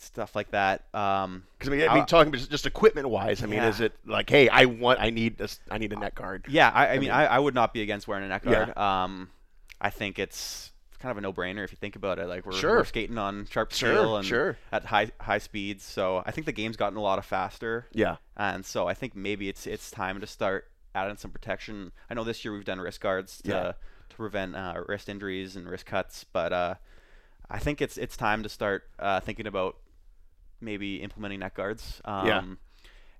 stuff 0.00 0.34
like 0.34 0.50
that. 0.52 0.84
Um, 0.94 1.44
because 1.58 1.72
I 1.72 1.76
mean, 1.76 1.88
I 1.88 1.94
mean, 1.94 2.06
talking 2.06 2.32
just, 2.32 2.50
just 2.50 2.66
equipment 2.66 3.08
wise, 3.08 3.42
I 3.42 3.46
mean, 3.46 3.56
Yeah. 3.60 3.68
is 3.68 3.80
it 3.80 3.92
like, 4.06 4.30
hey, 4.30 4.48
I 4.48 4.64
want, 4.64 5.00
I 5.00 5.10
need 5.10 5.36
this, 5.38 5.60
I 5.70 5.78
need 5.78 5.92
a 5.92 5.96
neck 5.98 6.14
guard? 6.14 6.46
yeah, 6.48 6.70
I, 6.74 6.86
I 6.88 6.92
mean, 6.92 7.00
mean- 7.02 7.10
I, 7.10 7.26
I 7.26 7.38
would 7.38 7.54
not 7.54 7.72
be 7.72 7.82
against 7.82 8.08
wearing 8.08 8.24
a 8.24 8.28
neck 8.28 8.42
Yeah. 8.44 8.66
guard. 8.66 8.78
Um, 8.78 9.30
I 9.80 9.90
think 9.90 10.18
it's 10.18 10.72
kind 10.98 11.10
of 11.12 11.18
a 11.18 11.20
no-brainer 11.20 11.62
if 11.62 11.70
you 11.70 11.76
think 11.80 11.94
about 11.94 12.18
it. 12.18 12.26
Like 12.26 12.44
we're, 12.46 12.52
Sure. 12.52 12.76
we're 12.78 12.84
skating 12.84 13.18
on 13.18 13.46
sharp 13.50 13.72
Sure, 13.72 13.92
steel 13.94 14.16
and 14.16 14.26
sure. 14.26 14.56
at 14.72 14.84
high 14.86 15.10
high 15.20 15.38
speeds, 15.38 15.84
so 15.84 16.22
I 16.26 16.32
think 16.32 16.44
the 16.46 16.52
game's 16.52 16.76
gotten 16.76 16.98
a 16.98 17.02
lot 17.02 17.18
of 17.20 17.24
faster. 17.24 17.86
Yeah, 17.92 18.16
And 18.36 18.64
so 18.66 18.88
I 18.88 18.94
think 18.94 19.14
maybe 19.14 19.48
it's 19.48 19.66
it's 19.66 19.90
time 19.92 20.20
to 20.20 20.26
start 20.26 20.68
adding 20.96 21.16
some 21.16 21.30
protection. 21.30 21.92
I 22.10 22.14
know 22.14 22.24
this 22.24 22.44
year 22.44 22.52
we've 22.52 22.64
done 22.64 22.80
wrist 22.80 23.00
guards 23.00 23.40
to 23.42 23.48
Yeah. 23.50 23.72
Prevent 24.18 24.54
uh, 24.56 24.82
wrist 24.86 25.08
injuries 25.08 25.56
and 25.56 25.68
wrist 25.68 25.86
cuts, 25.86 26.24
but 26.32 26.52
uh, 26.52 26.74
I 27.50 27.58
think 27.58 27.80
it's 27.80 27.96
it's 27.96 28.16
time 28.16 28.42
to 28.42 28.48
start 28.48 28.84
uh, 28.98 29.20
thinking 29.20 29.46
about 29.46 29.76
maybe 30.60 30.96
implementing 31.02 31.40
neck 31.40 31.54
guards. 31.54 32.00
Um, 32.04 32.26
Yeah. 32.26 32.42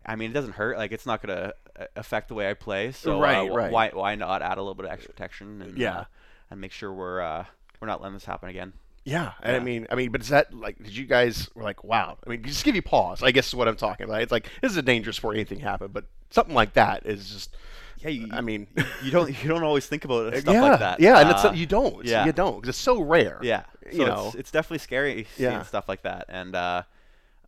I 0.07 0.17
mean, 0.17 0.31
it 0.31 0.35
doesn't 0.35 0.53
hurt. 0.55 0.79
Like, 0.79 0.93
it's 0.93 1.05
not 1.07 1.21
gonna 1.23 1.53
uh, 1.79 1.85
affect 1.97 2.29
the 2.29 2.35
way 2.35 2.49
I 2.49 2.55
play. 2.55 2.93
So 2.93 3.21
Right, 3.21 3.37
uh, 3.37 3.45
wh- 3.53 3.55
right. 3.57 3.73
why 3.73 3.89
why 3.91 4.15
not 4.15 4.43
add 4.43 4.59
a 4.59 4.63
little 4.63 4.75
bit 4.75 4.87
of 4.87 4.93
extra 4.93 5.13
protection 5.13 5.61
and 5.63 5.77
Yeah. 5.79 5.99
uh, 6.01 6.05
and 6.51 6.61
make 6.61 6.73
sure 6.73 6.93
we're 6.93 7.21
uh, 7.21 7.45
we're 7.81 7.89
not 7.89 8.01
letting 8.01 8.15
this 8.15 8.25
happen 8.25 8.49
again. 8.49 8.73
yeah. 9.05 9.33
And 9.43 9.57
I 9.57 9.61
mean, 9.61 9.87
I 9.91 9.95
mean, 9.95 10.11
but 10.11 10.21
is 10.21 10.29
that 10.29 10.53
like, 10.55 10.79
did 10.83 10.97
you 10.97 11.05
guys 11.07 11.49
were 11.55 11.63
like, 11.63 11.85
wow? 11.85 12.17
I 12.27 12.31
mean, 12.31 12.43
just 12.43 12.65
give 12.65 12.75
you 12.75 12.83
pause. 12.83 13.23
I 13.23 13.31
guess 13.33 13.49
is 13.49 13.55
what 13.55 13.69
I'm 13.69 13.77
talking 13.77 14.05
about. 14.05 14.23
It's 14.23 14.33
like 14.33 14.49
this 14.63 14.71
is 14.73 14.77
a 14.79 14.83
dangerous 14.83 15.17
sport. 15.17 15.37
Anything 15.37 15.61
happen, 15.61 15.91
but 15.93 16.07
something 16.31 16.55
like 16.55 16.73
that 16.75 17.05
is 17.07 17.29
just. 17.31 17.55
Yeah, 18.01 18.09
you, 18.11 18.29
I 18.33 18.41
mean, 18.41 18.67
you 19.03 19.11
don't 19.11 19.31
you 19.43 19.49
don't 19.49 19.63
always 19.65 19.87
think 19.87 20.05
about 20.05 20.35
stuff 20.37 20.55
yeah, 20.55 20.63
like 20.63 20.79
that. 20.81 21.01
yeah, 21.01 21.19
and 21.21 21.31
it's 21.31 21.45
Uh, 21.45 21.53
you 21.53 21.67
don't, 21.67 22.05
yeah. 22.05 22.25
you 22.27 22.33
don't, 22.33 22.61
'cause 22.63 22.69
it's 22.71 22.79
so 22.79 23.01
rare. 23.01 23.39
Yeah, 23.43 23.65
so 23.91 23.97
you 23.99 24.05
know. 24.07 24.33
it's 24.37 24.51
definitely 24.51 24.79
scary 24.79 25.27
seeing 25.37 25.51
Yeah. 25.53 25.63
stuff 25.63 25.89
like 25.89 26.03
that, 26.03 26.27
and 26.29 26.55
uh, 26.55 26.83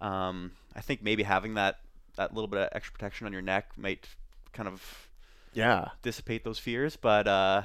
um, 0.00 0.52
I 0.74 0.80
think 0.80 1.02
maybe 1.02 1.22
having 1.22 1.54
that 1.54 1.78
that 2.16 2.34
little 2.34 2.48
bit 2.48 2.60
of 2.60 2.68
extra 2.72 2.92
protection 2.92 3.26
on 3.26 3.32
your 3.32 3.42
neck 3.42 3.66
might 3.76 4.06
kind 4.52 4.68
of 4.68 5.08
yeah. 5.54 5.88
dissipate 6.02 6.42
those 6.44 6.58
fears. 6.58 6.96
But 6.96 7.26
uh, 7.28 7.62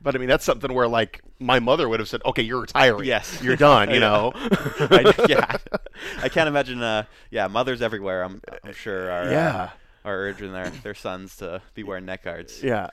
But 0.00 0.14
I 0.14 0.18
mean, 0.18 0.28
that's 0.28 0.44
something 0.44 0.72
where 0.72 0.88
like 0.88 1.20
my 1.38 1.58
mother 1.58 1.88
would 1.88 2.00
have 2.00 2.08
said, 2.08 2.22
"Okay, 2.24 2.42
you're 2.42 2.60
retiring. 2.60 3.04
Yes. 3.06 3.42
you're 3.42 3.56
done." 3.56 3.90
You 3.94 4.00
know. 4.00 4.32
I, 4.34 5.12
yeah, 5.28 5.56
I 6.22 6.28
can't 6.28 6.48
imagine. 6.48 6.80
Uh, 6.82 7.04
yeah, 7.30 7.48
mothers 7.48 7.82
everywhere. 7.82 8.22
I'm 8.22 8.40
I'm 8.64 8.72
sure 8.72 9.10
are 9.10 9.24
uh, 9.24 9.30
Yeah. 9.30 9.70
Are 10.04 10.16
urging 10.16 10.52
their 10.52 10.70
their 10.82 10.94
sons 10.94 11.36
to 11.36 11.60
be 11.74 11.82
wearing 11.82 12.04
neck 12.06 12.24
guards. 12.24 12.62
Yeah. 12.62 12.88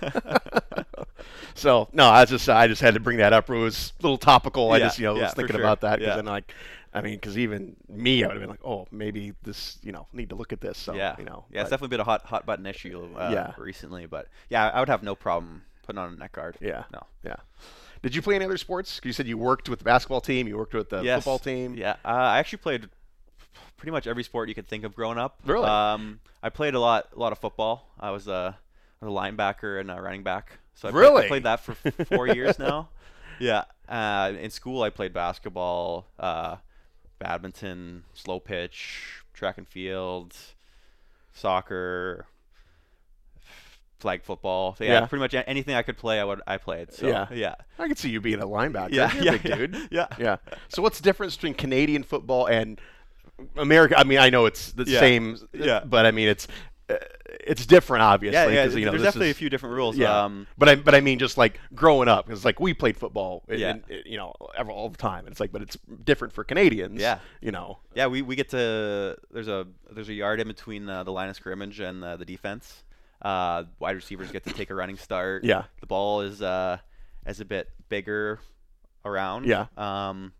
so 1.54 1.88
no, 1.92 2.08
I 2.08 2.24
just 2.24 2.48
I 2.48 2.66
just 2.66 2.80
had 2.80 2.94
to 2.94 3.00
bring 3.00 3.18
that 3.18 3.32
up. 3.32 3.48
It 3.50 3.54
was 3.54 3.92
a 4.00 4.02
little 4.02 4.18
topical. 4.18 4.72
I 4.72 4.78
just 4.78 4.98
you 4.98 5.06
know 5.06 5.16
yeah, 5.16 5.24
was 5.24 5.34
thinking 5.34 5.56
sure. 5.56 5.64
about 5.64 5.80
that 5.82 5.98
because 5.98 6.12
Yeah. 6.12 6.16
then 6.16 6.26
like, 6.26 6.54
I 6.92 7.00
mean, 7.02 7.14
because 7.14 7.38
even 7.38 7.76
me, 7.88 8.24
I 8.24 8.26
would 8.28 8.34
have 8.36 8.40
been 8.42 8.50
like, 8.50 8.64
oh, 8.64 8.86
maybe 8.90 9.32
this 9.42 9.78
you 9.82 9.92
know 9.92 10.06
need 10.12 10.28
to 10.30 10.34
look 10.34 10.52
at 10.52 10.60
this. 10.60 10.78
So 10.78 10.94
yeah, 10.94 11.14
you 11.18 11.24
know, 11.24 11.44
yeah, 11.50 11.60
it's 11.62 11.70
definitely 11.70 11.94
been 11.94 12.00
a 12.00 12.04
hot 12.04 12.24
hot 12.24 12.46
button 12.46 12.66
issue 12.66 13.08
uh, 13.16 13.30
Yeah. 13.32 13.52
recently. 13.58 14.06
But 14.06 14.28
yeah, 14.48 14.68
I 14.70 14.80
would 14.80 14.88
have 14.88 15.02
no 15.02 15.14
problem 15.14 15.62
putting 15.84 15.98
on 15.98 16.12
a 16.12 16.16
neck 16.16 16.32
guard. 16.32 16.56
yeah, 16.60 16.84
No. 16.92 17.02
yeah. 17.24 17.36
Did 18.02 18.14
you 18.14 18.22
play 18.22 18.34
any 18.34 18.46
other 18.46 18.56
sports? 18.56 18.98
You 19.04 19.12
said 19.12 19.26
you 19.26 19.36
worked 19.36 19.68
with 19.68 19.80
the 19.80 19.84
basketball 19.84 20.22
team. 20.22 20.48
You 20.48 20.56
worked 20.56 20.72
with 20.72 20.88
the 20.88 21.02
Yes. 21.02 21.18
football 21.18 21.38
team. 21.38 21.74
Yeah, 21.74 21.96
uh, 22.04 22.08
I 22.08 22.38
actually 22.38 22.58
played 22.58 22.88
pretty 23.80 23.92
much 23.92 24.06
every 24.06 24.22
sport 24.22 24.50
you 24.50 24.54
could 24.54 24.68
think 24.68 24.84
of 24.84 24.94
growing 24.94 25.16
up. 25.16 25.38
Really? 25.46 25.64
Um, 25.66 26.20
I 26.42 26.50
played 26.50 26.74
a 26.74 26.80
lot, 26.80 27.08
a 27.16 27.18
lot 27.18 27.32
of 27.32 27.38
football. 27.38 27.88
I 27.98 28.10
was 28.10 28.28
a, 28.28 28.58
a 29.00 29.06
linebacker 29.06 29.80
and 29.80 29.90
a 29.90 29.98
running 30.00 30.22
back. 30.22 30.58
So 30.74 30.88
I 30.88 30.90
Really? 30.92 31.12
played, 31.12 31.24
I 31.24 31.28
played 31.28 31.42
that 31.44 31.60
for 31.60 32.04
four 32.04 32.26
years 32.34 32.58
now. 32.58 32.90
Yeah. 33.38 33.64
Uh, 33.88 34.34
in 34.38 34.50
school, 34.50 34.82
I 34.82 34.90
played 34.90 35.14
basketball, 35.14 36.06
uh, 36.18 36.56
badminton, 37.18 38.04
slow 38.12 38.38
pitch, 38.38 39.22
track 39.32 39.56
and 39.56 39.66
field, 39.66 40.36
soccer, 41.32 42.26
flag 43.98 44.22
football. 44.22 44.74
So, 44.76 44.84
yeah, 44.84 44.92
Yeah. 45.00 45.06
pretty 45.06 45.20
much 45.20 45.34
anything 45.46 45.74
I 45.74 45.82
could 45.82 45.96
play, 45.98 46.20
I 46.20 46.24
would 46.24 46.40
I 46.46 46.56
played. 46.58 46.92
So, 46.92 47.06
Yeah. 47.08 47.26
yeah. 47.32 47.54
I 47.78 47.88
could 47.88 47.98
see 47.98 48.10
you 48.10 48.20
being 48.20 48.40
a 48.40 48.46
linebacker. 48.46 48.92
Yeah, 48.92 49.10
yeah, 49.20 49.30
big 49.32 49.44
yeah, 49.44 49.56
dude. 49.56 49.76
yeah. 49.90 50.06
Yeah. 50.18 50.36
So 50.68 50.82
what's 50.82 50.98
the 50.98 51.02
difference 51.04 51.36
between 51.36 51.54
Canadian 51.54 52.02
football 52.02 52.46
and 52.46 52.78
America? 53.56 53.98
I 53.98 54.04
mean, 54.04 54.18
I 54.18 54.30
know 54.30 54.46
it's 54.46 54.72
the 54.72 54.84
Yeah. 54.84 55.00
same, 55.00 55.36
Yeah. 55.52 55.80
but 55.84 56.06
I 56.06 56.10
mean 56.10 56.28
it's 56.28 56.46
uh, 56.88 56.96
it's 57.46 57.64
different, 57.66 58.02
obviously. 58.02 58.34
Yeah, 58.54 58.64
yeah. 58.64 58.64
you 58.64 58.84
know, 58.84 58.90
there's 58.90 59.02
definitely 59.04 59.28
is- 59.30 59.36
a 59.36 59.38
few 59.38 59.48
different 59.48 59.76
rules. 59.76 59.96
Yeah. 59.96 60.24
Um, 60.24 60.46
but 60.58 60.68
I 60.68 60.74
but 60.74 60.94
I 60.94 61.00
mean 61.00 61.18
just 61.18 61.38
like 61.38 61.60
growing 61.74 62.08
up 62.08 62.26
because 62.26 62.44
like 62.44 62.58
we 62.58 62.74
played 62.74 62.96
football, 62.96 63.44
Yeah. 63.48 63.76
you 64.04 64.16
know, 64.16 64.34
ever, 64.56 64.70
all 64.72 64.88
the 64.88 64.98
time. 64.98 65.20
And 65.26 65.28
it's 65.28 65.38
like, 65.40 65.52
but 65.52 65.62
it's 65.62 65.76
different 66.04 66.34
for 66.34 66.42
Canadians. 66.44 67.00
Yeah. 67.00 67.18
You 67.40 67.52
know. 67.52 67.78
Yeah, 67.94 68.08
we, 68.08 68.22
we 68.22 68.34
get 68.36 68.48
to 68.50 69.16
there's 69.30 69.48
a 69.48 69.66
there's 69.92 70.08
a 70.08 70.14
yard 70.14 70.40
in 70.40 70.48
between 70.48 70.88
uh, 70.88 71.04
the 71.04 71.12
line 71.12 71.28
of 71.28 71.36
scrimmage 71.36 71.78
and 71.80 72.02
uh, 72.04 72.16
the 72.16 72.24
defense. 72.24 72.82
Uh, 73.22 73.64
wide 73.78 73.94
receivers 73.96 74.32
get 74.32 74.44
to 74.44 74.52
take 74.52 74.70
a 74.70 74.74
running 74.74 74.96
start. 74.96 75.44
Yeah. 75.44 75.64
The 75.80 75.86
ball 75.86 76.22
is 76.22 76.42
uh 76.42 76.78
is 77.26 77.40
a 77.40 77.44
bit 77.44 77.68
bigger 77.88 78.40
around. 79.04 79.46
Yeah. 79.46 79.66
Um, 79.76 80.32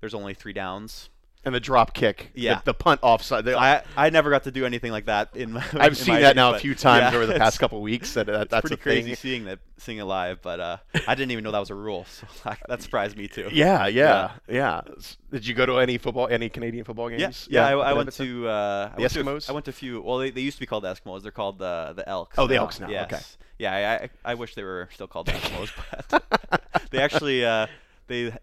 there's 0.00 0.14
only 0.14 0.32
three 0.32 0.52
downs. 0.54 1.10
And 1.42 1.54
the 1.54 1.60
drop 1.60 1.94
kick. 1.94 2.30
the- 2.34 2.40
Yeah. 2.42 2.60
The, 2.64 2.74
punt 2.74 3.00
offside. 3.02 3.46
the- 3.46 3.58
I 3.58 3.82
I 3.96 4.10
never 4.10 4.28
got 4.28 4.44
to 4.44 4.50
do 4.50 4.66
anything 4.66 4.92
like 4.92 5.06
that 5.06 5.30
in 5.34 5.52
my. 5.52 5.64
I've 5.72 5.92
in 5.92 5.94
seen 5.94 6.14
my 6.14 6.20
that 6.20 6.36
now 6.36 6.54
a 6.54 6.58
few 6.58 6.74
times 6.74 7.12
yeah, 7.12 7.16
over 7.16 7.24
the 7.26 7.38
past 7.38 7.58
couple 7.58 7.80
weeks. 7.80 8.12
That, 8.14 8.26
that 8.26 8.50
that's 8.50 8.62
pretty 8.68 8.76
crazy 8.76 9.06
thing. 9.08 9.16
seeing 9.16 9.44
that 9.46 9.58
seeing 9.78 9.96
it 9.98 10.04
live, 10.04 10.42
but 10.42 10.60
uh, 10.60 10.76
I 11.08 11.14
didn't 11.14 11.30
even 11.30 11.42
know 11.44 11.52
that 11.52 11.58
was 11.58 11.70
a 11.70 11.74
rule, 11.74 12.04
so 12.10 12.26
that 12.68 12.82
surprised 12.82 13.16
me 13.16 13.26
too. 13.28 13.48
Yeah, 13.50 13.86
yeah, 13.86 14.32
yeah, 14.46 14.82
S- 14.98 15.16
Did 15.32 15.46
you 15.46 15.54
go 15.54 15.64
to 15.64 15.78
any 15.78 15.96
football, 15.96 16.28
any 16.28 16.50
Canadian 16.50 16.84
football 16.84 17.10
Yeah, 17.10 17.16
games? 17.16 17.48
yeah. 17.50 17.66
I, 17.66 17.70
I 17.72 17.92
went 17.94 18.12
to 18.12 18.46
uh, 18.46 18.90
I 18.92 18.96
The 18.96 19.00
went 19.00 19.12
to 19.14 19.20
a- 19.20 19.24
Eskimos? 19.24 19.48
I 19.48 19.52
went 19.54 19.64
to 19.64 19.70
a 19.70 19.72
few. 19.72 20.02
Well, 20.02 20.18
they, 20.18 20.30
they 20.30 20.42
used 20.42 20.58
to 20.58 20.60
be 20.60 20.66
called 20.66 20.84
the 20.84 20.92
Eskimos. 20.92 21.22
They're 21.22 21.32
called 21.32 21.58
the 21.58 21.94
the 21.96 22.06
Elks. 22.06 22.38
Oh, 22.38 22.46
the 22.46 22.56
Elks 22.56 22.80
now, 22.80 22.90
Yes. 22.90 23.04
okay. 23.10 23.22
Yeah, 23.58 23.74
I, 23.74 24.04
I 24.04 24.32
I 24.32 24.34
wish 24.34 24.54
they 24.54 24.62
were 24.62 24.90
still 24.92 25.06
called 25.06 25.26
the 25.26 25.32
Eskimos, 25.32 25.70
but 26.10 26.62
they 26.90 26.98
actually 26.98 27.46
uh, 27.46 27.66
they 28.08 28.34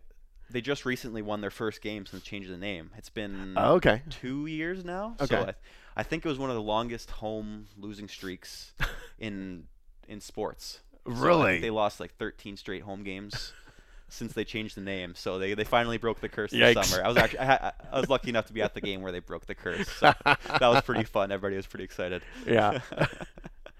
they 0.49 0.61
just 0.61 0.85
recently 0.85 1.21
won 1.21 1.41
their 1.41 1.49
first 1.51 1.81
game 1.81 2.05
since 2.05 2.23
changing 2.23 2.51
the 2.51 2.57
name. 2.57 2.91
It's 2.97 3.09
been 3.09 3.53
Oh, 3.57 3.73
okay. 3.75 4.01
two 4.09 4.45
years 4.45 4.85
now. 4.85 5.15
Okay. 5.19 5.35
So 5.35 5.41
I, 5.49 5.53
I 5.97 6.03
think 6.03 6.25
it 6.25 6.29
was 6.29 6.37
one 6.39 6.49
of 6.49 6.55
the 6.55 6.61
longest 6.61 7.11
home 7.11 7.67
losing 7.77 8.07
streaks 8.07 8.71
in 9.19 9.65
in 10.07 10.21
sports. 10.21 10.79
So 11.05 11.13
Really? 11.13 11.59
they 11.59 11.69
lost 11.69 11.99
like 11.99 12.15
13 12.17 12.55
straight 12.57 12.83
home 12.83 13.03
games 13.03 13.53
since 14.09 14.31
they 14.33 14.45
changed 14.45 14.75
the 14.77 14.81
name. 14.81 15.15
So 15.15 15.37
they, 15.37 15.53
they 15.53 15.63
finally 15.65 15.97
broke 15.97 16.21
the 16.21 16.29
curse 16.29 16.51
Yikes. 16.51 16.75
this 16.75 16.87
summer. 16.89 17.03
I 17.03 17.07
was 17.09 17.17
actually 17.17 17.39
I, 17.39 17.71
I 17.91 17.99
was 17.99 18.09
lucky 18.09 18.29
enough 18.29 18.45
to 18.45 18.53
be 18.53 18.61
at 18.61 18.73
the 18.73 18.79
game 18.81 19.01
where 19.01 19.11
they 19.11 19.19
broke 19.19 19.45
the 19.47 19.55
curse. 19.55 19.87
So 19.89 20.13
that 20.25 20.61
was 20.61 20.81
pretty 20.83 21.03
fun. 21.03 21.31
Everybody 21.31 21.57
was 21.57 21.67
pretty 21.67 21.83
excited. 21.85 22.21
Yeah. 22.45 22.79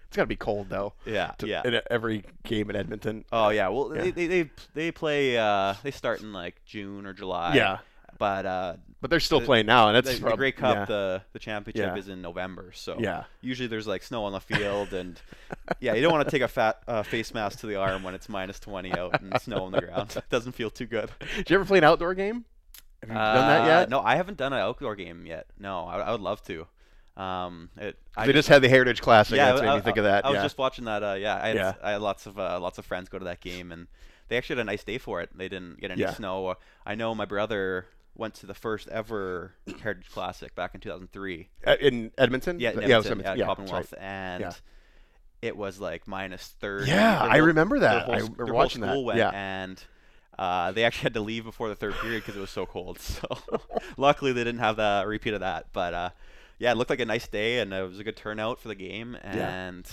It's 0.08 0.16
got 0.16 0.24
to 0.24 0.28
be 0.28 0.36
cold 0.36 0.70
though. 0.70 0.94
yeah. 1.06 1.32
to- 1.40 1.48
Yeah. 1.48 1.62
In 1.66 1.82
every 1.92 2.24
game 2.44 2.70
in 2.70 2.76
Edmonton. 2.76 3.26
Oh 3.32 3.50
yeah. 3.50 3.68
Well, 3.70 3.94
Yeah. 3.96 4.12
They, 4.12 4.28
they 4.28 4.50
they 4.74 4.92
play. 4.92 5.38
Uh, 5.38 5.76
they 5.84 5.92
start 5.92 6.22
in 6.22 6.34
like 6.34 6.64
June 6.66 7.06
or 7.06 7.14
July. 7.14 7.56
Yeah. 7.56 7.80
But 8.20 8.46
uh, 8.48 8.76
But 9.00 9.12
they're 9.12 9.20
still 9.20 9.42
the- 9.42 9.46
playing 9.46 9.68
now, 9.68 9.90
and 9.90 9.98
the, 9.98 10.02
that's 10.02 10.18
the 10.20 10.26
prob- 10.26 10.38
Grey 10.40 10.52
Cup, 10.52 10.76
yeah. 10.76 10.86
the 10.86 11.22
the 11.34 11.40
championship 11.40 11.94
Yeah. 11.94 12.00
is 12.00 12.08
in 12.08 12.22
November. 12.24 12.72
So 12.74 12.98
Yeah. 13.00 13.26
usually 13.42 13.68
there's 13.68 13.86
like 13.86 14.02
snow 14.02 14.24
on 14.24 14.32
the 14.32 14.40
field, 14.40 14.94
and 14.94 15.22
yeah, 15.80 15.94
you 15.94 16.02
don't 16.02 16.12
want 16.14 16.26
to 16.28 16.32
take 16.32 16.42
a 16.42 16.48
fat 16.48 16.80
uh, 16.88 17.04
face 17.04 17.32
mask 17.34 17.60
to 17.60 17.68
the 17.68 17.76
arm 17.76 18.02
when 18.02 18.16
it's 18.16 18.28
minus 18.28 18.60
20 18.60 18.94
out 18.94 19.22
and 19.22 19.40
snow 19.42 19.66
on 19.66 19.72
the 19.72 19.82
ground. 19.82 20.14
It 20.16 20.24
doesn't 20.32 20.54
feel 20.54 20.72
too 20.72 20.88
good. 20.88 21.12
Did 21.36 21.50
you 21.50 21.56
ever 21.58 21.66
play 21.66 21.78
an 21.78 21.84
outdoor 21.84 22.16
game? 22.16 22.46
Have 23.02 23.10
you 23.10 23.14
done 23.16 23.48
that 23.48 23.62
Uh, 23.62 23.66
yet? 23.82 23.90
No, 23.92 24.00
I 24.02 24.16
haven't 24.16 24.38
done 24.38 24.52
an 24.54 24.60
outdoor 24.60 24.96
game 24.96 25.28
yet. 25.28 25.46
No, 25.60 25.86
I, 25.86 26.00
I 26.00 26.12
would 26.12 26.22
love 26.22 26.42
to. 26.46 26.66
Um, 27.18 27.70
it, 27.78 27.98
I 28.16 28.28
They 28.28 28.34
just 28.34 28.48
had 28.48 28.62
the 28.62 28.70
Heritage 28.70 29.02
Classic. 29.02 29.36
yeah, 29.36 29.48
that's 29.50 29.62
made 29.62 29.68
I, 29.70 29.76
me 29.76 29.82
think 29.82 29.98
I- 29.98 30.02
of 30.02 30.04
that. 30.06 30.26
I 30.26 30.30
was 30.30 30.36
yeah. 30.38 30.44
just 30.44 30.58
watching 30.58 30.86
that. 30.86 31.04
Uh, 31.04 31.14
yeah, 31.14 31.36
I 31.42 31.48
had, 31.48 31.56
Yeah. 31.56 31.74
I 31.82 31.92
had 31.92 32.02
lots 32.02 32.26
of 32.28 32.38
uh, 32.38 32.60
lots 32.60 32.78
of 32.78 32.86
friends 32.86 33.10
go 33.10 33.18
to 33.18 33.26
that 33.26 33.42
game, 33.42 33.72
and 33.72 33.88
they 34.28 34.38
actually 34.38 34.58
had 34.58 34.62
a 34.62 34.66
nice 34.66 34.84
day 34.84 34.98
for 35.00 35.22
it. 35.22 35.36
They 35.36 35.50
didn't 35.50 35.80
get 35.82 35.90
any 35.92 36.02
Yeah. 36.02 36.14
snow. 36.14 36.56
I 36.86 36.96
know 36.96 37.16
my 37.16 37.26
brother 37.26 37.88
went 38.16 38.34
to 38.36 38.46
the 38.46 38.54
first 38.54 38.88
ever 38.90 39.54
Heritage 39.82 40.10
Classic 40.12 40.54
back 40.56 40.74
in 40.76 40.80
2003. 40.82 41.50
Uh, 41.66 41.76
in 41.82 42.12
Edmonton. 42.18 42.60
Yeah, 42.60 42.72
in 42.72 42.82
yeah, 42.82 42.88
it 42.96 42.98
was 42.98 43.06
Edmonton, 43.08 43.32
at 43.32 43.38
Yeah, 43.38 43.46
Commonwealth, 43.46 43.94
right. 43.94 44.02
and 44.04 44.42
Yeah. 44.42 44.52
it 45.42 45.58
was 45.58 45.80
like 45.80 46.08
minus 46.08 46.48
30. 46.60 46.88
Yeah, 46.90 47.20
Their 47.24 47.32
I 47.32 47.38
remember 47.38 47.80
that. 47.80 48.06
whole 48.06 48.14
I 48.16 48.18
remember 48.20 48.54
watching 48.54 48.82
whole 48.84 49.02
that. 49.02 49.08
Went, 49.08 49.18
Yeah. 49.20 49.30
and 49.34 49.84
uh, 50.38 50.72
they 50.72 50.84
actually 50.84 51.04
had 51.04 51.14
to 51.16 51.22
leave 51.22 51.44
before 51.46 51.70
the 51.70 51.76
third 51.76 51.94
period 51.96 52.22
because 52.22 52.36
it 52.36 52.42
was 52.42 52.52
so 52.52 52.66
cold. 52.68 53.00
So 53.02 53.28
luckily 53.98 54.34
they 54.34 54.44
didn't 54.44 54.60
have 54.62 54.76
the 54.78 55.04
repeat 55.08 55.34
of 55.34 55.40
that. 55.42 55.68
But 55.74 55.94
uh, 55.96 56.10
yeah, 56.60 56.72
it 56.72 56.78
looked 56.78 56.90
like 56.90 57.00
a 57.00 57.06
nice 57.06 57.28
day, 57.28 57.60
and 57.60 57.74
it 57.74 57.88
was 57.88 58.00
a 58.00 58.04
good 58.04 58.16
turnout 58.18 58.60
for 58.60 58.68
the 58.68 58.76
game. 58.76 59.16
And 59.24 59.88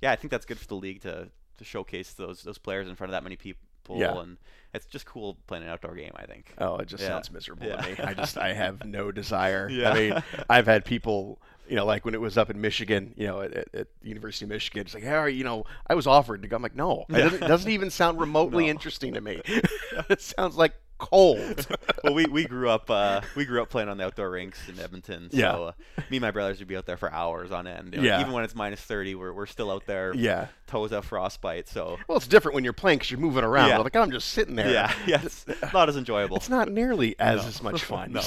yeah, 0.00 0.12
I 0.12 0.16
think 0.16 0.30
that's 0.30 0.46
good 0.46 0.58
for 0.58 0.66
the 0.66 0.74
league 0.76 1.02
to 1.02 1.28
to 1.58 1.64
showcase 1.64 2.12
those 2.14 2.42
those 2.42 2.58
players 2.58 2.88
in 2.88 2.94
front 2.94 3.10
of 3.10 3.12
that 3.12 3.22
many 3.22 3.36
people, 3.36 3.98
Yeah. 3.98 4.18
and 4.18 4.38
it's 4.72 4.86
just 4.86 5.04
cool 5.06 5.36
playing 5.46 5.64
an 5.64 5.70
outdoor 5.70 5.94
game. 5.94 6.12
I 6.16 6.26
think. 6.26 6.54
Oh, 6.58 6.76
it 6.76 6.86
just 6.88 7.02
Yeah. 7.02 7.08
sounds 7.10 7.30
miserable 7.30 7.66
Yeah. 7.66 7.76
to 7.76 7.90
me. 7.90 7.98
I 7.98 8.14
just 8.14 8.38
I 8.48 8.52
have 8.52 8.84
no 8.84 9.12
desire. 9.12 9.68
Yeah. 9.70 9.90
I 9.90 9.94
mean, 9.94 10.22
I've 10.50 10.66
had 10.66 10.84
people, 10.84 11.40
you 11.68 11.76
know, 11.76 11.84
like 11.84 12.04
when 12.04 12.14
it 12.14 12.20
was 12.20 12.38
up 12.38 12.50
in 12.50 12.60
Michigan, 12.60 13.12
you 13.16 13.26
know, 13.26 13.40
at, 13.42 13.74
at, 13.74 13.88
University 14.02 14.44
of 14.44 14.48
Michigan, 14.50 14.82
it's 14.82 14.94
like, 14.94 15.02
hey, 15.02 15.30
you 15.30 15.44
know, 15.44 15.64
I 15.86 15.94
was 15.94 16.06
offered 16.06 16.42
to 16.42 16.48
go. 16.48 16.56
I'm 16.56 16.62
like, 16.62 16.74
no, 16.76 17.04
it 17.08 17.12
doesn't, 17.12 17.42
it 17.42 17.48
doesn't 17.48 17.70
even 17.70 17.90
sound 17.90 18.20
remotely 18.26 18.64
No. 18.64 18.70
interesting 18.70 19.14
to 19.14 19.20
me. 19.20 19.40
it 19.44 20.20
sounds 20.20 20.56
like 20.56 20.72
cold. 21.00 21.66
well, 22.04 22.14
we, 22.14 22.26
we 22.26 22.44
grew 22.44 22.68
up 22.70 22.88
uh, 22.90 23.20
we 23.34 23.44
grew 23.44 23.60
up 23.62 23.68
playing 23.70 23.88
on 23.88 23.96
the 23.96 24.04
outdoor 24.04 24.30
rinks 24.30 24.68
in 24.68 24.78
Edmonton. 24.78 25.30
So 25.30 25.36
Yeah. 25.36 25.52
uh, 25.52 25.72
me 26.10 26.18
and 26.18 26.22
my 26.22 26.30
brothers 26.30 26.58
would 26.60 26.68
be 26.68 26.76
out 26.76 26.86
there 26.86 26.96
for 26.96 27.12
hours 27.12 27.50
on 27.50 27.66
end. 27.66 27.94
You 27.94 28.00
know, 28.02 28.06
Yeah. 28.06 28.20
Even 28.20 28.32
when 28.32 28.44
it's 28.44 28.54
minus 28.54 28.80
thirty, 28.80 29.14
we're, 29.14 29.32
we're 29.32 29.46
still 29.46 29.70
out 29.70 29.86
there. 29.86 30.14
yeah. 30.14 30.46
Toes 30.66 30.92
out 30.92 31.04
frostbite. 31.04 31.68
So 31.68 31.98
Well, 32.06 32.16
it's 32.18 32.28
different 32.28 32.54
when 32.54 32.62
you're 32.64 32.72
playing 32.72 32.98
because 32.98 33.10
you're 33.10 33.18
moving 33.20 33.42
around. 33.44 33.68
Yeah. 33.70 33.78
Like 33.78 33.96
I'm 33.96 34.10
just 34.12 34.28
sitting 34.28 34.54
there. 34.54 34.70
yeah, 34.70 34.92
yeah, 35.06 35.20
it's 35.24 35.44
not 35.72 35.88
as 35.88 35.96
enjoyable. 35.96 36.36
It's 36.36 36.48
not 36.48 36.70
nearly 36.70 37.18
as 37.18 37.42
No. 37.42 37.48
as 37.48 37.62
much 37.62 37.82
fun. 37.84 38.12
no. 38.12 38.22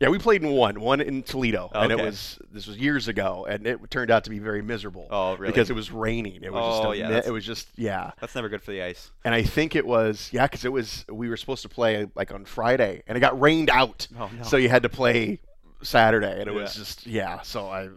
Yeah, 0.00 0.08
we 0.08 0.18
played 0.18 0.42
in 0.42 0.50
one, 0.50 0.80
one 0.80 1.00
in 1.00 1.22
Toledo, 1.22 1.70
and 1.74 1.90
it 1.92 1.98
was 1.98 2.38
this 2.52 2.66
was 2.66 2.76
years 2.78 3.08
ago, 3.08 3.46
and 3.48 3.66
it 3.66 3.78
turned 3.90 4.10
out 4.10 4.24
to 4.24 4.30
be 4.30 4.38
very 4.38 4.62
miserable. 4.62 5.06
Oh, 5.10 5.36
really? 5.36 5.52
Because 5.52 5.70
it 5.70 5.74
was 5.74 5.90
raining. 5.90 6.42
It 6.42 6.52
was 6.52 6.76
just 6.76 6.86
Oh, 6.86 6.92
a 6.92 6.96
yeah, 6.96 7.20
it 7.24 7.30
was 7.30 7.44
just 7.44 7.68
yeah. 7.76 8.12
That's 8.20 8.34
never 8.34 8.48
good 8.48 8.62
for 8.62 8.70
the 8.72 8.82
ice. 8.82 9.10
And 9.24 9.34
I 9.34 9.42
think 9.42 9.74
it 9.76 9.86
was 9.86 10.28
yeah, 10.32 10.46
because 10.46 10.64
it 10.64 10.72
was 10.72 11.04
we 11.08 11.28
were 11.28 11.36
supposed 11.36 11.62
to 11.62 11.68
play 11.68 12.06
like 12.14 12.32
on 12.32 12.44
Friday, 12.44 13.02
and 13.06 13.16
it 13.16 13.20
got 13.20 13.38
rained 13.40 13.70
out, 13.70 14.06
Oh, 14.18 14.30
no. 14.36 14.42
so 14.42 14.56
you 14.56 14.68
had 14.68 14.82
to 14.84 14.88
play 14.88 15.40
Saturday, 15.82 16.40
and 16.40 16.48
it 16.48 16.54
was 16.54 16.74
just 16.74 17.06
yeah. 17.06 17.40
So 17.42 17.68
I 17.68 17.88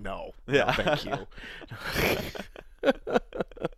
no, 0.00 0.32
no, 0.46 0.54
Yeah. 0.54 0.72
thank 0.72 1.04
you. 1.04 1.26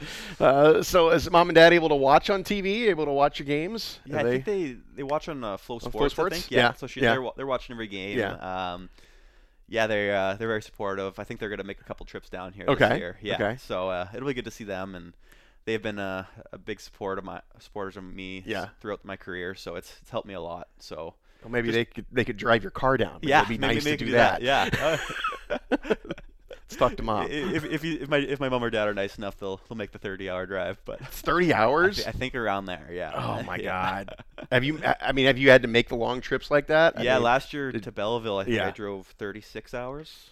uh, 0.40 0.82
so 0.82 1.10
is 1.10 1.30
mom 1.30 1.48
and 1.48 1.54
dad 1.56 1.72
able 1.72 1.88
to 1.88 1.94
watch 1.94 2.30
on 2.30 2.44
TV? 2.44 2.88
Able 2.88 3.04
to 3.06 3.12
watch 3.12 3.38
your 3.38 3.46
games? 3.46 3.98
Yeah, 4.06 4.16
Are 4.16 4.18
I 4.20 4.22
they? 4.22 4.30
think 4.40 4.44
they 4.44 4.76
they 4.96 5.02
watch 5.02 5.28
on 5.28 5.42
uh, 5.44 5.56
Flo 5.56 5.78
Flo 5.78 5.90
Sports. 5.90 6.14
Sports? 6.14 6.36
I 6.36 6.38
think. 6.40 6.50
Yeah, 6.50 6.58
Yeah. 6.58 6.72
So 6.74 6.86
she, 6.86 7.00
yeah. 7.00 7.14
they're 7.14 7.30
they're 7.36 7.46
watching 7.46 7.74
every 7.74 7.88
game. 7.88 8.18
Yeah. 8.18 8.72
Um, 8.74 8.88
yeah, 9.68 9.86
they're 9.86 10.16
uh, 10.16 10.34
they're 10.34 10.48
very 10.48 10.62
supportive. 10.62 11.18
I 11.18 11.24
think 11.24 11.40
they're 11.40 11.48
gonna 11.50 11.64
make 11.64 11.80
a 11.80 11.84
couple 11.84 12.06
trips 12.06 12.28
down 12.30 12.52
here 12.52 12.64
Okay, 12.68 12.88
this 12.88 12.98
year. 12.98 13.18
Yeah. 13.22 13.34
okay. 13.34 13.56
So 13.58 13.88
uh, 13.90 14.08
it'll 14.14 14.26
be 14.28 14.34
good 14.34 14.46
to 14.46 14.50
see 14.50 14.64
them, 14.64 14.94
and 14.94 15.12
they've 15.66 15.82
been 15.82 15.98
uh, 15.98 16.24
a 16.52 16.58
big 16.58 16.80
support 16.80 17.18
of 17.18 17.24
my 17.24 17.40
supporters 17.58 17.96
of 17.96 18.04
me. 18.04 18.42
Yeah. 18.46 18.68
Throughout 18.80 19.04
my 19.04 19.16
career, 19.16 19.54
so 19.54 19.74
it's 19.74 19.92
it's 20.00 20.10
helped 20.10 20.26
me 20.28 20.34
a 20.34 20.40
lot. 20.40 20.68
So 20.78 21.14
Well, 21.42 21.50
maybe 21.50 21.68
Just- 21.68 21.74
they 21.76 21.84
could 21.84 22.06
they 22.12 22.24
could 22.24 22.36
drive 22.38 22.62
your 22.62 22.70
car 22.70 22.96
down. 22.96 23.14
Maybe 23.16 23.28
yeah, 23.28 23.38
it'd 23.40 23.48
be 23.48 23.58
maybe- 23.58 23.74
nice 23.74 23.84
maybe 23.84 23.96
to 23.98 24.04
we 24.04 24.10
do 24.12 24.16
that. 24.16 24.42
Yeah. 24.42 24.98
Let's 26.70 26.76
talk 26.78 26.96
to 26.96 27.02
mom. 27.02 27.28
if 27.30 27.64
if, 27.64 27.82
you, 27.82 27.98
if 28.02 28.08
my 28.10 28.18
if 28.18 28.40
my 28.40 28.48
mom 28.50 28.62
or 28.62 28.68
dad 28.70 28.88
are 28.88 28.94
nice 28.94 29.16
enough, 29.16 29.38
they'll 29.38 29.58
they'll 29.68 29.76
make 29.78 29.90
the 29.92 29.98
30 29.98 30.28
hour 30.28 30.44
drive. 30.44 30.78
But 30.84 31.00
It's 31.00 31.20
thirty 31.22 31.52
I, 31.52 31.62
hours. 31.64 32.06
I 32.06 32.12
think 32.12 32.34
around 32.34 32.66
there. 32.66 32.88
Yeah. 32.92 33.12
oh 33.14 33.42
my 33.42 33.56
Yeah. 33.62 34.04
god. 34.04 34.14
Have 34.52 34.64
you? 34.64 34.80
I 35.00 35.12
mean, 35.12 35.26
have 35.26 35.38
you 35.38 35.50
had 35.50 35.62
to 35.62 35.68
make 35.68 35.88
the 35.88 35.96
long 35.96 36.20
trips 36.20 36.50
like 36.50 36.66
that? 36.66 36.98
I 36.98 37.02
Yeah, 37.02 37.14
mean, 37.14 37.22
last 37.24 37.54
year 37.54 37.72
did- 37.72 37.84
to 37.84 37.92
Belleville, 37.92 38.38
I 38.38 38.44
think 38.44 38.56
yeah. 38.56 38.68
I 38.68 38.70
drove 38.70 39.06
36 39.18 39.72
hours. 39.74 40.30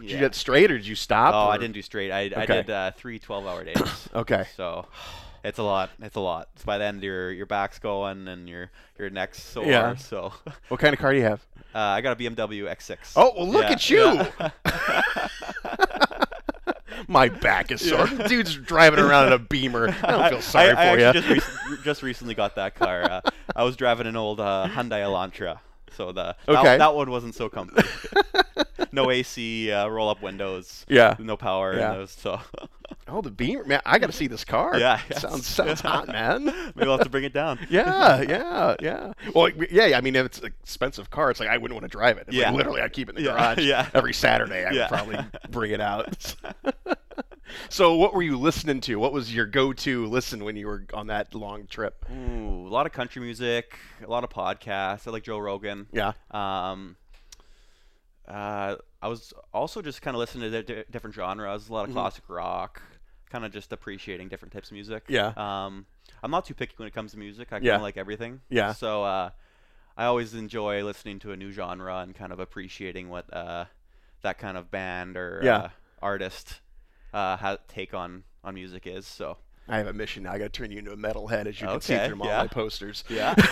Did 0.00 0.10
you 0.12 0.18
get 0.18 0.34
straight 0.34 0.70
or 0.70 0.78
did 0.78 0.86
you 0.86 0.94
stop? 0.94 1.34
Oh, 1.34 1.50
I 1.50 1.58
didn't 1.58 1.74
do 1.74 1.82
straight. 1.82 2.10
I, 2.12 2.30
I 2.40 2.46
did 2.46 2.70
uh, 2.70 2.92
three 2.92 3.18
12-hour 3.18 3.64
days. 3.64 4.08
Okay. 4.14 4.46
So 4.56 4.86
it's 5.46 5.58
a 5.58 5.62
lot. 5.62 5.90
It's 6.02 6.16
a 6.16 6.20
lot. 6.20 6.48
So 6.56 6.64
by 6.66 6.78
then 6.78 7.00
your 7.00 7.30
your 7.32 7.46
back's 7.46 7.78
going 7.78 8.28
and 8.28 8.48
your 8.48 8.70
your 8.98 9.10
neck's 9.10 9.42
sore. 9.42 9.64
Yeah. 9.66 9.94
So 9.96 10.32
What 10.68 10.80
kind 10.80 10.92
of 10.92 11.00
car 11.00 11.12
do 11.12 11.18
you 11.18 11.24
have? 11.24 11.44
uh, 11.74 11.78
I 11.78 12.00
got 12.00 12.20
a 12.20 12.22
BMW 12.22 12.64
X6. 12.70 12.96
Oh, 13.16 13.32
well, 13.36 13.48
look 13.48 13.64
Yeah, 13.64 13.72
at 13.72 13.90
you. 13.90 14.04
yeah. 14.40 14.50
My 17.08 17.28
back 17.28 17.70
is 17.70 17.86
sore. 17.86 18.06
Dude's 18.26 18.56
driving 18.56 18.98
around 19.00 19.26
in 19.28 19.32
a 19.34 19.38
Beamer. 19.38 19.94
I 20.02 20.10
don't 20.12 20.30
feel 20.30 20.40
sorry 20.42 20.70
I, 20.72 20.92
I 20.92 20.94
for 20.94 21.00
you. 21.00 21.12
just, 21.12 21.28
rec- 21.68 21.82
just 21.84 22.02
recently 22.02 22.34
got 22.34 22.56
that 22.56 22.74
car. 22.74 23.02
Uh, 23.02 23.20
I 23.54 23.64
was 23.64 23.76
driving 23.76 24.06
an 24.06 24.16
old 24.16 24.40
uh, 24.40 24.66
Hyundai 24.70 25.02
Elantra, 25.02 25.58
so 25.96 26.12
the 26.12 26.36
that, 26.46 26.56
Okay. 26.58 26.78
that 26.78 26.94
one 26.94 27.10
wasn't 27.10 27.34
so 27.34 27.48
comfy. 27.48 27.82
no 28.92 29.10
AC, 29.10 29.70
uh, 29.72 29.88
roll-up 29.88 30.22
windows. 30.22 30.84
Yeah. 30.88 31.16
No 31.18 31.36
power 31.36 31.74
Yeah. 31.76 31.92
in 31.92 31.98
those. 31.98 32.10
So 32.12 32.40
Oh, 33.08 33.20
the 33.20 33.30
Beamer, 33.30 33.64
man! 33.64 33.80
I 33.86 33.98
got 33.98 34.06
to 34.08 34.12
see 34.12 34.26
this 34.26 34.44
car. 34.44 34.78
Yeah, 34.78 35.00
sounds 35.12 35.38
yes. 35.38 35.46
sounds 35.46 35.80
hot, 35.80 36.06
man. 36.18 36.44
maybe 36.44 36.72
we'll 36.76 36.92
have 36.96 37.02
to 37.04 37.10
bring 37.10 37.22
it 37.24 37.32
down. 37.32 37.58
Yeah, 37.70 38.20
yeah, 38.22 38.74
yeah. 38.80 39.12
Well, 39.34 39.48
yeah. 39.70 39.96
I 39.96 40.00
mean, 40.00 40.14
if 40.16 40.26
it's 40.26 40.38
an 40.40 40.46
expensive 40.46 41.08
car, 41.10 41.30
it's 41.30 41.38
like 41.40 41.48
I 41.48 41.56
wouldn't 41.56 41.80
want 41.80 41.90
to 41.90 41.96
drive 41.96 42.16
it. 42.16 42.24
It's 42.28 42.36
like, 42.36 42.46
Yeah. 42.46 42.52
literally, 42.52 42.80
I'd 42.80 42.92
keep 42.92 43.08
it 43.08 43.16
in 43.16 43.22
the 43.24 43.28
Yeah, 43.30 43.36
garage. 43.36 43.58
yeah. 43.58 43.88
Every 43.94 44.12
Saturday, 44.12 44.64
I 44.66 44.70
Yeah. 44.72 44.82
would 44.82 44.88
probably 44.88 45.18
bring 45.50 45.70
it 45.72 45.80
out. 45.80 46.34
So, 47.68 47.94
what 47.94 48.14
were 48.14 48.22
you 48.22 48.36
listening 48.38 48.80
to? 48.82 48.96
What 48.96 49.12
was 49.12 49.34
your 49.34 49.46
go-to 49.46 50.06
listen 50.06 50.44
when 50.44 50.56
you 50.56 50.66
were 50.66 50.86
on 50.94 51.06
that 51.08 51.34
long 51.34 51.66
trip? 51.66 52.04
Ooh, 52.10 52.66
a 52.66 52.70
lot 52.70 52.86
of 52.86 52.92
country 52.92 53.22
music, 53.22 53.78
a 54.04 54.08
lot 54.10 54.24
of 54.24 54.30
podcasts. 54.30 55.06
I 55.06 55.10
like 55.10 55.22
Joe 55.24 55.38
Rogan. 55.38 55.86
Yeah. 55.92 56.12
Um, 56.30 56.96
uh, 58.28 58.76
I 59.02 59.08
was 59.08 59.32
also 59.54 59.82
just 59.82 60.02
kind 60.02 60.14
of 60.14 60.18
listening 60.18 60.50
to 60.50 60.62
di- 60.62 60.84
different 60.90 61.14
genres, 61.14 61.68
a 61.68 61.72
lot 61.72 61.84
of 61.84 61.90
Mhm. 61.90 61.94
classic 61.94 62.24
rock, 62.28 62.82
kind 63.30 63.44
of 63.44 63.52
just 63.52 63.72
appreciating 63.72 64.28
different 64.28 64.52
types 64.52 64.68
of 64.68 64.72
music. 64.74 65.04
Yeah. 65.08 65.32
Um, 65.36 65.86
I'm 66.22 66.30
not 66.30 66.44
too 66.44 66.54
picky 66.54 66.74
when 66.76 66.88
it 66.88 66.94
comes 66.94 67.12
to 67.12 67.18
music. 67.18 67.48
I 67.48 67.56
kind 67.56 67.62
of 67.62 67.66
Yeah. 67.66 67.76
like 67.78 67.96
everything. 67.96 68.40
Yeah. 68.48 68.72
So 68.72 69.04
uh, 69.04 69.30
I 69.96 70.06
always 70.06 70.34
enjoy 70.34 70.82
listening 70.82 71.18
to 71.20 71.32
a 71.32 71.36
new 71.36 71.52
genre 71.52 71.98
and 71.98 72.14
kind 72.14 72.32
of 72.32 72.40
appreciating 72.40 73.08
what 73.10 73.32
uh, 73.32 73.66
that 74.22 74.38
kind 74.38 74.56
of 74.56 74.70
band 74.70 75.16
or 75.16 75.40
Yeah. 75.44 75.56
uh, 75.56 75.68
artist 76.02 76.60
uh, 77.16 77.36
ha- 77.36 77.58
take 77.68 77.94
on 77.94 78.24
on 78.44 78.54
music 78.54 78.86
is. 78.86 79.06
So 79.06 79.38
I 79.68 79.78
have 79.78 79.86
a 79.86 79.92
mission 79.92 80.22
now. 80.24 80.32
I 80.32 80.38
got 80.38 80.44
to 80.52 80.58
turn 80.60 80.70
you 80.70 80.78
into 80.78 80.92
a 80.92 80.96
metalhead, 80.96 81.46
as 81.46 81.60
you 81.60 81.66
can 81.66 81.80
see 81.80 81.94
Okay, 81.94 82.08
through 82.08 82.20
all 82.22 82.26
yeah. 82.28 82.38
my 82.42 82.46
posters. 82.48 83.04
yeah. 83.08 83.34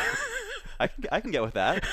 I 0.81 0.89
can, 0.89 1.05
I 1.13 1.21
can 1.21 1.31
get 1.31 1.41
with 1.43 1.55
that. 1.55 1.85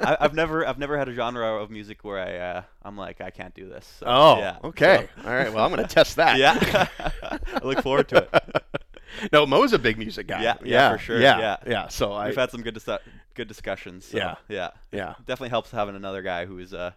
I, 0.00 0.16
I've 0.20 0.32
never 0.34 0.66
I've 0.66 0.78
never 0.78 0.96
had 0.96 1.06
a 1.08 1.12
genre 1.14 1.62
of 1.62 1.70
music 1.70 2.02
where 2.02 2.18
I 2.18 2.36
uh, 2.38 2.62
I'm 2.82 2.96
like 2.96 3.20
I 3.20 3.28
can't 3.30 3.54
do 3.54 3.68
this. 3.68 3.86
So, 4.00 4.06
Oh, 4.08 4.38
yeah. 4.38 4.56
okay. 4.64 5.08
So- 5.22 5.28
All 5.28 5.34
right. 5.34 5.52
Well, 5.52 5.62
I'm 5.64 5.70
going 5.70 5.86
to 5.86 5.94
test 5.94 6.16
that. 6.16 6.38
yeah. 6.38 6.86
I 7.22 7.38
look 7.62 7.82
forward 7.82 8.08
to 8.08 8.26
it. 8.32 8.62
no, 9.34 9.44
Mo's 9.44 9.74
a 9.74 9.78
big 9.78 9.98
music 9.98 10.26
guy. 10.28 10.42
Yeah, 10.42 10.56
yeah, 10.64 10.92
for 10.92 10.98
sure, 10.98 11.20
Yeah, 11.20 11.38
yeah. 11.38 11.56
yeah. 11.66 11.88
So 11.88 12.12
I, 12.12 12.28
We've 12.28 12.36
had 12.36 12.50
some 12.50 12.62
good 12.62 12.72
dis- 12.74 12.88
good 13.34 13.48
discussions. 13.48 14.06
So, 14.06 14.16
Yeah. 14.16 14.34
yeah, 14.48 14.70
yeah, 14.92 15.14
definitely 15.26 15.50
helps 15.50 15.70
having 15.70 15.94
another 15.94 16.22
guy 16.22 16.46
who's 16.46 16.72
uh 16.72 16.92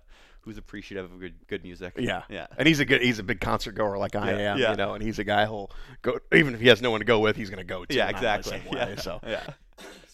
who's 0.46 0.58
appreciative 0.58 1.12
of 1.12 1.20
good 1.20 1.34
good 1.48 1.64
music. 1.64 1.94
yeah, 1.98 2.22
yeah, 2.30 2.48
And 2.58 2.68
he's 2.68 2.80
a 2.80 2.86
good, 2.86 3.02
he's 3.02 3.20
a 3.20 3.24
big 3.24 3.42
concert 3.42 3.74
goer 3.74 3.98
like 3.98 4.16
I 4.16 4.32
Yeah, 4.32 4.52
am, 4.54 4.58
yeah. 4.60 4.72
you 4.72 4.78
know. 4.78 4.94
And 4.94 5.04
he's 5.04 5.20
a 5.20 5.24
guy 5.24 5.46
who'll 5.46 5.72
go, 6.04 6.20
even 6.34 6.54
if 6.54 6.62
he 6.62 6.68
has 6.68 6.82
no 6.82 6.92
one 6.92 7.00
to 7.02 7.06
go 7.06 7.20
with, 7.20 7.36
he's 7.36 7.50
going 7.50 7.58
to 7.60 7.64
go 7.66 7.84
to. 7.84 7.94
yeah, 7.96 8.06
the 8.06 8.12
exactly. 8.12 8.58
way, 8.72 8.78
yeah, 8.92 8.96
So, 8.96 9.20
yeah. 9.28 9.44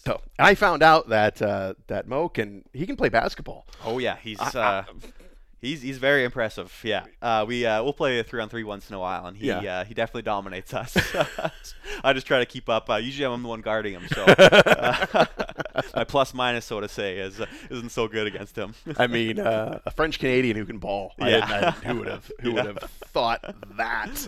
so 0.04 0.20
I 0.38 0.54
found 0.54 0.82
out 0.82 1.10
that 1.10 1.40
uh, 1.42 1.74
that 1.86 2.08
Mo 2.08 2.28
can 2.28 2.64
he 2.72 2.86
can 2.86 2.96
play 2.96 3.08
basketball. 3.10 3.66
Oh 3.84 3.98
yeah, 3.98 4.16
he's 4.20 4.40
I- 4.40 4.46
uh 4.58 4.84
I- 4.88 4.92
he's 5.60 5.80
he's 5.82 5.98
very 5.98 6.24
impressive. 6.24 6.76
Yeah, 6.82 7.04
uh, 7.20 7.44
we 7.46 7.64
uh, 7.66 7.82
we'll 7.84 7.92
play 7.92 8.18
a 8.18 8.24
three 8.24 8.40
on 8.42 8.48
three 8.48 8.64
once 8.64 8.88
in 8.90 8.96
a 8.96 8.98
while, 8.98 9.26
and 9.26 9.36
he 9.36 9.46
Yeah. 9.46 9.60
uh, 9.80 9.84
he 9.84 9.94
definitely 9.94 10.22
dominates 10.22 10.74
us. 10.74 10.96
I 12.04 12.12
just 12.14 12.26
try 12.26 12.38
to 12.40 12.46
keep 12.46 12.68
up. 12.68 12.90
Uh, 12.90 12.96
usually 12.96 13.26
I'm 13.32 13.42
the 13.42 13.48
one 13.48 13.60
guarding 13.60 13.92
him, 13.94 14.08
so 14.08 14.24
uh, 14.38 15.26
my 15.96 16.04
plus 16.04 16.34
minus, 16.34 16.64
so 16.64 16.80
to 16.80 16.88
say, 16.88 17.18
is 17.18 17.40
uh, 17.40 17.46
isn't 17.70 17.90
so 17.90 18.08
good 18.08 18.26
against 18.26 18.56
him. 18.56 18.74
I 18.98 19.06
mean, 19.06 19.38
uh, 19.38 19.80
a 19.86 19.90
French 19.90 20.18
Canadian 20.18 20.56
who 20.56 20.64
can 20.64 20.78
ball. 20.78 21.12
Yeah. 21.18 21.46
I- 21.48 21.86
who 21.86 21.98
would 22.00 22.08
have 22.08 22.30
who 22.40 22.52
would 22.52 22.66
have 22.72 22.78
thought 23.06 23.40
that? 23.76 24.26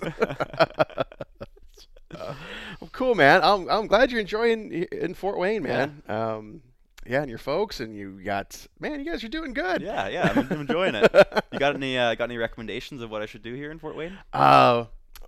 Uh, 2.15 2.35
well, 2.81 2.91
cool, 2.93 3.15
man. 3.15 3.41
I'm 3.43 3.69
I'm 3.69 3.87
glad 3.87 4.11
you're 4.13 4.21
enjoying 4.21 4.73
in 4.73 5.15
Fort 5.15 5.39
Wayne, 5.39 5.63
man. 5.63 6.03
Um, 6.09 6.63
yeah, 7.07 7.21
and 7.21 7.29
your 7.29 7.39
folks, 7.39 7.81
and 7.81 7.95
you 7.95 8.21
got 8.25 8.67
man, 8.79 9.01
you 9.01 9.11
guys 9.11 9.25
are 9.25 9.29
doing 9.29 9.53
good. 9.53 9.83
yeah, 9.83 10.09
yeah, 10.09 10.33
I'm, 10.35 10.47
I'm 10.51 10.61
enjoying 10.61 10.95
it. 10.95 11.11
You 11.53 11.59
got 11.59 11.75
any 11.75 11.99
uh, 11.99 12.15
got 12.15 12.25
any 12.25 12.37
recommendations 12.39 13.03
of 13.03 13.11
what 13.11 13.21
I 13.21 13.27
should 13.27 13.43
do 13.43 13.53
here 13.55 13.71
in 13.71 13.79
Fort 13.79 13.97
Wayne? 13.97 14.17
Uh, 14.33 14.85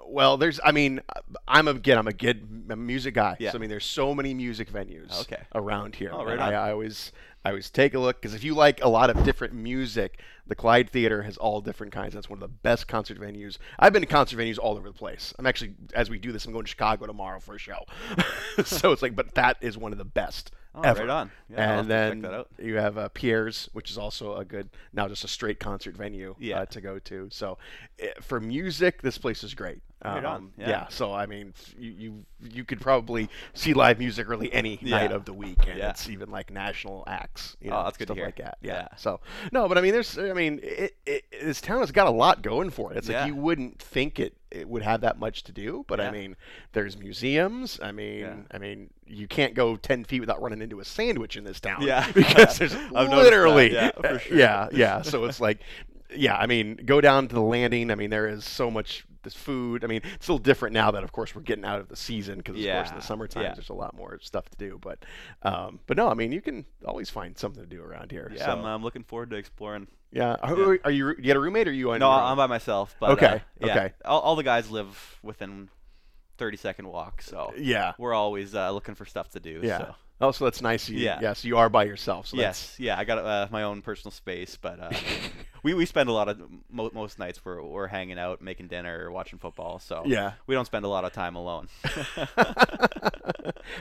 well, 0.09 0.37
there's. 0.37 0.61
I 0.65 0.73
mean, 0.73 1.01
I'm 1.47 1.69
again. 1.69 1.99
I'm 1.99 2.07
a 2.07 2.13
good 2.13 2.47
I'm 2.71 2.71
a 2.71 2.77
music 2.77 3.15
guy. 3.15 3.37
Yeah. 3.39 3.53
So 3.53 3.59
I 3.59 3.61
mean, 3.61 3.71
there's 3.71 3.85
so 3.85 4.15
many 4.15 4.35
music 4.35 4.73
venues. 4.73 5.21
Okay. 5.23 5.43
Around 5.55 5.95
here. 5.95 6.11
Oh, 6.13 6.25
right 6.25 6.39
I. 6.39 6.53
I 6.55 6.73
always 6.73 7.13
I 7.45 7.51
always 7.51 7.71
take 7.71 7.95
a 7.95 7.99
look 7.99 8.21
because 8.21 8.35
if 8.35 8.43
you 8.43 8.55
like 8.55 8.83
a 8.83 8.89
lot 8.89 9.11
of 9.11 9.23
different 9.25 9.55
music, 9.55 10.21
the 10.47 10.55
Clyde 10.55 10.91
Theater 10.91 11.23
has 11.23 11.37
all 11.37 11.61
different 11.61 11.93
kinds. 11.93 12.15
That's 12.15 12.31
one 12.31 12.37
of 12.37 12.41
the 12.41 12.49
best 12.49 12.87
concert 12.89 13.19
venues. 13.21 13.59
I've 13.79 13.93
been 13.93 14.03
to 14.03 14.07
concert 14.07 14.39
venues 14.39 14.59
all 14.59 14.77
over 14.77 14.89
the 14.89 14.95
place. 14.95 15.35
I'm 15.39 15.47
actually, 15.47 15.75
as 15.95 16.09
we 16.11 16.19
do 16.19 16.33
this, 16.33 16.45
I'm 16.47 16.53
going 16.53 16.65
to 16.65 16.71
Chicago 16.71 17.07
tomorrow 17.07 17.41
for 17.41 17.55
a 17.55 17.59
show. 17.59 17.81
so 18.65 18.93
it's 18.93 19.03
like, 19.03 19.15
but 19.17 19.35
that 19.35 19.57
is 19.61 19.77
one 19.77 19.93
of 19.93 19.99
the 19.99 20.05
best 20.05 20.53
Oh, 20.79 20.83
ever. 20.83 21.01
right 21.01 21.09
on. 21.09 21.31
Yeah, 21.49 21.79
and 21.81 21.89
then 21.91 22.45
you 22.59 22.75
have 22.77 22.99
uh, 22.99 23.09
Piere's, 23.09 23.71
which 23.73 23.91
is 23.91 23.97
also 23.97 24.37
a 24.37 24.45
good 24.45 24.69
now 24.93 25.09
just 25.09 25.25
a 25.25 25.29
straight 25.29 25.59
concert 25.59 25.97
venue 25.97 26.35
Yeah. 26.39 26.61
uh, 26.61 26.67
to 26.67 26.83
go 26.83 26.99
to. 26.99 27.29
So 27.33 27.57
eh, 27.99 28.09
for 28.21 28.41
music, 28.41 29.01
this 29.01 29.17
place 29.17 29.43
is 29.43 29.55
great. 29.55 29.81
Right 30.05 30.23
on, 30.23 30.37
Um, 30.37 30.53
yeah. 30.59 30.89
So 30.91 31.15
I 31.15 31.25
mean, 31.25 31.55
you, 31.79 31.91
you 31.97 32.25
you 32.51 32.65
could 32.65 32.83
probably 32.83 33.31
see 33.55 33.73
live 33.73 33.99
music 33.99 34.29
really 34.29 34.53
any 34.53 34.79
night 34.83 35.13
of 35.13 35.25
the 35.25 35.33
week, 35.33 35.67
and 35.67 35.79
Yeah. 35.79 35.89
it's 35.89 36.11
even 36.11 36.31
like 36.31 36.51
national 36.53 37.05
acts. 37.07 37.57
You 37.63 37.71
Oh, 37.71 37.85
that's 37.85 37.97
good 37.97 38.09
to 38.09 38.13
stuff 38.13 38.17
hear. 38.19 38.27
like 38.27 38.37
that. 38.37 38.59
Yeah. 38.61 38.73
Yeah. 38.75 38.89
So 38.99 39.21
no, 39.53 39.69
but 39.69 39.79
I 39.79 39.81
mean, 39.81 39.93
there's 39.93 40.19
I 40.19 40.35
mean, 40.37 40.61
it, 40.63 40.95
it, 41.05 41.25
this 41.43 41.61
town 41.61 41.81
has 41.81 41.91
got 41.91 42.07
a 42.07 42.11
lot 42.11 42.43
going 42.43 42.71
for 42.71 42.93
it. 42.93 42.99
It's 42.99 43.09
Yeah. 43.09 43.21
like 43.25 43.29
you 43.29 43.37
wouldn't 43.37 43.81
think 43.81 44.21
it 44.21 44.35
it 44.51 44.69
would 44.69 44.83
have 44.83 45.01
that 45.03 45.19
much 45.19 45.43
to 45.45 45.53
do. 45.53 45.85
But 45.89 46.01
I 46.01 46.11
mean, 46.11 46.37
there's 46.73 46.97
museums. 46.97 47.79
I 47.83 47.93
mean, 47.93 48.21
Yeah. 48.21 48.35
I 48.53 48.59
mean, 48.59 48.91
you 49.07 49.27
can't 49.27 49.55
go 49.55 49.77
ten 49.77 50.05
feet 50.05 50.21
without 50.21 50.41
running 50.41 50.63
into 50.63 50.79
a 50.81 50.85
sandwich 50.85 51.37
in 51.37 51.45
this 51.45 51.61
town. 51.61 51.83
Yeah. 51.83 52.11
because 52.15 52.59
there's 52.59 52.73
that, 52.93 53.11
literally, 53.11 53.73
yeah, 53.75 53.91
sure. 54.19 54.37
yeah, 54.37 54.69
yeah. 54.73 55.03
So 55.03 55.25
it's 55.25 55.41
like, 55.41 55.59
yeah. 56.15 56.37
I 56.37 56.47
mean, 56.47 56.77
go 56.87 57.01
down 57.01 57.29
to 57.29 57.35
the 57.35 57.41
landing. 57.43 57.91
I 57.91 57.97
mean, 57.97 58.11
there 58.11 58.29
is 58.29 58.45
so 58.45 58.71
much 58.71 59.05
this 59.27 59.35
food. 59.35 59.85
I 59.85 59.89
mean, 59.89 60.01
it's 60.15 60.25
still 60.25 60.39
different 60.39 60.73
now 60.73 60.91
that 60.93 61.05
of 61.05 61.13
course 61.13 61.35
we're 61.35 61.43
getting 61.43 61.65
out 61.65 61.81
of 61.81 61.89
the 61.89 61.97
season 61.97 62.39
because 62.39 62.57
of 62.57 62.65
course 62.65 62.91
in 62.91 62.97
the 62.97 63.03
summertime 63.03 63.43
yeah. 63.43 63.55
there's 63.55 63.69
a 63.69 63.75
lot 63.75 63.95
more 63.95 64.19
stuff 64.23 64.49
to 64.49 64.57
do. 64.57 64.79
But, 64.81 65.05
um, 65.43 65.81
but 65.87 65.97
no, 65.97 66.09
I 66.09 66.15
mean, 66.15 66.33
you 66.33 66.41
can 66.41 66.65
always 66.85 67.11
find 67.11 67.37
something 67.37 67.63
to 67.63 67.69
do 67.69 67.83
around 67.83 68.11
here. 68.11 68.33
Yeah, 68.35 68.47
so, 68.47 68.53
I'm, 68.53 68.65
I'm 68.65 68.83
looking 68.83 69.03
forward 69.03 69.31
to 69.31 69.37
exploring. 69.37 69.89
yeah. 70.13 70.37
Are, 70.43 70.79
are 70.85 70.91
you? 70.91 71.09
You 71.09 71.23
got 71.23 71.37
a 71.37 71.41
roommate 71.41 71.69
or 71.69 71.73
you 71.73 71.91
on 71.91 72.01
No? 72.01 72.11
I'm 72.11 72.37
by 72.37 72.47
myself. 72.47 72.95
But 73.01 73.11
Okay, 73.11 73.27
uh, 73.27 73.39
yeah, 73.61 73.73
okay. 73.73 73.93
All, 74.05 74.21
all 74.21 74.37
the 74.37 74.45
guys 74.45 74.71
live 74.71 75.19
within 75.23 75.69
30 76.39 76.57
second 76.57 76.89
walk, 76.89 77.23
so 77.23 77.53
Yeah. 77.57 77.93
we're 77.99 78.15
always 78.15 78.55
uh, 78.55 78.71
looking 78.71 78.95
for 78.95 79.05
stuff 79.05 79.31
to 79.31 79.41
do. 79.41 79.61
Yeah. 79.63 79.79
So. 79.79 79.95
Oh, 80.21 80.31
so 80.31 80.45
that's 80.47 80.63
nice. 80.63 80.89
You, 80.89 80.99
Yeah. 80.99 81.19
Yes, 81.21 81.45
you 81.45 81.59
are 81.59 81.69
by 81.69 81.85
yourself. 81.85 82.29
So 82.29 82.37
Yes, 82.39 82.75
yeah, 82.79 82.99
I 82.99 83.05
got 83.05 83.19
uh, 83.19 83.49
my 83.51 83.65
own 83.65 83.83
personal 83.83 84.11
space, 84.13 84.57
but 84.61 84.81
uh, 84.81 84.91
we, 85.63 85.75
we 85.75 85.85
spend 85.85 86.09
a 86.09 86.13
lot 86.13 86.29
of 86.31 86.41
mo- 86.71 86.91
most 86.95 87.19
nights 87.19 87.45
we're 87.45 87.61
we're 87.63 87.87
hanging 87.89 88.19
out, 88.19 88.41
making 88.41 88.69
dinner, 88.69 89.11
watching 89.11 89.39
football. 89.39 89.79
So 89.79 90.05
Yeah. 90.07 90.33
we 90.47 90.55
don't 90.55 90.65
spend 90.65 90.85
a 90.87 90.89
lot 90.89 91.05
of 91.05 91.13
time 91.13 91.37
alone. 91.37 91.69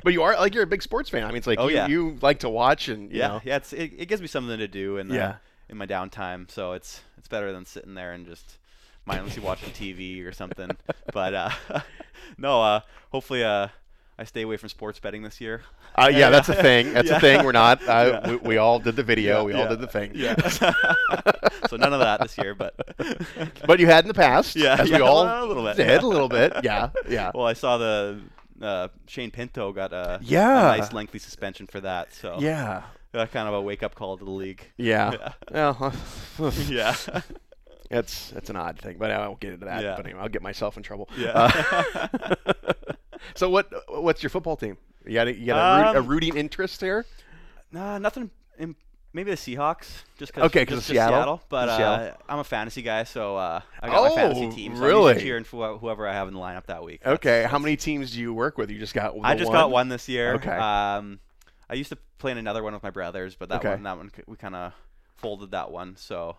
but 0.04 0.14
you 0.14 0.24
are 0.24 0.36
like 0.36 0.54
you're 0.54 0.64
a 0.64 0.68
big 0.68 0.82
sports 0.82 1.10
fan. 1.10 1.24
I 1.24 1.28
mean, 1.28 1.38
it's 1.38 1.48
like 1.48 1.60
Oh, 1.60 1.68
you, 1.68 1.76
yeah. 1.76 1.88
you 1.88 2.18
like 2.22 2.40
to 2.40 2.50
watch 2.50 2.88
and 2.90 3.12
you 3.12 3.20
yeah, 3.20 3.28
know. 3.30 3.42
yeah, 3.44 3.56
it's 3.58 3.74
it, 3.74 3.94
it 3.98 4.06
gives 4.08 4.22
me 4.22 4.28
something 4.28 4.58
to 4.58 4.68
do 4.68 4.98
in 4.98 5.08
the, 5.08 5.16
Yeah. 5.16 5.36
in 5.70 5.78
my 5.78 5.86
downtime. 5.86 6.50
So 6.52 6.74
it's 6.74 7.02
it's 7.18 7.28
better 7.28 7.52
than 7.52 7.66
sitting 7.66 7.94
there 7.94 8.12
and 8.14 8.26
just 8.26 8.58
mindlessly 9.06 9.44
watching 9.44 9.70
TV 9.70 10.26
or 10.26 10.32
something. 10.32 10.70
But 11.14 11.34
uh, 11.34 11.50
no, 12.38 12.62
uh, 12.62 12.80
hopefully 13.12 13.44
uh, 13.44 13.70
I 14.18 14.24
stay 14.24 14.44
away 14.44 14.56
from 14.56 14.70
sports 14.70 14.98
betting 15.00 15.24
this 15.24 15.42
year. 15.42 15.62
Uh, 15.96 16.10
yeah, 16.14 16.30
that's 16.30 16.48
a 16.48 16.54
thing. 16.56 16.94
That's 16.94 17.10
Yeah. 17.10 17.18
a 17.18 17.20
thing. 17.20 17.46
We're 17.46 17.52
not. 17.52 17.82
Uh, 17.88 18.22
Yeah. 18.24 18.30
we, 18.32 18.36
we 18.38 18.58
all 18.58 18.80
did 18.80 18.96
the 18.96 19.04
video. 19.04 19.40
Yeah, 19.40 19.44
we 19.44 19.54
all 19.54 19.60
yeah. 19.64 19.68
did 19.70 19.80
the 19.82 19.88
thing. 19.88 20.12
Yeah. 20.16 20.36
so 21.68 21.76
none 21.76 21.92
of 21.94 22.00
that 22.00 22.22
this 22.22 22.38
year, 22.38 22.56
but 22.56 22.76
but 23.68 23.80
you 23.80 23.88
had 23.88 24.06
in 24.06 24.08
the 24.08 24.14
past. 24.14 24.56
Yeah, 24.56 24.78
as 24.80 24.90
yeah, 24.90 24.98
we 24.98 25.02
all 25.04 25.24
a 25.24 25.46
little 25.46 25.64
bit, 25.64 25.76
did 25.76 25.88
yeah. 25.88 26.00
a 26.00 26.08
little 26.08 26.30
bit. 26.30 26.54
Yeah, 26.64 26.90
yeah. 27.10 27.32
well, 27.36 27.46
I 27.46 27.54
saw 27.54 27.78
the 27.78 28.22
uh, 28.62 28.88
Shane 29.08 29.32
Pinto 29.32 29.74
got 29.74 29.92
a, 29.92 30.20
Yeah. 30.22 30.74
a 30.74 30.78
nice 30.78 30.94
lengthy 30.94 31.20
suspension 31.20 31.68
for 31.68 31.82
that. 31.82 32.14
So 32.14 32.38
yeah, 32.40 32.84
uh, 33.14 33.26
kind 33.26 33.50
of 33.50 33.54
a 33.54 33.62
wake 33.62 33.84
up 33.84 33.96
call 33.96 34.18
to 34.18 34.24
the 34.24 34.32
league. 34.32 34.72
yeah. 34.78 35.34
Well, 35.52 35.94
Yeah. 36.68 36.96
it's 37.92 38.32
it's 38.32 38.50
an 38.50 38.56
odd 38.56 38.80
thing, 38.80 38.96
but 38.98 39.12
I 39.12 39.28
won't 39.28 39.42
get 39.42 39.54
into 39.54 39.66
that. 39.66 39.84
Yeah. 39.84 39.96
But 39.98 40.06
anyway, 40.06 40.22
I'll 40.22 40.30
get 40.30 40.42
myself 40.42 40.78
in 40.78 40.84
trouble. 40.84 41.10
Yeah. 41.18 42.08
So 43.36 43.50
what 43.50 43.72
what's 43.90 44.22
your 44.24 44.30
football 44.30 44.56
team? 44.56 44.78
You 45.06 45.14
got 45.14 45.28
a, 45.28 45.36
you 45.38 45.46
got 45.48 45.58
a, 45.58 45.86
root, 45.92 45.96
a 45.96 46.00
Um, 46.00 46.08
rooting 46.08 46.38
interest 46.38 46.80
there? 46.80 47.06
Nah, 47.72 47.98
nothing. 48.00 48.32
In, 48.58 48.76
maybe 49.14 49.30
the 49.32 49.38
Seahawks, 49.38 49.88
just 50.18 50.34
cause, 50.34 50.46
Okay, 50.46 50.66
'cause 50.66 50.78
just, 50.78 50.90
of 50.90 50.96
just 50.96 51.08
Seattle? 51.10 51.42
But 51.50 51.76
Seattle. 51.78 52.08
uh, 52.08 52.14
I'm 52.28 52.40
a 52.40 52.44
fantasy 52.44 52.82
guy, 52.82 53.04
so 53.04 53.38
uh, 53.38 53.62
I 53.82 53.88
got 53.90 54.10
my 54.10 54.16
fantasy 54.16 54.46
Oh, 54.48 54.52
team. 54.52 54.76
So 54.76 55.08
I'm 55.08 55.20
cheering 55.20 55.44
for 55.44 55.78
whoever 55.78 56.08
I 56.08 56.14
have 56.14 56.28
in 56.28 56.34
the 56.34 56.40
lineup 56.40 56.66
that 56.68 56.84
week. 56.84 57.06
Okay, 57.06 57.30
That's- 57.30 57.52
how 57.52 57.60
many 57.60 57.76
teams 57.78 58.12
do 58.12 58.20
you 58.20 58.34
work 58.34 58.58
with? 58.58 58.70
You 58.72 58.80
just 58.80 58.94
got 58.94 59.14
I 59.24 59.36
just 59.36 59.52
got 59.52 59.70
one 59.72 59.90
this 59.90 60.10
year. 60.10 60.34
Okay. 60.36 60.50
Um, 60.58 61.20
I 61.70 61.74
used 61.76 61.90
to 61.90 61.98
play 62.18 62.32
in 62.32 62.38
another 62.38 62.64
one 62.64 62.74
with 62.74 62.84
my 62.84 62.90
brothers, 62.92 63.36
but 63.36 63.50
that 63.50 63.60
Okay. 63.60 63.70
one, 63.72 63.84
that 63.84 63.98
one, 63.98 64.12
we 64.28 64.38
kind 64.38 64.56
of 64.56 64.74
folded 65.18 65.52
that 65.52 65.72
one. 65.72 65.96
So, 65.98 66.38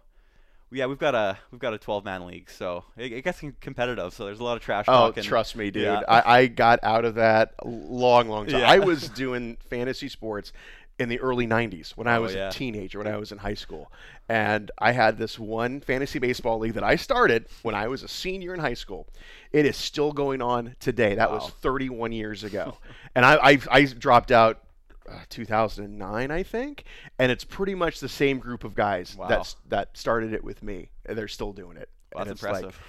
yeah, 0.73 0.87
we've 0.87 0.99
got 0.99 1.15
a 1.15 1.39
we've 1.51 1.61
got 1.61 1.75
a 1.75 1.79
12 1.79 2.05
man 2.05 2.27
league, 2.27 2.51
so 2.51 2.85
it, 2.97 3.13
it 3.13 3.23
gets 3.23 3.43
competitive. 3.61 4.13
So 4.13 4.25
there's 4.27 4.41
a 4.41 4.45
lot 4.45 4.57
of 4.57 4.63
trash 4.63 4.87
Oh, 4.89 5.13
and- 5.15 5.25
trust 5.25 5.57
me, 5.57 5.71
dude. 5.71 5.85
Yeah. 5.85 6.03
I, 6.09 6.39
I 6.41 6.47
got 6.47 6.81
out 6.83 7.05
of 7.05 7.15
that 7.17 7.55
long, 7.65 8.29
long 8.29 8.47
time. 8.47 8.61
Yeah. 8.61 8.71
I 8.71 8.79
was 8.81 9.09
doing 9.11 9.57
fantasy 9.71 10.09
sports 10.09 10.53
in 10.99 11.11
the 11.11 11.21
early 11.21 11.47
90s 11.47 11.91
when 11.91 12.07
I 12.07 12.17
Oh, 12.17 12.23
was 12.23 12.35
yeah. 12.35 12.49
a 12.49 12.53
teenager, 12.53 12.99
when 12.99 13.07
I 13.07 13.19
was 13.19 13.31
in 13.31 13.37
high 13.39 13.53
school. 13.55 13.93
And 14.31 14.71
I 14.79 14.93
had 14.93 15.19
this 15.19 15.39
one 15.39 15.83
fantasy 15.83 16.19
baseball 16.19 16.59
league 16.59 16.73
that 16.73 16.83
I 16.83 16.97
started 16.97 17.47
when 17.63 17.75
I 17.75 17.87
was 17.87 18.03
a 18.03 18.09
senior 18.09 18.55
in 18.55 18.61
high 18.61 18.73
school. 18.75 19.07
It 19.53 19.67
is 19.67 19.77
still 19.77 20.13
going 20.13 20.41
on 20.41 20.75
today. 20.81 21.15
That 21.15 21.31
was 21.31 21.51
31 21.61 22.13
years 22.13 22.45
ago. 22.45 22.79
and 23.15 23.27
I, 23.27 23.35
I, 23.53 23.59
I 23.71 23.85
dropped 23.85 24.33
out 24.33 24.63
uh, 25.09 25.21
2009, 25.29 26.31
I 26.31 26.43
think. 26.43 26.85
And 27.19 27.31
it's 27.33 27.45
pretty 27.45 27.75
much 27.75 28.01
the 28.01 28.09
same 28.09 28.39
group 28.39 28.65
of 28.65 28.75
guys 28.75 29.17
Wow. 29.17 29.29
that's, 29.29 29.57
that 29.69 29.97
started 29.97 30.33
it 30.33 30.43
with 30.45 30.63
me. 30.63 30.91
And 31.05 31.17
they're 31.17 31.29
still 31.29 31.53
doing 31.53 31.77
it. 31.77 31.89
Well, 32.15 32.25
that's 32.25 32.35
it's 32.37 32.43
like, 32.43 32.57
impressive. 32.65 32.81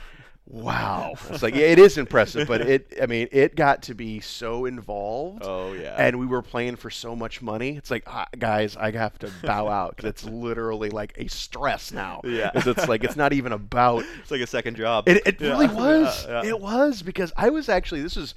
Wow. 0.49 1.15
It's 1.29 1.43
like 1.43 1.55
yeah, 1.55 1.65
it 1.65 1.77
is 1.79 1.97
impressive, 1.97 2.47
but 2.47 2.61
it 2.61 2.93
I 3.01 3.05
mean, 3.05 3.27
it 3.33 3.55
got 3.57 3.81
to 3.83 3.93
be 3.93 4.21
so 4.21 4.63
involved. 4.65 5.41
oh 5.43 5.73
yeah. 5.73 5.95
And 5.97 6.17
we 6.19 6.25
were 6.25 6.41
playing 6.41 6.77
for 6.77 6.89
so 6.89 7.17
much 7.17 7.41
money. 7.41 7.75
It's 7.75 7.91
like, 7.91 8.03
ah, 8.07 8.27
guys, 8.39 8.77
I 8.77 8.91
have 8.91 9.19
to 9.19 9.31
bow 9.43 9.67
out 9.67 9.97
because 9.97 10.09
it's 10.09 10.23
literally 10.23 10.89
like 10.89 11.13
a 11.17 11.27
stress 11.27 11.91
now. 11.91 12.21
Yeah. 12.23 12.51
it's 12.55 12.87
like 12.87 13.03
it's 13.03 13.17
not 13.17 13.33
even 13.33 13.51
about. 13.51 14.05
it's 14.21 14.31
like 14.31 14.39
a 14.39 14.47
second 14.47 14.77
job. 14.77 15.09
It, 15.09 15.21
it 15.27 15.41
Yeah, 15.41 15.49
really 15.49 15.67
was. 15.75 16.25
yeah. 16.25 16.45
It 16.45 16.59
was 16.61 17.01
because 17.01 17.33
I 17.35 17.49
was 17.49 17.67
actually 17.67 18.01
this 18.01 18.15
is, 18.15 18.33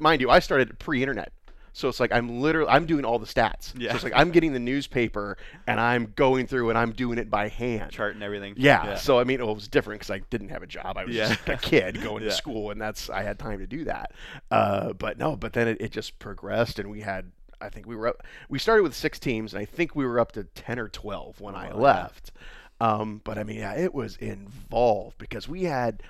mind 0.00 0.22
you, 0.22 0.30
I 0.30 0.38
started 0.38 0.78
pre-internet. 0.78 1.30
So 1.76 1.88
it's 1.88 1.98
like 2.00 2.12
I'm 2.12 2.40
literally 2.40 2.70
I'm 2.70 2.86
doing 2.86 3.04
all 3.04 3.18
the 3.18 3.26
stats. 3.26 3.72
Yeah. 3.76 3.90
So 3.90 3.96
it's 3.96 4.04
like 4.04 4.12
I'm 4.14 4.30
getting 4.30 4.52
the 4.52 4.60
newspaper 4.60 5.36
and 5.66 5.78
I'm 5.80 6.12
going 6.16 6.46
through 6.46 6.70
and 6.70 6.78
I'm 6.78 6.92
doing 6.92 7.18
it 7.18 7.28
by 7.28 7.48
hand. 7.48 7.90
charting 7.90 8.22
everything. 8.22 8.54
Yeah, 8.56 8.94
So 8.94 9.18
I 9.18 9.24
mean, 9.24 9.40
it 9.40 9.46
was 9.46 9.66
different 9.68 10.00
because 10.00 10.10
I 10.14 10.20
didn't 10.30 10.50
have 10.50 10.62
a 10.62 10.66
job. 10.68 10.96
I 10.96 11.04
was 11.04 11.14
Yeah. 11.14 11.28
just 11.34 11.48
a 11.48 11.56
kid 11.56 12.00
going 12.00 12.22
Yeah. 12.22 12.30
to 12.30 12.34
school, 12.36 12.70
and 12.70 12.80
that's 12.80 13.10
I 13.10 13.22
had 13.22 13.38
time 13.40 13.58
to 13.58 13.66
do 13.66 13.84
that. 13.84 14.12
Uh, 14.50 14.92
but 14.92 15.18
no, 15.18 15.36
but 15.36 15.52
then 15.52 15.66
it, 15.68 15.80
it 15.80 15.90
just 15.92 16.18
progressed, 16.18 16.78
and 16.78 16.90
we 16.90 17.00
had. 17.00 17.32
I 17.60 17.70
think 17.70 17.86
we 17.86 17.96
were 17.96 18.08
up. 18.08 18.22
We 18.48 18.58
started 18.58 18.82
with 18.82 18.94
six 18.94 19.18
teams, 19.18 19.52
and 19.54 19.60
I 19.60 19.64
think 19.64 19.96
we 19.96 20.04
were 20.06 20.20
up 20.20 20.32
to 20.32 20.44
ten 20.44 20.78
or 20.78 20.88
twelve 20.88 21.40
when 21.40 21.54
I 21.54 21.68
wow, 21.68 21.74
yeah. 21.74 21.80
left. 21.80 22.32
Um, 22.80 23.20
but 23.24 23.36
I 23.38 23.42
mean, 23.44 23.56
yeah, 23.58 23.74
it 23.74 23.94
was 23.94 24.16
involved 24.16 25.18
because 25.18 25.48
we 25.48 25.64
had. 25.64 26.02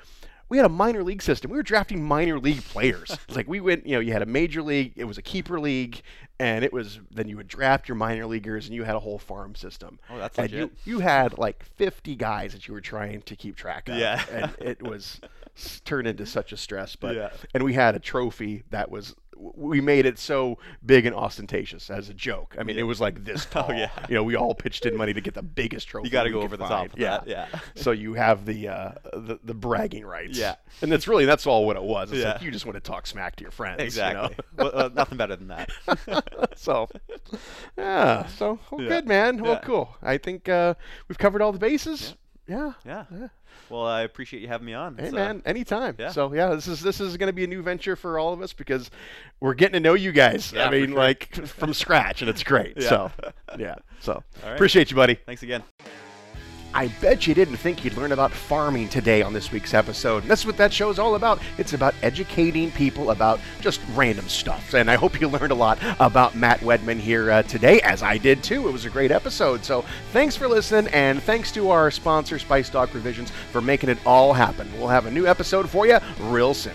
We 0.48 0.56
had 0.58 0.66
a 0.66 0.70
minor 0.70 1.02
league 1.02 1.22
system. 1.22 1.50
We 1.50 1.56
were 1.56 1.62
drafting 1.62 2.02
minor 2.02 2.38
league 2.38 2.62
players. 2.64 3.10
It's 3.28 3.36
like 3.36 3.48
we 3.48 3.60
went, 3.60 3.86
you 3.86 3.94
know, 3.94 4.00
you 4.00 4.12
had 4.12 4.22
a 4.22 4.26
major 4.26 4.62
league, 4.62 4.92
it 4.96 5.04
was 5.04 5.18
a 5.18 5.22
keeper 5.22 5.58
league, 5.58 6.00
and 6.38 6.64
it 6.64 6.72
was 6.72 7.00
then 7.10 7.28
you 7.28 7.36
would 7.36 7.48
draft 7.48 7.88
your 7.88 7.96
minor 7.96 8.26
leaguers, 8.26 8.66
and 8.66 8.74
you 8.74 8.84
had 8.84 8.94
a 8.96 9.00
whole 9.00 9.18
farm 9.18 9.54
system. 9.54 9.98
Oh, 10.10 10.18
that's 10.18 10.38
and 10.38 10.50
you, 10.50 10.60
legit. 10.62 10.76
you 10.84 11.00
had 11.00 11.38
like 11.38 11.64
50 11.76 12.14
guys 12.16 12.52
that 12.52 12.68
you 12.68 12.74
were 12.74 12.80
trying 12.80 13.22
to 13.22 13.36
keep 13.36 13.56
track 13.56 13.88
of. 13.88 13.96
Yeah. 13.96 14.22
and 14.30 14.52
it 14.60 14.82
was 14.82 15.20
turned 15.84 16.06
into 16.06 16.26
such 16.26 16.52
a 16.52 16.56
stress. 16.56 16.96
But 16.96 17.14
Yeah. 17.16 17.30
and 17.54 17.62
we 17.62 17.74
had 17.74 17.94
a 17.94 18.00
trophy 18.00 18.64
that 18.70 18.90
was 18.90 19.14
we 19.54 19.80
made 19.80 20.06
it 20.06 20.18
so 20.18 20.58
big 20.84 21.06
and 21.06 21.14
ostentatious 21.14 21.90
as 21.90 22.08
a 22.08 22.14
joke. 22.14 22.56
I 22.58 22.62
mean, 22.62 22.78
it 22.78 22.82
was 22.84 23.00
like 23.00 23.24
this 23.24 23.44
tall. 23.50 23.66
Oh, 23.68 23.72
yeah. 23.72 23.90
You 24.08 24.14
know, 24.14 24.22
we 24.22 24.36
all 24.36 24.54
pitched 24.54 24.86
in 24.86 24.96
money 24.96 25.12
to 25.12 25.20
get 25.20 25.34
the 25.34 25.42
biggest 25.42 25.88
trophy. 25.88 26.08
You 26.08 26.12
got 26.12 26.24
to 26.24 26.30
go 26.30 26.40
over 26.40 26.56
the 26.56 26.66
find. 26.66 26.90
top 26.90 26.94
of 26.96 26.98
yeah. 26.98 27.18
that. 27.18 27.28
Yeah. 27.28 27.60
So 27.74 27.90
you 27.90 28.14
have 28.14 28.46
the, 28.46 28.68
uh, 28.68 28.92
the 29.12 29.38
the 29.44 29.54
bragging 29.54 30.04
rights. 30.06 30.38
Yeah. 30.38 30.54
And 30.82 30.90
that's 30.90 31.06
really 31.08 31.24
that's 31.26 31.46
all 31.46 31.66
what 31.66 31.76
it 31.76 31.82
was. 31.82 32.10
It's 32.12 32.24
like 32.24 32.40
Yeah. 32.40 32.44
you 32.44 32.50
just 32.50 32.64
want 32.66 32.76
to 32.76 32.80
talk 32.80 33.06
smack 33.06 33.36
to 33.36 33.42
your 33.42 33.50
friends. 33.50 33.78
you 33.96 34.02
know? 34.02 34.24
Exactly. 34.24 34.36
well, 34.56 34.70
uh, 34.74 34.90
nothing 34.94 35.18
better 35.18 35.36
than 35.36 35.48
that. 35.48 35.70
so, 36.56 36.88
yeah. 37.76 38.26
So 38.26 38.58
well, 38.70 38.80
Yeah. 38.82 38.88
good, 38.88 39.06
man. 39.08 39.38
Well, 39.42 39.52
Yeah. 39.54 39.60
cool. 39.60 39.96
I 40.02 40.18
think 40.18 40.48
uh, 40.48 40.74
we've 41.08 41.18
covered 41.18 41.42
all 41.42 41.52
the 41.52 41.58
bases. 41.58 42.14
Yeah. 42.46 42.72
yeah. 42.84 43.04
Yeah. 43.10 43.28
Well, 43.70 43.86
I 43.86 44.02
appreciate 44.02 44.40
you 44.42 44.48
having 44.48 44.66
me 44.66 44.74
on. 44.74 44.96
Hey 44.96 45.04
It's, 45.04 45.12
uh, 45.12 45.16
man, 45.16 45.42
anytime. 45.46 45.96
yeah. 45.98 46.10
So 46.10 46.32
yeah, 46.34 46.54
this 46.54 46.66
is 46.66 46.80
this 46.82 47.00
is 47.00 47.16
going 47.16 47.28
to 47.28 47.32
be 47.32 47.44
a 47.44 47.46
new 47.46 47.62
venture 47.62 47.96
for 47.96 48.18
all 48.18 48.32
of 48.32 48.42
us 48.42 48.52
because 48.52 48.90
we're 49.40 49.54
getting 49.54 49.74
to 49.74 49.80
know 49.80 49.94
you 49.94 50.12
guys. 50.12 50.52
Yeah, 50.52 50.66
I 50.66 50.70
mean, 50.70 50.88
sure. 50.88 50.98
like 50.98 51.34
from 51.46 51.72
scratch, 51.72 52.20
and 52.20 52.28
it's 52.28 52.42
great. 52.42 52.74
Yeah. 52.84 52.88
So 52.88 53.12
yeah. 53.58 53.74
So 54.00 54.22
right. 54.42 54.52
appreciate 54.52 54.90
you, 54.90 54.96
buddy. 54.96 55.14
Thanks 55.14 55.42
again. 55.42 55.62
I 56.74 56.88
bet 57.00 57.28
you 57.28 57.34
didn't 57.34 57.56
think 57.56 57.84
you'd 57.84 57.96
learn 57.96 58.10
about 58.10 58.32
farming 58.32 58.88
today 58.88 59.22
on 59.22 59.32
this 59.32 59.52
week's 59.52 59.74
episode. 59.74 60.24
That's 60.24 60.44
what 60.44 60.56
that 60.56 60.72
show 60.72 60.90
is 60.90 60.98
all 60.98 61.14
about. 61.14 61.40
It's 61.56 61.72
about 61.72 61.94
educating 62.02 62.72
people 62.72 63.12
about 63.12 63.38
just 63.60 63.80
random 63.94 64.28
stuff. 64.28 64.74
And 64.74 64.90
I 64.90 64.96
hope 64.96 65.20
you 65.20 65.28
learned 65.28 65.52
a 65.52 65.54
lot 65.54 65.78
about 66.00 66.34
Matt 66.34 66.60
Wedman 66.60 66.98
here 66.98 67.30
uh, 67.30 67.42
today, 67.44 67.80
as 67.82 68.02
I 68.02 68.18
did 68.18 68.42
too. 68.42 68.68
It 68.68 68.72
was 68.72 68.86
a 68.86 68.90
great 68.90 69.12
episode. 69.12 69.64
So 69.64 69.84
thanks 70.12 70.34
for 70.34 70.48
listening, 70.48 70.92
and 70.92 71.22
thanks 71.22 71.52
to 71.52 71.70
our 71.70 71.92
sponsor, 71.92 72.40
Spice 72.40 72.70
Dog 72.70 72.90
Provisions, 72.90 73.30
for 73.30 73.60
making 73.60 73.88
it 73.88 73.98
all 74.04 74.32
happen. 74.32 74.68
We'll 74.76 74.88
have 74.88 75.06
a 75.06 75.10
new 75.12 75.28
episode 75.28 75.70
for 75.70 75.86
you 75.86 75.98
real 76.18 76.54
soon. 76.54 76.74